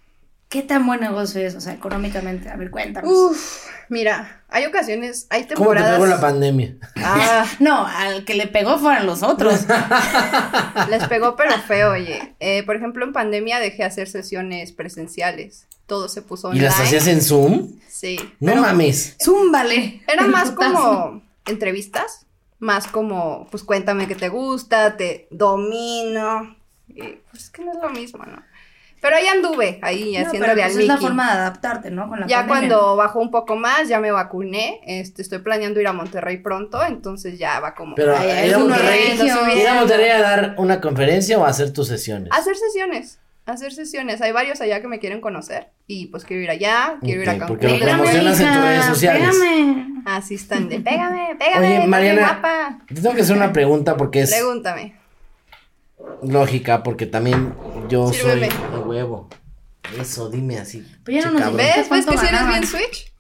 ¿Qué 0.50 0.62
tan 0.62 0.84
buen 0.84 0.98
negocio 1.00 1.40
es? 1.40 1.54
O 1.54 1.60
sea, 1.60 1.72
económicamente. 1.72 2.50
A 2.50 2.56
ver, 2.56 2.72
cuéntanos. 2.72 3.08
Uf, 3.08 3.66
mira, 3.88 4.42
hay 4.48 4.66
ocasiones, 4.66 5.28
hay 5.30 5.42
¿Cómo 5.42 5.48
te 5.50 5.54
temporadas. 5.54 5.92
pegó 5.92 6.06
la 6.06 6.20
pandemia? 6.20 6.74
Ah, 6.96 7.46
No, 7.60 7.86
al 7.86 8.24
que 8.24 8.34
le 8.34 8.48
pegó 8.48 8.76
fueron 8.76 9.06
los 9.06 9.22
otros. 9.22 9.60
Les 10.90 11.04
pegó 11.06 11.36
pero 11.36 11.52
feo, 11.60 11.92
oye. 11.92 12.34
Eh, 12.40 12.64
por 12.64 12.74
ejemplo, 12.74 13.04
en 13.04 13.12
pandemia 13.12 13.60
dejé 13.60 13.84
hacer 13.84 14.08
sesiones 14.08 14.72
presenciales. 14.72 15.68
Todo 15.86 16.08
se 16.08 16.20
puso 16.20 16.48
¿Y 16.48 16.50
online. 16.50 16.64
las 16.66 16.80
hacías 16.80 17.06
en 17.06 17.22
Zoom? 17.22 17.78
Sí. 17.88 18.16
No 18.40 18.50
pero 18.50 18.62
mames. 18.62 19.16
Zúmbale. 19.22 20.02
Era 20.08 20.24
El 20.24 20.30
más 20.32 20.50
como 20.50 21.22
entrevistas. 21.46 22.26
Más 22.58 22.88
como, 22.88 23.46
pues 23.52 23.62
cuéntame 23.62 24.08
qué 24.08 24.16
te 24.16 24.28
gusta, 24.28 24.96
te 24.96 25.28
domino. 25.30 26.56
Y, 26.88 27.02
pues 27.30 27.44
es 27.44 27.50
que 27.50 27.64
no 27.64 27.70
es 27.72 27.78
lo 27.80 27.88
mismo, 27.90 28.24
¿no? 28.24 28.49
Pero 29.00 29.16
ahí 29.16 29.26
anduve, 29.26 29.78
ahí 29.82 30.12
No, 30.12 30.26
haciéndole 30.26 30.52
pero 30.54 30.64
al 30.66 30.70
pues 30.72 30.82
es 30.82 30.86
la 30.88 30.98
forma 30.98 31.26
de 31.26 31.32
adaptarte, 31.38 31.90
¿no? 31.90 32.08
Con 32.08 32.20
la 32.20 32.26
Ya 32.26 32.46
pandemia. 32.46 32.68
cuando 32.76 32.96
bajó 32.96 33.20
un 33.20 33.30
poco 33.30 33.56
más, 33.56 33.88
ya 33.88 33.98
me 33.98 34.10
vacuné. 34.10 34.80
Este, 34.86 35.22
estoy 35.22 35.38
planeando 35.38 35.80
ir 35.80 35.86
a 35.88 35.92
Monterrey 35.94 36.36
pronto, 36.38 36.84
entonces 36.84 37.38
ya 37.38 37.60
va 37.60 37.74
como. 37.74 37.94
Pero 37.94 38.14
Ay, 38.16 38.48
ir 38.48 38.54
a 38.54 38.58
Monterrey, 38.58 39.18
ir 39.58 39.68
a 39.68 39.74
Monterrey 39.74 40.10
a 40.10 40.20
dar 40.20 40.54
una 40.58 40.80
conferencia 40.80 41.38
o 41.38 41.44
a 41.46 41.48
hacer 41.48 41.72
tus 41.72 41.88
sesiones. 41.88 42.28
Hacer 42.32 42.56
sesiones, 42.56 43.18
hacer 43.46 43.72
sesiones. 43.72 44.20
Hay 44.20 44.32
varios 44.32 44.60
allá 44.60 44.80
que 44.82 44.88
me 44.88 44.98
quieren 44.98 45.20
conocer 45.22 45.68
y 45.86 46.06
pues 46.06 46.24
quiero 46.24 46.42
ir 46.42 46.50
allá, 46.50 46.96
quiero 47.00 47.22
ir 47.22 47.28
a 47.30 47.32
Cancún. 47.38 47.48
porque 47.48 47.68
lo 47.68 47.78
Pégame, 47.78 47.92
promocionas 48.02 48.40
en 48.40 48.52
tus 48.52 48.62
redes 48.62 48.84
sociales. 48.84 49.28
Pégame. 49.38 49.86
Así 50.04 50.34
están 50.34 50.68
de, 50.68 50.80
pégame, 50.80 51.36
pégame, 51.38 51.78
Oye, 51.78 51.86
Mariana, 51.86 52.20
guapa. 52.40 52.78
Te 52.88 52.94
tengo 52.94 53.14
que 53.14 53.20
hacer 53.22 53.36
una 53.36 53.52
pregunta 53.52 53.96
porque 53.96 54.22
es 54.22 54.30
Pregúntame. 54.30 54.94
Lógica, 56.22 56.82
porque 56.82 57.06
también 57.06 57.54
yo 57.88 58.12
Sírveme. 58.12 58.50
soy 58.50 58.70
de 58.72 58.78
huevo. 58.78 59.28
Eso, 59.98 60.30
dime 60.30 60.58
así. 60.58 60.86
Pero 61.04 61.20
ya 61.20 61.30
no 61.30 61.38
nos 61.40 61.54
ves. 61.56 61.66
¿Ves? 61.66 61.76
¿Ves 61.76 61.88
¿Cuánto 61.88 62.12
que 62.12 62.18
si 62.18 62.26
eres 62.26 62.46
bien 62.46 62.66
switch? 62.66 63.12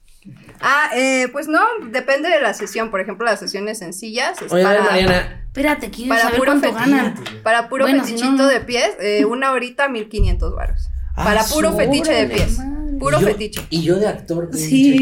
Ah, 0.60 0.90
eh, 0.94 1.28
pues 1.32 1.48
no, 1.48 1.60
depende 1.90 2.28
de 2.28 2.40
la 2.40 2.52
sesión. 2.54 2.90
Por 2.90 3.00
ejemplo, 3.00 3.24
las 3.24 3.40
sesiones 3.40 3.78
sencillas 3.78 4.40
es 4.42 4.52
Oye, 4.52 4.62
a 4.62 4.68
para, 4.68 4.82
Mariana, 4.84 5.42
Espérate, 5.46 5.90
quiero 5.90 6.10
para 6.10 6.22
saber 6.22 6.38
puro 6.38 6.52
cuánto 6.52 6.68
fetiche. 6.72 6.90
ganan. 6.96 7.14
Para 7.42 7.68
puro 7.68 7.84
Bueno, 7.86 8.04
si 8.04 8.10
fetichito 8.12 8.42
no- 8.42 8.46
de 8.46 8.60
pies, 8.60 8.90
eh, 9.00 9.24
una 9.24 9.52
horita 9.52 9.88
1500 9.88 10.54
varos. 10.54 10.88
Ah, 11.16 11.24
para 11.24 11.42
puro 11.44 11.72
fetiche 11.72 12.12
de 12.12 12.26
pies. 12.26 12.58
madre. 12.58 12.79
Puro 13.00 13.18
y 13.18 13.20
yo- 13.22 13.26
fetiche. 13.26 13.60
Y 13.70 13.82
yo 13.82 13.96
de 13.98 14.06
actor, 14.06 14.48
Sí. 14.52 15.00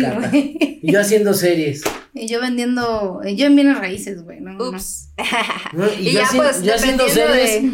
Y 0.81 0.93
yo 0.93 1.01
haciendo 1.01 1.35
series. 1.35 1.83
Y 2.15 2.27
yo 2.29 2.41
vendiendo, 2.41 3.21
yo 3.25 3.47
en 3.47 3.57
bienes 3.57 3.79
raíces, 3.79 4.23
güey. 4.23 4.41
No. 4.41 4.57
Ups. 4.69 5.11
¿no? 5.73 5.87
Y, 5.87 5.91
Y 6.09 6.13
yo, 6.13 6.21
ya, 6.21 6.29
pues, 6.35 6.63
yo 6.63 6.75
haciendo 6.75 7.09
series. 7.09 7.63
de- 7.63 7.71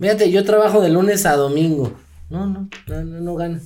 Fíjate, 0.00 0.30
yo 0.30 0.44
trabajo 0.44 0.80
de 0.80 0.88
lunes 0.90 1.24
a 1.26 1.36
domingo. 1.36 1.98
No, 2.28 2.46
no, 2.46 2.68
no, 2.86 3.04
no, 3.04 3.20
no 3.20 3.34
gana. 3.34 3.60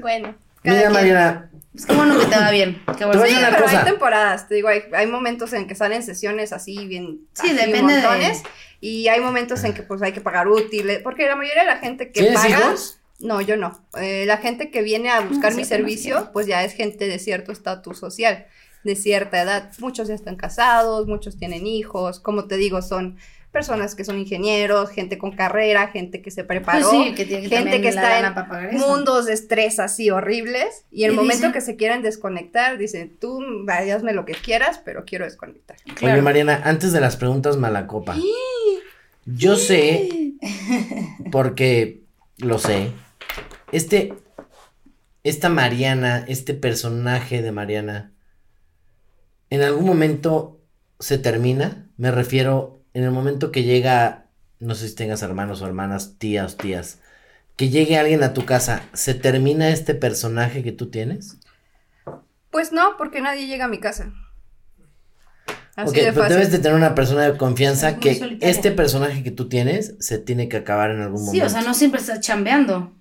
Bueno. 0.00 0.34
cada 0.62 0.76
Mira, 0.76 0.90
quien. 0.90 0.92
Mariana, 0.92 1.50
Es 1.74 1.86
que 1.86 1.94
bueno 1.94 2.18
que 2.18 2.26
te 2.26 2.36
va 2.36 2.50
bien. 2.50 2.82
Qué 2.86 2.92
Te 2.94 3.04
bueno. 3.06 3.24
Sí, 3.26 3.34
pero 3.40 3.62
cosa. 3.64 3.78
hay 3.80 3.84
temporadas, 3.84 4.48
te 4.48 4.54
digo, 4.56 4.68
hay, 4.68 4.80
hay 4.92 5.06
momentos 5.06 5.52
en 5.52 5.66
que 5.66 5.74
salen 5.74 6.02
sesiones 6.02 6.52
así 6.52 6.86
bien 6.86 7.20
Sí, 7.32 7.50
así, 7.50 7.54
depende 7.56 7.94
de- 7.94 8.32
y 8.80 9.08
hay 9.08 9.20
momentos 9.20 9.64
en 9.64 9.72
que 9.74 9.82
pues 9.82 10.02
hay 10.02 10.12
que 10.12 10.20
pagar 10.20 10.46
útiles, 10.48 11.00
porque 11.02 11.26
la 11.26 11.34
mayoría 11.36 11.62
de 11.62 11.66
la 11.68 11.76
gente 11.78 12.12
que 12.12 12.20
¿Tienes 12.20 12.34
paga, 12.40 12.48
hijos? 12.48 12.97
No, 13.18 13.40
yo 13.40 13.56
no, 13.56 13.80
Eh, 14.00 14.24
la 14.26 14.36
gente 14.38 14.70
que 14.70 14.82
viene 14.82 15.10
a 15.10 15.20
buscar 15.20 15.52
Ah, 15.52 15.56
mi 15.56 15.64
sí, 15.64 15.68
apenas 15.68 15.68
servicio, 15.68 16.30
pues 16.32 16.46
ya 16.46 16.64
es 16.64 16.72
gente 16.72 17.08
de 17.08 17.18
cierto 17.18 17.52
estatus 17.52 17.98
social, 17.98 18.46
de 18.84 18.96
cierta 18.96 19.42
edad, 19.42 19.72
muchos 19.78 20.08
ya 20.08 20.14
están 20.14 20.36
casados, 20.36 21.06
muchos 21.06 21.36
tienen 21.36 21.66
hijos, 21.66 22.20
como 22.20 22.46
te 22.46 22.56
digo, 22.56 22.80
son 22.82 23.16
personas 23.52 23.94
que 23.94 24.04
son 24.04 24.18
ingenieros, 24.18 24.90
gente 24.90 25.16
con 25.18 25.32
carrera, 25.32 25.88
gente 25.88 26.20
que 26.22 26.30
se 26.30 26.44
preparó, 26.44 26.90
Pues 26.90 27.06
sí, 27.08 27.14
que 27.14 27.24
tiene 27.24 27.48
gente 27.48 27.80
que 27.80 27.88
está 27.88 28.20
en 28.70 28.78
mundos 28.78 29.26
de 29.26 29.32
estrés 29.32 29.80
así 29.80 30.10
horribles. 30.10 30.84
Y 30.90 31.04
el 31.04 31.14
Y 31.14 31.16
momento 31.16 31.50
que 31.50 31.60
se 31.60 31.76
quieren 31.76 32.02
desconectar 32.02 32.78
dicen 32.78 33.16
tú 33.18 33.42
hazme 33.68 34.12
lo 34.12 34.24
que 34.24 34.34
quieras 34.34 34.80
pero 34.84 35.04
quiero 35.04 35.24
desconectar 35.24 35.76
Claro. 35.96 36.14
Oye, 36.14 36.22
Mariana, 36.22 36.60
antes 36.64 36.92
de 36.92 37.00
las 37.00 37.16
preguntas 37.16 37.56
malacopa. 37.56 38.16
Yo 39.24 39.56
sé, 39.56 40.34
porque 41.32 42.02
lo 42.38 42.58
sé, 42.58 42.92
este, 43.72 44.14
esta 45.22 45.48
Mariana, 45.48 46.24
este 46.28 46.54
personaje 46.54 47.42
de 47.42 47.52
Mariana, 47.52 48.12
en 49.50 49.62
algún 49.62 49.86
momento 49.86 50.60
se 50.98 51.18
termina. 51.18 51.86
Me 51.96 52.10
refiero, 52.10 52.82
en 52.94 53.04
el 53.04 53.10
momento 53.10 53.50
que 53.52 53.62
llega, 53.64 54.26
no 54.60 54.74
sé 54.74 54.88
si 54.88 54.94
tengas 54.94 55.22
hermanos 55.22 55.62
o 55.62 55.66
hermanas, 55.66 56.16
tías 56.18 56.54
o 56.54 56.56
tías, 56.56 57.00
que 57.56 57.70
llegue 57.70 57.98
alguien 57.98 58.22
a 58.22 58.34
tu 58.34 58.44
casa, 58.46 58.82
¿se 58.94 59.14
termina 59.14 59.70
este 59.70 59.94
personaje 59.94 60.62
que 60.62 60.72
tú 60.72 60.90
tienes? 60.90 61.38
pues 62.50 62.72
no 62.72 62.96
porque 62.96 63.20
nadie 63.20 63.46
llega 63.46 63.66
a 63.66 63.68
mi 63.68 63.80
casa 63.80 64.12
así 65.76 65.90
Ok, 65.90 65.94
de 65.96 66.12
pero 66.12 66.14
fácil 66.22 66.36
debes 66.36 66.50
de 66.52 66.58
tener 66.58 66.76
una 66.76 66.94
persona 66.94 67.22
de 67.30 67.36
confianza 67.38 67.90
Es 67.90 67.96
que 67.98 68.14
solitaria. 68.14 68.50
este 68.50 68.70
personaje 68.72 69.22
que 69.22 69.30
tú 69.30 69.48
tienes 69.48 69.94
se 70.00 70.18
tiene 70.18 70.48
que 70.48 70.56
acabar 70.58 70.90
en 70.90 71.00
algún 71.00 71.18
Sí, 71.18 71.24
momento. 71.26 71.46
o 71.46 71.48
sea, 71.48 71.62
no 71.62 71.74
siempre 71.74 72.00
estás 72.00 72.20
chambeando, 72.20 72.96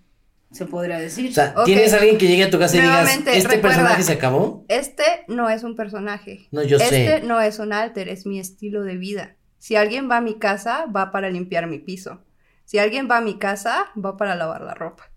se 0.51 0.65
podría 0.65 0.97
decir. 0.99 1.29
O 1.29 1.33
sea, 1.33 1.53
tienes 1.65 1.93
alguien 1.93 2.17
que 2.17 2.27
llegue 2.27 2.45
a 2.45 2.49
tu 2.49 2.57
casa 2.59 2.77
y 2.77 2.81
digas, 2.81 3.09
¿este 3.17 3.31
recuerda. 3.41 3.61
personaje 3.61 4.03
se 4.03 4.13
acabó? 4.13 4.65
este 4.69 5.03
no 5.27 5.49
es 5.49 5.63
un 5.63 5.75
personaje 5.75 6.47
No, 6.51 6.63
yo 6.63 6.77
este 6.77 7.19
sé. 7.19 7.21
no 7.23 7.41
es 7.41 7.59
un 7.59 7.73
alter 7.73 8.07
es 8.09 8.25
mi 8.25 8.39
estilo 8.39 8.83
de 8.83 8.95
vida 8.97 9.35
si 9.59 9.75
alguien 9.75 10.09
va 10.09 10.17
a 10.17 10.21
mi 10.21 10.35
casa 10.39 10.85
va 10.85 11.11
para 11.11 11.29
limpiar 11.29 11.67
mi 11.67 11.79
piso 11.79 12.23
si 12.65 12.77
alguien 12.79 13.09
va 13.11 13.17
a 13.17 13.21
mi 13.21 13.37
casa 13.37 13.87
va 13.97 14.15
para 14.17 14.35
lavar 14.35 14.61
la 14.61 14.73
ropa 14.73 15.11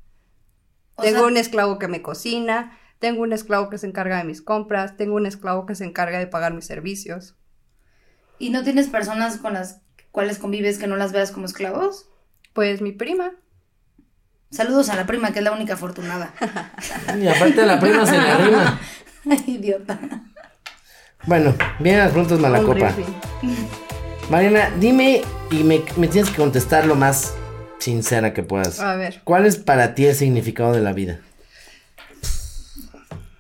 O 0.97 1.03
tengo 1.03 1.18
sea- 1.18 1.26
un 1.28 1.37
esclavo 1.37 1.78
que 1.78 1.89
me 1.89 2.03
cocina, 2.03 2.76
tengo 2.99 3.22
un 3.22 3.33
esclavo 3.33 3.70
que 3.70 3.78
se 3.78 3.87
encarga 3.87 4.18
de 4.18 4.24
mis 4.24 4.43
compras, 4.43 4.97
tengo 4.97 5.14
un 5.14 5.26
esclavo 5.26 5.64
que 5.64 5.74
se 5.74 5.85
encarga 5.85 6.18
de 6.18 6.26
pagar 6.26 6.53
mis 6.55 6.66
servicios. 6.66 7.37
¿Y 8.39 8.51
no 8.51 8.62
tienes 8.64 8.89
personas 8.89 9.37
con 9.39 9.55
las 9.55 9.81
cuales 10.11 10.39
convives 10.39 10.78
que 10.78 10.87
no 10.87 10.97
las 10.97 11.12
veas 11.12 11.31
como 11.31 11.47
esclavos? 11.47 12.09
Pues 12.53 12.83
mi 12.83 12.93
prima. 12.93 13.33
Saludos 14.51 14.88
a 14.88 14.96
la 14.96 15.07
prima, 15.07 15.32
que 15.32 15.38
es 15.38 15.44
la 15.44 15.53
única 15.53 15.74
afortunada. 15.74 16.32
Y 17.20 17.26
aparte 17.28 17.64
la 17.64 17.78
prima 17.78 18.05
se 18.05 18.18
le 18.18 18.30
arrima. 18.30 18.80
Ay, 19.30 19.44
idiota. 19.46 19.98
Bueno, 21.24 21.55
vienen 21.78 22.01
las 22.01 22.11
preguntas 22.11 22.36
un 22.36 22.42
malacopa. 22.42 22.92
Mariana, 24.28 24.70
dime 24.78 25.22
y 25.51 25.62
me, 25.64 25.82
me 25.96 26.09
tienes 26.09 26.30
que 26.30 26.36
contestar 26.36 26.86
lo 26.86 26.94
más 26.94 27.34
sincera 27.78 28.32
que 28.32 28.42
puedas. 28.42 28.80
A 28.80 28.96
ver, 28.96 29.20
¿Cuál 29.24 29.46
es 29.46 29.57
para 29.57 29.94
ti 29.94 30.07
el 30.07 30.14
significado 30.14 30.72
de 30.72 30.80
la 30.80 30.92
vida? 30.92 31.20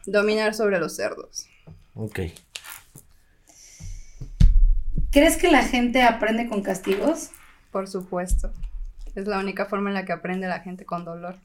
dominar 0.06 0.54
sobre 0.54 0.80
los 0.80 0.96
cerdos. 0.96 1.46
Ok. 1.94 2.20
¿Crees 5.12 5.36
que 5.36 5.50
la 5.50 5.62
gente 5.62 6.02
aprende 6.02 6.48
con 6.48 6.62
castigos? 6.62 7.30
Por 7.70 7.88
supuesto. 7.88 8.52
Es 9.14 9.26
la 9.26 9.38
única 9.38 9.66
forma 9.66 9.90
en 9.90 9.94
la 9.94 10.04
que 10.04 10.12
aprende 10.12 10.46
la 10.48 10.60
gente 10.60 10.84
con 10.84 11.04
dolor. 11.04 11.36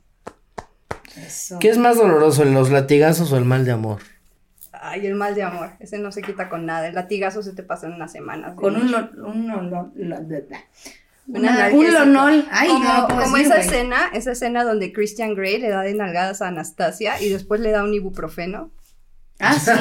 Eso. 1.18 1.60
¿Qué 1.60 1.70
es 1.70 1.78
más 1.78 1.98
doloroso, 1.98 2.44
los 2.46 2.70
latigazos 2.72 3.32
o 3.32 3.38
el 3.38 3.46
mal 3.46 3.66
de 3.66 3.72
amor? 3.72 4.00
Ay, 4.74 5.06
el 5.08 5.16
mal 5.16 5.34
de 5.34 5.44
amor. 5.44 5.70
Ese 5.80 5.98
no 5.98 6.12
se 6.12 6.22
quita 6.22 6.50
con 6.50 6.66
nada. 6.66 6.88
El 6.88 6.96
latigazo 6.96 7.42
se 7.42 7.54
te 7.54 7.64
pasa 7.64 7.88
en 7.88 7.94
unas 7.94 8.12
semanas. 8.12 8.54
Con 8.56 8.76
un, 8.76 8.92
lo- 8.92 9.10
un, 9.26 9.48
lo- 9.48 9.62
lo- 9.62 9.92
una- 11.28 11.70
lonol. 11.92 12.46
Ay, 12.52 12.68
como, 12.68 12.84
no 12.84 13.08
puedo 13.08 13.22
como 13.24 13.38
decir, 13.38 13.46
esa 13.52 13.56
güey. 13.56 13.68
escena, 13.68 13.98
esa 14.14 14.32
escena 14.34 14.64
donde 14.64 14.92
Christian 14.94 15.34
Grey 15.34 15.58
le 15.60 15.70
da 15.70 15.82
de 15.82 15.94
nalgadas 15.94 16.42
a 16.42 16.50
Anastasia 16.50 17.20
y 17.22 17.30
después 17.30 17.62
le 17.62 17.72
da 17.72 17.84
un 17.84 17.94
ibuprofeno. 17.94 18.70
Ah, 19.40 19.54
sí. 19.54 19.72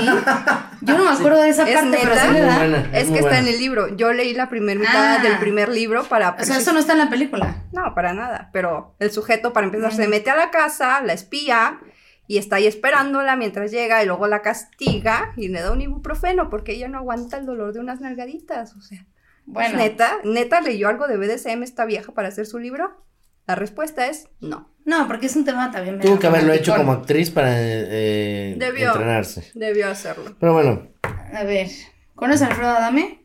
Yo 0.81 0.99
no 0.99 1.05
me 1.05 1.11
acuerdo 1.11 1.41
de 1.41 1.49
esa 1.49 1.69
¿Es 1.69 1.75
parte, 1.77 1.99
pero 2.03 2.15
sí 2.17 2.39
da. 2.41 2.59
buena. 2.59 2.89
Es 2.93 3.09
que 3.09 3.19
está 3.21 3.39
en 3.39 3.47
el 3.47 3.59
libro. 3.59 3.95
Yo 3.97 4.13
leí 4.13 4.35
la 4.35 4.49
primera 4.49 4.79
mitad 4.81 5.17
Ah. 5.17 5.23
del 5.23 5.39
primer 5.39 5.69
libro 5.69 6.03
para... 6.05 6.31
O 6.39 6.43
sea, 6.45 6.59
eso 6.59 6.73
no 6.73 6.81
está 6.81 6.93
en 6.93 6.99
la 6.99 7.09
película. 7.09 7.63
No, 7.73 7.95
para 7.95 8.13
nada. 8.15 8.51
Pero 8.53 8.97
el 8.99 9.11
sujeto, 9.13 9.53
para 9.53 9.67
empezar, 9.67 9.93
se 9.95 10.07
Mm. 10.07 10.11
mete 10.11 10.31
a 10.31 10.37
la 10.37 10.51
casa, 10.51 11.01
la 11.03 11.13
espía 11.13 11.79
y 12.27 12.39
está 12.39 12.57
ahí 12.57 12.67
esperándola 12.67 13.37
mientras 13.37 13.71
llega 13.71 14.03
y 14.03 14.07
luego 14.07 14.27
la 14.27 14.43
castiga 14.43 15.33
y 15.37 15.49
le 15.49 15.61
da 15.61 15.71
un 15.71 15.81
ibuprofeno 15.83 16.51
porque 16.51 16.73
ella 16.73 16.89
no 16.89 16.99
aguanta 16.99 17.37
el 17.37 17.47
dolor 17.47 17.73
de 17.73 17.81
unas 17.81 18.01
nalgaditas. 18.01 18.75
O 18.75 18.81
sea, 18.81 19.07
Bueno, 19.47 19.77
neta, 19.77 20.17
neta 20.25 20.61
leyó 20.63 20.89
algo 20.89 21.07
de 21.07 21.17
BDSM 21.17 21.63
esta 21.63 21.85
vieja 21.85 22.13
para 22.13 22.29
hacer 22.29 22.47
su 22.47 22.59
libro. 22.59 23.05
La 23.47 23.55
respuesta 23.55 24.07
es 24.07 24.29
no. 24.41 24.71
no, 24.85 25.07
porque 25.07 25.27
es 25.27 25.37
un 25.37 25.45
tema 25.45 25.71
también. 25.71 26.01
Tuvo 26.01 26.19
que 26.19 26.27
haberlo 26.27 26.53
hecho 26.53 26.75
como 26.77 26.93
actriz 26.93 27.31
para 27.31 27.51
eh, 27.57 28.55
Debió. 28.59 28.89
entrenarse. 28.93 29.51
Debió 29.55 29.89
hacerlo. 29.89 30.37
Pero 30.41 30.53
bueno, 30.55 30.89
A 31.35 31.45
ver, 31.45 31.69
¿conoces 32.15 32.43
a 32.43 32.47
Alfredo 32.49 32.71
Adame? 32.71 33.21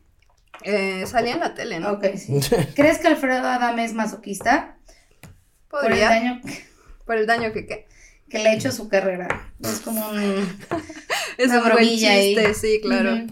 Eh, 0.63 1.05
salía 1.07 1.34
en 1.34 1.39
la 1.39 1.53
tele, 1.53 1.80
¿no? 1.80 1.91
Ok, 1.93 2.05
sí. 2.17 2.38
¿Crees 2.76 2.97
que 2.97 3.07
Alfredo 3.07 3.47
Adame 3.47 3.86
es 3.86 3.93
masoquista? 3.93 4.78
Por 5.70 5.91
el 5.91 5.99
daño 5.99 6.41
Por 7.05 7.15
el 7.17 7.26
daño 7.26 7.53
que 7.53 7.65
qué. 7.65 7.88
que 8.30 8.39
le 8.39 8.49
ha 8.49 8.53
hecho 8.53 8.70
a 8.70 8.72
su 8.74 8.89
carrera. 8.89 9.51
Es 9.61 9.80
como 9.80 10.09
un... 10.09 10.17
Es 11.38 11.47
Una 11.47 11.57
un 11.59 11.63
buen 11.63 11.76
bromilla 11.76 12.11
ahí. 12.11 12.36
sí, 12.53 12.82
claro. 12.82 13.13
Ujú. 13.13 13.28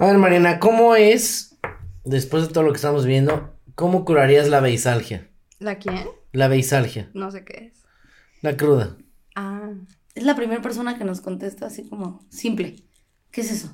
a 0.00 0.06
ver 0.06 0.16
Mariana, 0.16 0.58
¿cómo 0.58 0.96
es, 0.96 1.58
después 2.04 2.46
de 2.46 2.52
todo 2.54 2.64
lo 2.64 2.72
que 2.72 2.76
estamos 2.76 3.04
viendo, 3.04 3.54
cómo 3.74 4.06
curarías 4.06 4.48
la 4.48 4.60
beisalgia? 4.60 5.28
¿La 5.58 5.76
quién? 5.78 6.06
La 6.32 6.48
beisalgia, 6.48 7.10
No 7.14 7.30
sé 7.30 7.44
qué 7.44 7.72
es. 7.72 7.82
la 8.42 8.56
cruda. 8.56 8.96
Ah, 9.34 9.70
Es 10.14 10.24
la 10.24 10.34
primera 10.36 10.62
persona 10.62 10.96
que 10.98 11.04
nos 11.04 11.20
contesta 11.20 11.66
así 11.66 11.88
como 11.88 12.24
simple. 12.30 12.76
¿Qué 13.30 13.40
es 13.42 13.50
eso? 13.52 13.68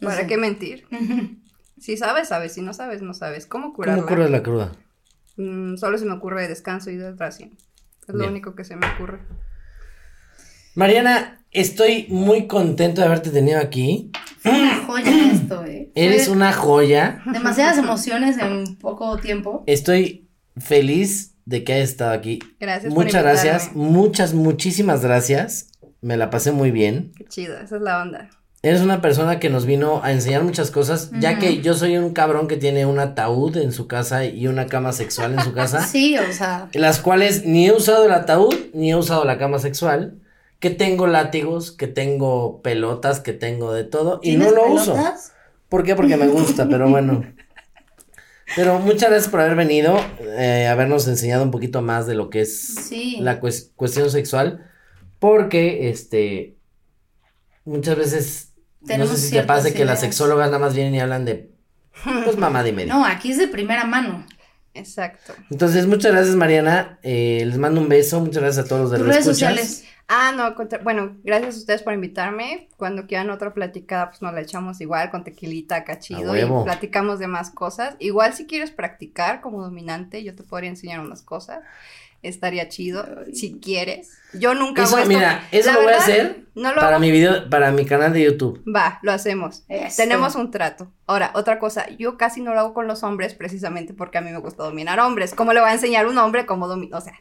No 0.00 0.08
¿para 0.08 0.22
sé. 0.22 0.26
qué 0.26 0.36
mentir? 0.36 0.86
Si 1.80 1.96
sabes, 1.96 2.28
sabes. 2.28 2.52
Si 2.52 2.60
no 2.60 2.74
sabes, 2.74 3.00
no 3.00 3.14
sabes. 3.14 3.46
¿Cómo 3.46 3.72
curarla? 3.72 4.02
¿Cómo 4.02 4.14
curas 4.14 4.30
la 4.30 4.42
cruda? 4.42 4.72
Mm, 5.38 5.76
solo 5.78 5.96
se 5.96 6.04
me 6.04 6.12
ocurre 6.12 6.46
descanso 6.46 6.90
y 6.90 6.94
hidratación. 6.96 7.56
Es 8.02 8.08
lo 8.14 8.18
Bien. 8.18 8.32
único 8.32 8.54
que 8.54 8.64
se 8.64 8.76
me 8.76 8.86
ocurre. 8.86 9.20
Mariana, 10.74 11.42
estoy 11.50 12.06
muy 12.10 12.46
contento 12.46 13.00
de 13.00 13.06
haberte 13.06 13.30
tenido 13.30 13.58
aquí. 13.60 14.10
Fue 14.40 14.52
una 14.52 14.76
joya 14.84 15.32
esto, 15.32 15.64
eh. 15.64 15.90
Eres 15.94 16.28
una 16.28 16.52
joya. 16.52 17.22
Demasiadas 17.32 17.78
emociones 17.78 18.36
en 18.38 18.76
poco 18.76 19.16
tiempo. 19.18 19.64
Estoy 19.66 20.28
feliz 20.58 21.34
de 21.44 21.64
que 21.64 21.74
hayas 21.74 21.90
estado 21.90 22.12
aquí. 22.12 22.38
Gracias 22.58 22.92
por 22.92 23.04
Muchas 23.04 23.22
gracias, 23.22 23.70
muchas, 23.74 24.34
muchísimas 24.34 25.02
gracias. 25.02 25.68
Me 26.00 26.16
la 26.16 26.30
pasé 26.30 26.52
muy 26.52 26.70
bien. 26.70 27.12
Qué 27.16 27.24
chido, 27.24 27.58
esa 27.58 27.76
es 27.76 27.82
la 27.82 28.02
onda. 28.02 28.30
Eres 28.62 28.82
una 28.82 29.00
persona 29.00 29.40
que 29.40 29.48
nos 29.48 29.64
vino 29.64 30.02
a 30.04 30.12
enseñar 30.12 30.44
muchas 30.44 30.70
cosas, 30.70 31.10
ya 31.18 31.38
que 31.38 31.62
yo 31.62 31.72
soy 31.72 31.96
un 31.96 32.12
cabrón 32.12 32.46
que 32.46 32.58
tiene 32.58 32.84
un 32.84 32.98
ataúd 32.98 33.56
en 33.56 33.72
su 33.72 33.88
casa 33.88 34.26
y 34.26 34.48
una 34.48 34.66
cama 34.66 34.92
sexual 34.92 35.32
en 35.32 35.40
su 35.40 35.54
casa, 35.54 35.86
Sí, 35.86 36.18
o 36.18 36.30
sea, 36.30 36.68
las 36.74 37.00
cuales 37.00 37.46
ni 37.46 37.66
he 37.66 37.72
usado 37.72 38.04
el 38.04 38.12
ataúd 38.12 38.54
ni 38.74 38.90
he 38.90 38.96
usado 38.96 39.24
la 39.24 39.38
cama 39.38 39.58
sexual, 39.58 40.18
que 40.58 40.68
tengo 40.68 41.06
látigos, 41.06 41.72
que 41.72 41.86
tengo 41.86 42.60
pelotas, 42.60 43.20
que 43.20 43.32
tengo 43.32 43.72
de 43.72 43.84
todo 43.84 44.20
y 44.22 44.36
no 44.36 44.48
¿tienes 44.48 44.52
lo 44.54 44.74
uso. 44.74 44.96
¿Por 45.70 45.82
qué? 45.82 45.94
Porque 45.94 46.18
me 46.18 46.28
gusta, 46.28 46.68
pero 46.68 46.90
bueno. 46.90 47.24
Pero 48.56 48.78
muchas 48.80 49.10
gracias 49.10 49.28
por 49.30 49.40
haber 49.40 49.54
venido, 49.56 49.96
eh, 50.20 50.66
habernos 50.68 51.06
enseñado 51.06 51.42
un 51.44 51.50
poquito 51.50 51.82
más 51.82 52.06
de 52.06 52.14
lo 52.14 52.30
que 52.30 52.40
es 52.42 52.74
Sí. 52.88 53.18
la 53.20 53.40
cues- 53.40 53.70
cuestión 53.76 54.10
sexual, 54.10 54.66
porque 55.18 55.88
este 55.90 56.56
muchas 57.64 57.96
veces 57.96 58.52
Tenemos 58.84 59.10
no 59.10 59.16
sé 59.16 59.22
si 59.28 59.32
te 59.36 59.42
pase 59.44 59.74
que 59.74 59.84
las 59.84 60.00
sexólogas 60.00 60.46
nada 60.48 60.58
más 60.58 60.74
vienen 60.74 60.94
y 60.94 61.00
hablan 61.00 61.24
de 61.24 61.50
pues 62.24 62.36
mamá 62.36 62.66
y 62.66 62.72
media. 62.72 62.92
No, 62.94 63.04
aquí 63.04 63.30
es 63.30 63.38
de 63.38 63.46
primera 63.48 63.84
mano. 63.84 64.26
Exacto. 64.74 65.32
Entonces, 65.50 65.86
muchas 65.86 66.12
gracias 66.12 66.36
Mariana, 66.36 66.98
eh, 67.02 67.42
les 67.44 67.58
mando 67.58 67.80
un 67.80 67.88
beso, 67.88 68.20
muchas 68.20 68.42
gracias 68.42 68.66
a 68.66 68.68
todos 68.68 68.82
los 68.82 68.90
de 68.92 68.98
los 68.98 69.06
redes 69.08 69.24
sociales. 69.24 69.84
Ah, 70.12 70.32
no, 70.36 70.54
contra- 70.56 70.78
bueno, 70.78 71.16
gracias 71.22 71.54
a 71.54 71.58
ustedes 71.58 71.82
por 71.82 71.92
invitarme. 71.92 72.68
Cuando 72.76 73.06
quieran 73.06 73.30
otra 73.30 73.54
platicada, 73.54 74.08
pues 74.10 74.22
nos 74.22 74.34
la 74.34 74.40
echamos 74.40 74.80
igual 74.80 75.08
con 75.10 75.22
tequilita, 75.22 75.76
A 75.76 75.84
cachido 75.84 76.32
huevo. 76.32 76.62
y 76.62 76.64
platicamos 76.64 77.20
de 77.20 77.28
más 77.28 77.50
cosas. 77.50 77.94
Igual 78.00 78.34
si 78.34 78.46
quieres 78.46 78.72
practicar 78.72 79.40
como 79.40 79.62
dominante, 79.62 80.24
yo 80.24 80.34
te 80.34 80.42
podría 80.42 80.70
enseñar 80.70 80.98
unas 81.00 81.22
cosas. 81.22 81.60
Estaría 82.22 82.68
chido, 82.68 83.06
si 83.32 83.58
quieres. 83.60 84.10
Yo 84.34 84.54
nunca 84.54 84.82
Eso, 84.82 84.96
hago 84.96 85.04
esto. 85.04 85.14
mira, 85.18 85.48
eso 85.50 85.68
La 85.68 85.74
lo 85.78 85.82
voy 85.84 85.92
a 85.94 85.96
hacer 85.98 86.44
no 86.54 86.68
lo 86.70 86.74
para 86.76 86.88
hago. 86.90 86.98
mi 87.00 87.10
video, 87.10 87.48
para 87.48 87.72
mi 87.72 87.86
canal 87.86 88.12
de 88.12 88.22
YouTube. 88.22 88.62
Va, 88.66 88.98
lo 89.02 89.10
hacemos. 89.12 89.64
Eso. 89.68 89.96
Tenemos 89.96 90.34
un 90.34 90.50
trato. 90.50 90.92
Ahora, 91.06 91.30
otra 91.34 91.58
cosa, 91.58 91.88
yo 91.98 92.16
casi 92.18 92.40
no 92.42 92.52
lo 92.52 92.60
hago 92.60 92.74
con 92.74 92.86
los 92.86 93.02
hombres 93.02 93.34
precisamente 93.34 93.94
porque 93.94 94.18
a 94.18 94.20
mí 94.20 94.30
me 94.30 94.38
gusta 94.38 94.62
dominar 94.64 95.00
hombres. 95.00 95.34
¿Cómo 95.34 95.52
le 95.54 95.60
voy 95.60 95.70
a 95.70 95.72
enseñar 95.72 96.04
a 96.04 96.08
un 96.10 96.18
hombre 96.18 96.44
cómo 96.46 96.68
dominar? 96.68 97.00
O 97.00 97.02
sea, 97.02 97.14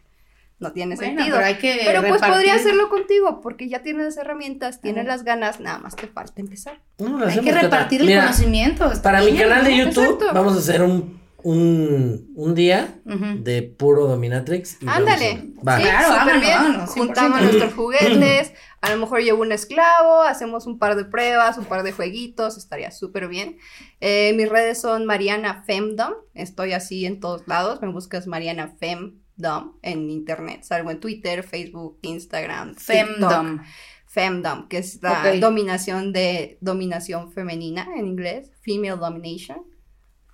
no 0.59 0.73
tiene 0.73 0.95
Bueno, 0.97 1.15
sentido. 1.15 1.37
pero 1.37 1.47
hay 1.47 1.55
que 1.55 1.79
Pero 1.85 2.01
pues 2.03 2.21
podría 2.21 2.55
hacerlo 2.55 2.89
contigo 2.89 3.39
porque 3.41 3.69
ya 3.69 3.81
tienes 3.81 4.03
las 4.05 4.17
herramientas, 4.17 4.81
tienes 4.81 5.05
las 5.05 5.23
ganas, 5.23 5.61
nada 5.61 5.79
más 5.79 5.95
te 5.95 6.07
falta 6.07 6.41
empezar. 6.41 6.81
No, 6.97 7.17
lo 7.17 7.25
Hay 7.27 7.39
que 7.39 7.51
repartir 7.53 8.01
el 8.01 8.07
Mira, 8.07 8.23
conocimiento. 8.23 8.91
Para 9.01 9.21
mi 9.21 9.35
canal 9.37 9.63
de. 9.63 9.77
YouTube 9.77 10.21
vamos 10.33 10.55
a 10.55 10.59
hacer 10.59 10.81
un, 10.81 11.18
un, 11.43 12.31
un 12.35 12.55
día 12.55 12.99
de 13.05 13.61
puro 13.63 14.07
dominatrix. 14.07 14.77
y 14.81 14.87
Ándale. 14.87 15.53
Va. 15.67 15.77
Sí, 15.77 15.83
Claro, 15.83 16.19
súper 16.19 16.39
bien. 16.39 16.53
háganlo, 16.53 16.83
100%. 16.83 16.87
Juntamos 16.87 17.41
nuestros 17.41 17.73
juguetes, 17.73 18.53
a 18.81 18.89
lo 18.91 18.97
mejor 18.97 19.21
llevo 19.21 19.41
un 19.41 19.51
esclavo, 19.51 20.21
hacemos 20.21 20.65
un 20.67 20.79
par 20.79 20.95
de 20.95 21.05
pruebas, 21.05 21.57
un 21.57 21.65
par 21.65 21.83
de 21.83 21.91
jueguitos, 21.91 22.57
estaría 22.57 22.91
súper 22.91 23.27
bien. 23.27 23.57
Eh, 23.99 24.33
mis 24.35 24.49
redes 24.49 24.79
son 24.81 25.05
Mariana 25.05 25.63
Femdom, 25.65 26.13
estoy 26.33 26.73
así 26.73 27.05
en 27.05 27.19
todos 27.19 27.47
lados, 27.47 27.81
me 27.81 27.89
buscas 27.91 28.27
Mariana 28.27 28.75
Femdom 28.79 29.73
en 29.81 30.09
internet, 30.09 30.63
salgo 30.63 30.91
en 30.91 30.99
Twitter, 30.99 31.43
Facebook, 31.43 31.99
Instagram, 32.01 32.75
TikTok. 32.75 32.85
Femdom. 32.85 33.59
Femdom, 34.11 34.67
que 34.67 34.79
es 34.79 35.03
la 35.03 35.35
dominación 35.39 36.11
de 36.11 36.57
dominación 36.61 37.31
femenina 37.31 37.87
en 37.95 38.07
inglés, 38.07 38.51
female 38.61 38.97
domination, 38.97 39.59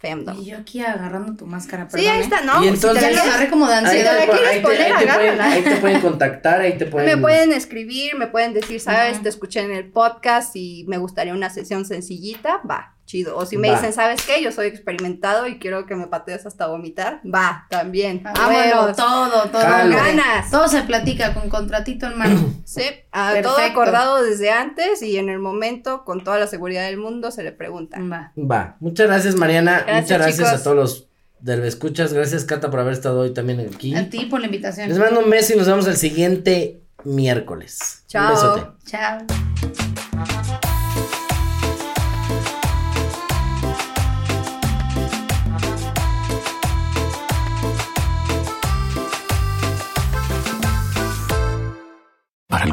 Femdom. 0.07 0.39
Y 0.41 0.45
yo 0.45 0.57
aquí 0.57 0.81
agarrando 0.81 1.35
tu 1.35 1.45
máscara, 1.47 1.83
Sí, 1.89 1.97
perdón, 1.97 2.11
ahí 2.11 2.19
¿eh? 2.19 2.23
está, 2.23 2.41
¿no? 2.41 2.53
Y 2.53 2.63
Si 2.65 2.69
te 2.69 2.75
entonces- 2.75 3.01
Ya 3.01 3.09
la 3.09 3.15
lo 3.15 3.21
quieres- 3.21 3.33
agarré 3.35 3.49
como 3.49 3.67
de 3.67 3.73
Ahí 3.73 3.85
ansiedad. 3.85 4.17
ahí 4.17 4.25
te- 4.25 4.31
quieres 4.31 4.49
ahí 4.49 4.55
te 4.57 4.61
pueden, 4.61 4.91
agárrala. 4.93 5.45
ahí 5.51 5.61
te 5.63 5.75
pueden 5.77 6.01
contactar, 6.01 6.61
ahí 6.61 6.77
te 6.77 6.85
pueden... 6.85 7.07
Me 7.09 7.17
pueden 7.21 7.51
escribir, 7.53 8.15
me 8.15 8.27
pueden 8.27 8.53
decir, 8.53 8.79
sabes, 8.79 9.21
te 9.21 9.29
escuché 9.29 9.61
en 9.61 9.71
el 9.71 9.89
podcast 9.91 10.55
y 10.55 10.85
me 10.87 10.97
gustaría 10.97 11.33
una 11.33 11.49
sesión 11.49 11.85
sencillita, 11.85 12.61
va, 12.69 12.94
chido. 13.05 13.37
O 13.37 13.45
si 13.45 13.57
me 13.57 13.69
Va. 13.69 13.75
dicen, 13.75 13.93
¿sabes 13.93 14.21
qué? 14.25 14.41
Yo 14.43 14.51
soy 14.51 14.67
experimentado 14.67 15.47
y 15.47 15.59
quiero 15.59 15.85
que 15.85 15.95
me 15.95 16.07
patees 16.07 16.45
hasta 16.45 16.67
vomitar, 16.67 17.21
va, 17.25 17.67
también. 17.69 18.21
Ah, 18.25 18.33
bueno, 18.47 18.75
Vámonos. 18.75 18.97
todo, 18.97 19.49
todo. 19.49 19.61
Hombre. 19.61 19.95
Ganas. 19.95 20.49
Todo 20.51 20.67
se 20.67 20.81
platica 20.83 21.33
con 21.33 21.49
contratito 21.49 22.07
en 22.07 22.17
mano. 22.17 22.53
Sí, 22.65 22.81
ah, 23.11 23.33
todo 23.43 23.57
acordado 23.57 24.23
desde 24.23 24.49
antes 24.49 25.01
y 25.03 25.17
en 25.17 25.29
el 25.29 25.37
momento, 25.39 26.03
con 26.03 26.23
toda 26.23 26.39
la 26.39 26.47
seguridad 26.47 26.85
del 26.85 26.97
mundo, 26.97 27.29
se 27.31 27.43
le 27.43 27.51
pregunta. 27.51 27.99
Va. 28.01 28.31
Va. 28.37 28.75
Muchas 28.79 29.05
gracias, 29.07 29.35
Mariana. 29.35 29.83
Gracias, 29.85 30.01
Muchas 30.01 30.17
gracias 30.17 30.47
chicos. 30.49 30.61
a 30.61 30.63
todos 30.63 30.75
los 30.75 31.07
del 31.39 31.63
Escuchas. 31.63 32.11
Gracias, 32.11 32.43
Cata, 32.43 32.71
por 32.71 32.79
haber 32.79 32.93
estado 32.93 33.19
hoy 33.21 33.33
también 33.33 33.59
aquí. 33.59 33.95
A 33.95 34.09
ti 34.09 34.25
por 34.25 34.39
la 34.39 34.47
invitación. 34.47 34.89
Les 34.89 34.97
mando 34.97 35.19
un 35.19 35.29
beso 35.29 35.53
y 35.53 35.57
nos 35.57 35.67
vemos 35.67 35.85
el 35.87 35.95
siguiente 35.95 36.81
miércoles. 37.03 38.03
Chao. 38.07 38.23
Un 38.23 38.29
besote. 38.33 38.71
Chao. 38.85 39.94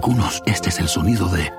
Algunos, 0.02 0.42
este 0.46 0.70
es 0.70 0.80
el 0.80 0.88
sonido 0.88 1.28
de, 1.28 1.52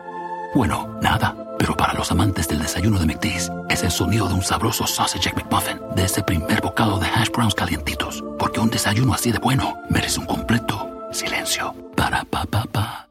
bueno, 0.54 1.00
nada. 1.02 1.34
Pero 1.58 1.78
para 1.78 1.94
los 1.94 2.12
amantes 2.12 2.46
del 2.50 2.60
desayuno 2.60 3.00
de 3.00 3.06
McDee's, 3.06 3.50
es 3.70 3.84
el 3.84 3.92
sonido 3.92 4.28
de 4.28 4.34
un 4.34 4.42
sabroso 4.42 4.86
sausage 4.86 5.32
McMuffin, 5.34 5.80
de 5.96 6.04
ese 6.04 6.22
primer 6.24 6.60
bocado 6.62 7.00
de 7.00 7.08
hash 7.08 7.30
browns 7.30 7.56
calientitos. 7.56 8.22
Porque 8.38 8.60
un 8.60 8.70
desayuno 8.70 9.14
así 9.14 9.32
de 9.32 9.40
bueno 9.40 9.78
merece 9.90 10.20
un 10.20 10.26
completo 10.26 10.92
silencio. 11.14 11.74
Para 11.96 12.26
pa 12.26 12.44
pa 12.46 12.66
pa. 12.66 13.10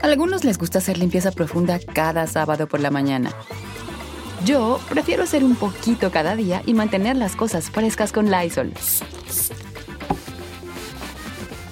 Algunos 0.00 0.42
les 0.42 0.56
gusta 0.56 0.78
hacer 0.78 0.96
limpieza 0.96 1.30
profunda 1.30 1.78
cada 1.92 2.26
sábado 2.26 2.66
por 2.66 2.80
la 2.80 2.90
mañana. 2.90 3.30
Yo 4.46 4.80
prefiero 4.88 5.24
hacer 5.24 5.44
un 5.44 5.54
poquito 5.54 6.10
cada 6.10 6.34
día 6.34 6.62
y 6.64 6.72
mantener 6.72 7.16
las 7.16 7.36
cosas 7.36 7.68
frescas 7.68 8.10
con 8.10 8.30
Lysol. 8.30 8.72